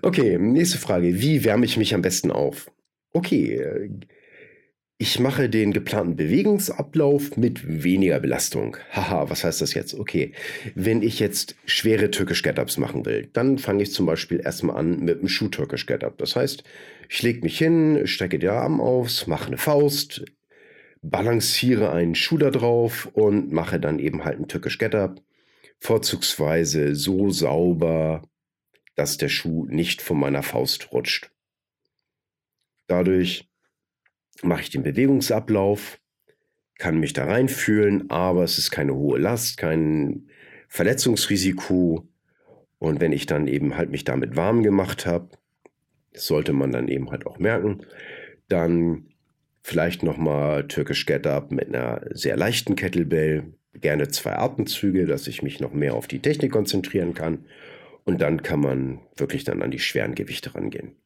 Okay, 0.02 0.38
nächste 0.38 0.78
Frage. 0.78 1.20
Wie 1.20 1.44
wärme 1.44 1.64
ich 1.64 1.76
mich 1.76 1.94
am 1.94 2.02
besten 2.02 2.30
auf? 2.30 2.70
Okay, 3.12 3.90
ich 5.02 5.18
mache 5.18 5.48
den 5.48 5.72
geplanten 5.72 6.14
Bewegungsablauf 6.14 7.38
mit 7.38 7.82
weniger 7.82 8.20
Belastung. 8.20 8.76
Haha, 8.92 9.30
was 9.30 9.44
heißt 9.44 9.62
das 9.62 9.72
jetzt? 9.72 9.94
Okay, 9.94 10.34
wenn 10.74 11.00
ich 11.00 11.20
jetzt 11.20 11.56
schwere 11.64 12.10
Türkisch 12.10 12.42
Get-Ups 12.42 12.76
machen 12.76 13.06
will, 13.06 13.30
dann 13.32 13.56
fange 13.56 13.82
ich 13.82 13.94
zum 13.94 14.04
Beispiel 14.04 14.40
erstmal 14.40 14.76
an 14.76 15.00
mit 15.00 15.20
einem 15.20 15.28
Schuh-Türkisch 15.28 15.86
Get-Up. 15.86 16.18
Das 16.18 16.36
heißt, 16.36 16.64
ich 17.08 17.22
lege 17.22 17.40
mich 17.40 17.56
hin, 17.56 18.06
strecke 18.06 18.38
den 18.38 18.50
Arm 18.50 18.78
aus, 18.78 19.26
mache 19.26 19.46
eine 19.46 19.56
Faust, 19.56 20.22
balanciere 21.00 21.92
einen 21.92 22.14
Schuh 22.14 22.36
da 22.36 22.50
drauf 22.50 23.08
und 23.14 23.50
mache 23.52 23.80
dann 23.80 24.00
eben 24.00 24.26
halt 24.26 24.38
ein 24.38 24.48
Türkisch 24.48 24.76
Get-Up. 24.76 25.22
Vorzugsweise 25.78 26.94
so 26.94 27.30
sauber, 27.30 28.28
dass 28.96 29.16
der 29.16 29.30
Schuh 29.30 29.64
nicht 29.64 30.02
von 30.02 30.20
meiner 30.20 30.42
Faust 30.42 30.92
rutscht. 30.92 31.30
Dadurch 32.86 33.49
mache 34.42 34.62
ich 34.62 34.70
den 34.70 34.82
Bewegungsablauf, 34.82 36.00
kann 36.78 36.98
mich 36.98 37.12
da 37.12 37.24
reinfühlen, 37.24 38.10
aber 38.10 38.44
es 38.44 38.58
ist 38.58 38.70
keine 38.70 38.94
hohe 38.94 39.18
Last, 39.18 39.58
kein 39.58 40.28
Verletzungsrisiko. 40.68 42.08
Und 42.78 43.00
wenn 43.00 43.12
ich 43.12 43.26
dann 43.26 43.46
eben 43.46 43.76
halt 43.76 43.90
mich 43.90 44.04
damit 44.04 44.36
warm 44.36 44.62
gemacht 44.62 45.04
habe, 45.04 45.28
das 46.12 46.26
sollte 46.26 46.52
man 46.52 46.72
dann 46.72 46.88
eben 46.88 47.10
halt 47.10 47.26
auch 47.26 47.38
merken, 47.38 47.82
dann 48.48 49.06
vielleicht 49.62 50.02
nochmal 50.02 50.66
türkisch 50.66 51.04
Get-Up 51.04 51.52
mit 51.52 51.68
einer 51.68 52.00
sehr 52.10 52.36
leichten 52.36 52.76
Kettlebell, 52.76 53.52
gerne 53.74 54.08
zwei 54.08 54.36
Atemzüge, 54.36 55.06
dass 55.06 55.26
ich 55.26 55.42
mich 55.42 55.60
noch 55.60 55.72
mehr 55.72 55.94
auf 55.94 56.08
die 56.08 56.20
Technik 56.20 56.52
konzentrieren 56.52 57.14
kann. 57.14 57.44
Und 58.04 58.22
dann 58.22 58.42
kann 58.42 58.60
man 58.60 59.00
wirklich 59.16 59.44
dann 59.44 59.62
an 59.62 59.70
die 59.70 59.78
schweren 59.78 60.14
Gewichte 60.14 60.54
rangehen 60.54 60.96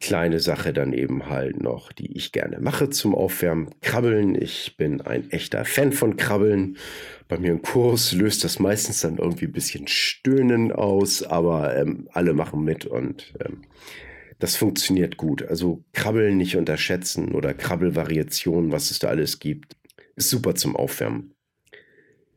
kleine 0.00 0.38
Sache 0.38 0.72
dann 0.72 0.92
eben 0.92 1.28
halt 1.28 1.60
noch, 1.60 1.92
die 1.92 2.16
ich 2.16 2.32
gerne 2.32 2.60
mache 2.60 2.90
zum 2.90 3.14
Aufwärmen. 3.14 3.70
Krabbeln. 3.80 4.40
Ich 4.40 4.76
bin 4.76 5.00
ein 5.00 5.30
echter 5.30 5.64
Fan 5.64 5.92
von 5.92 6.16
Krabbeln. 6.16 6.76
Bei 7.26 7.38
mir 7.38 7.50
im 7.50 7.62
Kurs 7.62 8.12
löst 8.12 8.44
das 8.44 8.58
meistens 8.58 9.00
dann 9.00 9.18
irgendwie 9.18 9.46
ein 9.46 9.52
bisschen 9.52 9.88
Stöhnen 9.88 10.72
aus, 10.72 11.22
aber 11.22 11.76
ähm, 11.76 12.08
alle 12.12 12.32
machen 12.32 12.62
mit 12.62 12.86
und 12.86 13.34
ähm, 13.44 13.62
das 14.38 14.54
funktioniert 14.54 15.16
gut. 15.16 15.42
Also 15.42 15.84
Krabbeln 15.92 16.36
nicht 16.36 16.56
unterschätzen 16.56 17.34
oder 17.34 17.52
Krabbelvariationen, 17.54 18.70
was 18.70 18.90
es 18.92 19.00
da 19.00 19.08
alles 19.08 19.40
gibt, 19.40 19.76
ist 20.14 20.30
super 20.30 20.54
zum 20.54 20.76
Aufwärmen. 20.76 21.34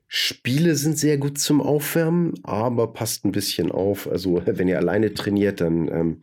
Spiele 0.07 0.75
sind 0.75 0.97
sehr 0.97 1.17
gut 1.17 1.37
zum 1.37 1.61
Aufwärmen, 1.61 2.33
aber 2.43 2.91
passt 2.91 3.23
ein 3.23 3.31
bisschen 3.31 3.71
auf. 3.71 4.09
Also 4.09 4.41
wenn 4.45 4.67
ihr 4.67 4.77
alleine 4.79 5.13
trainiert, 5.13 5.61
dann 5.61 5.87
ähm, 5.87 6.21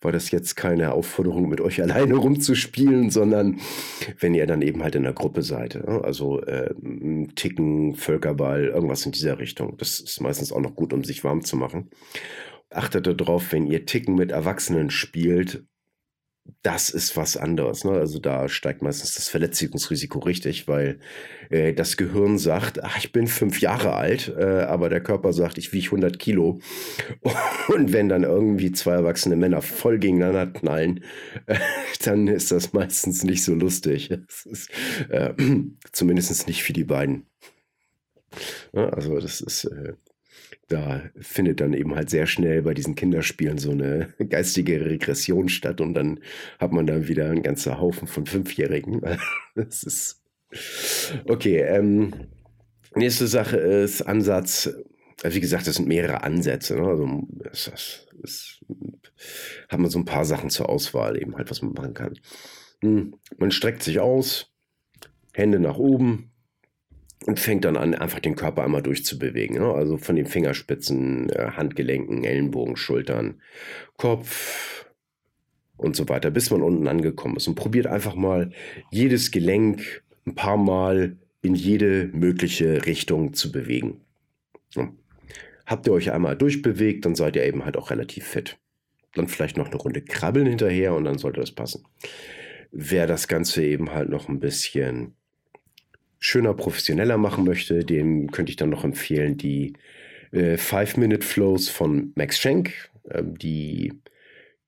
war 0.00 0.12
das 0.12 0.30
jetzt 0.30 0.56
keine 0.56 0.92
Aufforderung, 0.92 1.48
mit 1.48 1.60
euch 1.60 1.82
alleine 1.82 2.14
rumzuspielen, 2.16 3.10
sondern 3.10 3.60
wenn 4.18 4.34
ihr 4.34 4.46
dann 4.46 4.62
eben 4.62 4.82
halt 4.82 4.94
in 4.94 5.02
der 5.02 5.12
Gruppe 5.12 5.42
seid. 5.42 5.76
Also 5.86 6.40
äh, 6.42 6.74
Ticken, 7.34 7.94
Völkerball, 7.94 8.66
irgendwas 8.66 9.06
in 9.06 9.12
dieser 9.12 9.38
Richtung. 9.38 9.76
Das 9.76 10.00
ist 10.00 10.20
meistens 10.20 10.52
auch 10.52 10.60
noch 10.60 10.74
gut, 10.74 10.92
um 10.92 11.04
sich 11.04 11.24
warm 11.24 11.42
zu 11.42 11.56
machen. 11.56 11.90
Achtet 12.70 13.06
darauf, 13.20 13.52
wenn 13.52 13.66
ihr 13.66 13.84
Ticken 13.84 14.14
mit 14.14 14.30
Erwachsenen 14.30 14.90
spielt, 14.90 15.64
das 16.62 16.90
ist 16.90 17.16
was 17.16 17.36
anderes. 17.36 17.84
Ne? 17.84 17.92
Also 17.92 18.18
da 18.18 18.48
steigt 18.48 18.82
meistens 18.82 19.14
das 19.14 19.28
Verletzungsrisiko 19.28 20.18
richtig, 20.20 20.68
weil 20.68 20.98
äh, 21.48 21.72
das 21.72 21.96
Gehirn 21.96 22.38
sagt, 22.38 22.82
ach, 22.82 22.98
ich 22.98 23.12
bin 23.12 23.26
fünf 23.26 23.60
Jahre 23.60 23.94
alt, 23.94 24.32
äh, 24.36 24.62
aber 24.62 24.88
der 24.88 25.02
Körper 25.02 25.32
sagt, 25.32 25.58
ich 25.58 25.72
wiege 25.72 25.86
100 25.86 26.18
Kilo. 26.18 26.60
Und 27.68 27.92
wenn 27.92 28.08
dann 28.08 28.24
irgendwie 28.24 28.72
zwei 28.72 28.92
erwachsene 28.92 29.36
Männer 29.36 29.62
voll 29.62 29.98
gegeneinander 29.98 30.46
knallen, 30.46 31.04
äh, 31.46 31.58
dann 32.04 32.28
ist 32.28 32.52
das 32.52 32.72
meistens 32.72 33.24
nicht 33.24 33.44
so 33.44 33.54
lustig. 33.54 34.10
Ist, 34.10 34.70
äh, 35.08 35.34
zumindest 35.92 36.46
nicht 36.46 36.62
für 36.62 36.72
die 36.72 36.84
beiden. 36.84 37.26
Ja, 38.72 38.88
also 38.90 39.18
das 39.18 39.40
ist, 39.40 39.64
äh, 39.64 39.94
da 40.68 41.02
findet 41.20 41.60
dann 41.60 41.74
eben 41.74 41.94
halt 41.94 42.10
sehr 42.10 42.26
schnell 42.26 42.62
bei 42.62 42.74
diesen 42.74 42.94
Kinderspielen 42.94 43.58
so 43.58 43.72
eine 43.72 44.14
geistige 44.28 44.84
Regression 44.84 45.48
statt 45.48 45.80
und 45.80 45.94
dann 45.94 46.20
hat 46.58 46.72
man 46.72 46.86
da 46.86 47.08
wieder 47.08 47.28
einen 47.28 47.42
ganzen 47.42 47.78
Haufen 47.78 48.08
von 48.08 48.26
Fünfjährigen. 48.26 49.00
Das 49.56 49.82
ist 49.82 50.22
okay. 51.26 51.58
Ähm, 51.58 52.12
nächste 52.94 53.26
Sache 53.26 53.56
ist 53.56 54.02
Ansatz. 54.02 54.72
Also 55.22 55.36
wie 55.36 55.40
gesagt, 55.40 55.66
das 55.66 55.76
sind 55.76 55.88
mehrere 55.88 56.22
Ansätze. 56.22 56.76
Ne? 56.76 56.86
Also 56.86 57.28
es, 57.50 57.70
es, 57.72 58.06
es, 58.22 58.64
hat 59.68 59.80
man 59.80 59.90
so 59.90 59.98
ein 59.98 60.04
paar 60.04 60.24
Sachen 60.24 60.50
zur 60.50 60.68
Auswahl 60.68 61.20
eben 61.20 61.36
halt, 61.36 61.50
was 61.50 61.62
man 61.62 61.72
machen 61.72 61.94
kann. 61.94 62.14
Hm, 62.80 63.14
man 63.38 63.50
streckt 63.50 63.82
sich 63.82 64.00
aus, 64.00 64.52
Hände 65.32 65.60
nach 65.60 65.76
oben, 65.76 66.29
und 67.26 67.38
fängt 67.38 67.64
dann 67.64 67.76
an, 67.76 67.94
einfach 67.94 68.20
den 68.20 68.36
Körper 68.36 68.64
einmal 68.64 68.82
durchzubewegen. 68.82 69.58
Ne? 69.58 69.72
Also 69.72 69.98
von 69.98 70.16
den 70.16 70.26
Fingerspitzen, 70.26 71.28
äh, 71.30 71.50
Handgelenken, 71.52 72.24
Ellenbogen, 72.24 72.76
Schultern, 72.76 73.40
Kopf 73.96 74.86
und 75.76 75.96
so 75.96 76.08
weiter, 76.08 76.30
bis 76.30 76.50
man 76.50 76.62
unten 76.62 76.88
angekommen 76.88 77.36
ist. 77.36 77.48
Und 77.48 77.54
probiert 77.56 77.86
einfach 77.86 78.14
mal 78.14 78.52
jedes 78.90 79.30
Gelenk 79.30 80.02
ein 80.26 80.34
paar 80.34 80.56
Mal 80.56 81.18
in 81.42 81.54
jede 81.54 82.10
mögliche 82.12 82.86
Richtung 82.86 83.32
zu 83.32 83.52
bewegen. 83.52 84.00
Ja. 84.74 84.92
Habt 85.66 85.86
ihr 85.86 85.92
euch 85.92 86.12
einmal 86.12 86.36
durchbewegt, 86.36 87.04
dann 87.04 87.14
seid 87.14 87.36
ihr 87.36 87.44
eben 87.44 87.64
halt 87.64 87.76
auch 87.76 87.90
relativ 87.90 88.26
fit. 88.26 88.58
Dann 89.14 89.28
vielleicht 89.28 89.56
noch 89.56 89.68
eine 89.68 89.76
Runde 89.76 90.02
krabbeln 90.02 90.46
hinterher 90.46 90.94
und 90.94 91.04
dann 91.04 91.18
sollte 91.18 91.40
das 91.40 91.52
passen. 91.52 91.84
Wer 92.72 93.06
das 93.06 93.28
Ganze 93.28 93.64
eben 93.64 93.92
halt 93.92 94.08
noch 94.08 94.28
ein 94.28 94.40
bisschen 94.40 95.16
schöner, 96.20 96.54
professioneller 96.54 97.18
machen 97.18 97.44
möchte, 97.44 97.84
dem 97.84 98.30
könnte 98.30 98.50
ich 98.50 98.56
dann 98.56 98.70
noch 98.70 98.84
empfehlen 98.84 99.36
die 99.36 99.72
äh, 100.30 100.56
Five-Minute-Flows 100.56 101.68
von 101.68 102.12
Max 102.14 102.38
Schenk. 102.38 102.90
Ähm, 103.10 103.36
die 103.36 104.00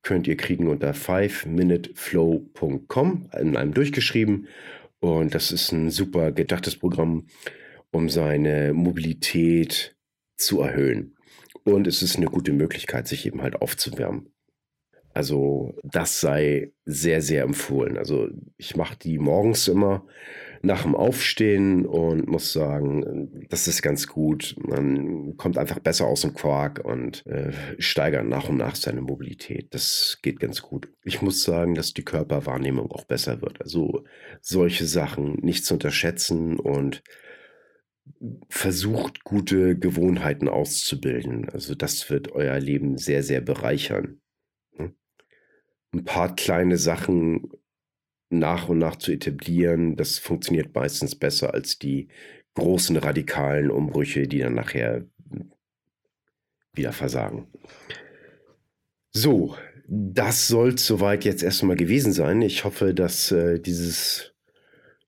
könnt 0.03 0.27
ihr 0.27 0.37
kriegen 0.37 0.67
unter 0.67 0.91
5minuteflow.com 0.93 3.31
in 3.39 3.57
einem 3.57 3.75
durchgeschrieben. 3.75 4.49
Und 4.99 5.33
das 5.35 5.53
ist 5.53 5.71
ein 5.73 5.91
super 5.91 6.33
gedachtes 6.33 6.77
Programm, 6.77 7.27
um 7.91 8.09
seine 8.09 8.73
Mobilität 8.73 9.95
zu 10.37 10.63
erhöhen. 10.63 11.15
Und 11.65 11.87
es 11.87 12.03
ist 12.03 12.17
eine 12.17 12.27
gute 12.27 12.53
Möglichkeit, 12.53 13.07
sich 13.07 13.25
eben 13.27 13.43
halt 13.43 13.63
aufzuwärmen. 13.63 14.32
Also 15.15 15.75
das 15.83 16.21
sei 16.21 16.73
sehr, 16.85 17.21
sehr 17.21 17.43
empfohlen. 17.45 17.99
Also 17.99 18.29
ich 18.57 18.77
mache 18.77 18.97
die 18.97 19.19
morgens 19.19 19.69
immer 19.69 20.07
nach 20.63 20.83
dem 20.83 20.95
Aufstehen 20.95 21.85
und 21.87 22.29
muss 22.29 22.53
sagen, 22.53 23.47
das 23.51 23.67
ist 23.67 23.83
ganz 23.83 24.07
gut. 24.07 24.55
Man 24.61 25.37
kommt 25.37 25.59
einfach 25.59 25.81
besser 25.81 26.07
aus 26.07 26.21
dem 26.21 26.35
Quark 26.35 26.85
und 26.85 27.27
äh, 27.27 27.53
steigert 27.79 28.27
nach 28.27 28.49
und 28.49 28.59
nach 28.59 28.77
seine 28.77 29.03
Mobilität. 29.03 29.75
Das 29.75 30.19
geht 30.23 30.39
ganz 30.39 30.63
gut. 30.63 30.89
Ich 31.03 31.21
muss 31.21 31.43
sagen, 31.43 31.75
dass 31.75 31.95
die 31.95 32.05
Körperwahrnehmung 32.05 32.93
auch 32.93 33.05
besser 33.05 33.43
wird. 33.43 33.61
Also 33.61 34.05
solche 34.41 34.87
Sachen 34.87 35.35
nicht 35.43 35.65
zu 35.65 35.75
unterschätzen 35.75 36.61
und 36.61 37.03
versucht, 38.49 39.25
gute 39.25 39.77
Gewohnheiten 39.77 40.49
auszubilden. 40.49 41.49
Also 41.49 41.75
das 41.75 42.09
wird 42.09 42.33
euer 42.33 42.59
Leben 42.61 42.99
sehr, 42.99 43.25
sehr 43.25 43.41
bereichern. 43.41 44.21
Ein 45.93 46.05
paar 46.05 46.35
kleine 46.35 46.79
Sachen 46.79 47.51
nach 48.31 48.69
und 48.69 48.79
nach 48.79 48.97
zu 48.97 49.13
etablieren, 49.13 49.97
das 49.97 50.19
funktioniert 50.19 50.75
meistens 50.75 51.15
besser 51.15 51.53
als 51.53 51.79
die 51.79 52.09
großen 52.55 52.97
radikalen 52.97 53.71
Umbrüche, 53.71 54.27
die 54.27 54.39
dann 54.39 54.55
nachher 54.55 55.05
wieder 56.75 56.93
versagen. 56.93 57.47
So, 59.15 59.57
das 59.87 60.49
soll 60.49 60.79
soweit 60.79 61.25
jetzt 61.25 61.43
erstmal 61.43 61.77
gewesen 61.77 62.13
sein. 62.13 62.41
Ich 62.41 62.65
hoffe, 62.65 62.95
dass 62.95 63.31
äh, 63.31 63.61
dieses 63.61 64.33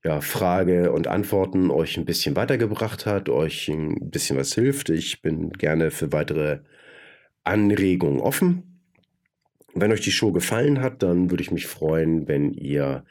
ja, 0.05 0.20
Frage 0.20 0.93
und 0.93 1.07
Antworten 1.07 1.70
euch 1.70 1.97
ein 1.97 2.05
bisschen 2.05 2.37
weitergebracht 2.37 3.07
hat, 3.07 3.30
euch 3.30 3.68
ein 3.68 4.11
bisschen 4.11 4.37
was 4.37 4.55
hilft. 4.55 4.91
Ich 4.91 5.22
bin 5.22 5.51
gerne 5.51 5.91
für 5.91 6.12
weitere 6.12 6.61
Anregungen 7.45 8.20
offen. 8.20 8.74
Wenn 9.75 9.93
euch 9.93 10.03
die 10.03 10.12
Show 10.12 10.33
gefallen 10.33 10.81
hat, 10.81 11.03
dann 11.03 11.31
würde 11.31 11.43
ich 11.43 11.51
mich 11.51 11.66
freuen, 11.66 12.29
wenn 12.29 12.53
ihr 12.53 13.05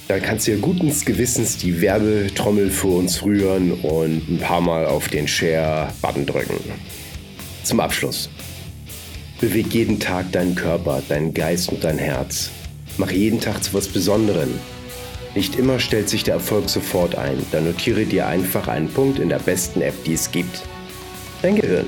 Dann 0.09 0.21
kannst 0.21 0.45
du 0.45 0.51
dir 0.51 0.57
guten 0.57 0.91
Gewissens 1.05 1.57
die 1.57 1.79
Werbetrommel 1.79 2.69
für 2.69 2.97
uns 2.97 3.23
rühren 3.23 3.71
und 3.71 4.27
ein 4.27 4.39
paar 4.39 4.59
Mal 4.59 4.85
auf 4.85 5.07
den 5.07 5.25
Share-Button 5.25 6.25
drücken. 6.25 6.59
Zum 7.63 7.79
Abschluss. 7.79 8.29
Beweg 9.39 9.73
jeden 9.73 10.01
Tag 10.01 10.33
deinen 10.33 10.55
Körper, 10.55 11.01
deinen 11.07 11.33
Geist 11.33 11.69
und 11.69 11.81
dein 11.81 11.97
Herz. 11.97 12.51
Mach 12.97 13.11
jeden 13.11 13.39
Tag 13.39 13.63
zu 13.63 13.73
was 13.73 13.87
Besonderem 13.87 14.59
nicht 15.35 15.55
immer 15.55 15.79
stellt 15.79 16.09
sich 16.09 16.23
der 16.23 16.35
Erfolg 16.35 16.69
sofort 16.69 17.15
ein, 17.15 17.43
dann 17.51 17.65
notiere 17.65 18.05
dir 18.05 18.27
einfach 18.27 18.67
einen 18.67 18.89
Punkt 18.89 19.19
in 19.19 19.29
der 19.29 19.39
besten 19.39 19.81
App, 19.81 20.03
die 20.03 20.13
es 20.13 20.31
gibt. 20.31 20.61
Dein 21.41 21.55
Gehirn. 21.55 21.87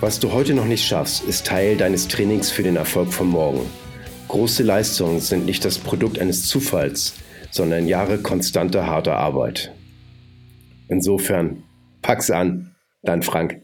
Was 0.00 0.18
du 0.18 0.32
heute 0.32 0.54
noch 0.54 0.64
nicht 0.64 0.86
schaffst, 0.86 1.24
ist 1.24 1.46
Teil 1.46 1.76
deines 1.76 2.08
Trainings 2.08 2.50
für 2.50 2.62
den 2.62 2.76
Erfolg 2.76 3.12
von 3.12 3.28
morgen. 3.28 3.60
Große 4.28 4.62
Leistungen 4.62 5.20
sind 5.20 5.44
nicht 5.44 5.64
das 5.64 5.78
Produkt 5.78 6.18
eines 6.18 6.46
Zufalls, 6.46 7.14
sondern 7.50 7.86
Jahre 7.86 8.18
konstanter 8.18 8.86
harter 8.86 9.16
Arbeit. 9.16 9.72
Insofern, 10.88 11.64
pack's 12.00 12.30
an, 12.30 12.74
dein 13.02 13.22
Frank. 13.22 13.60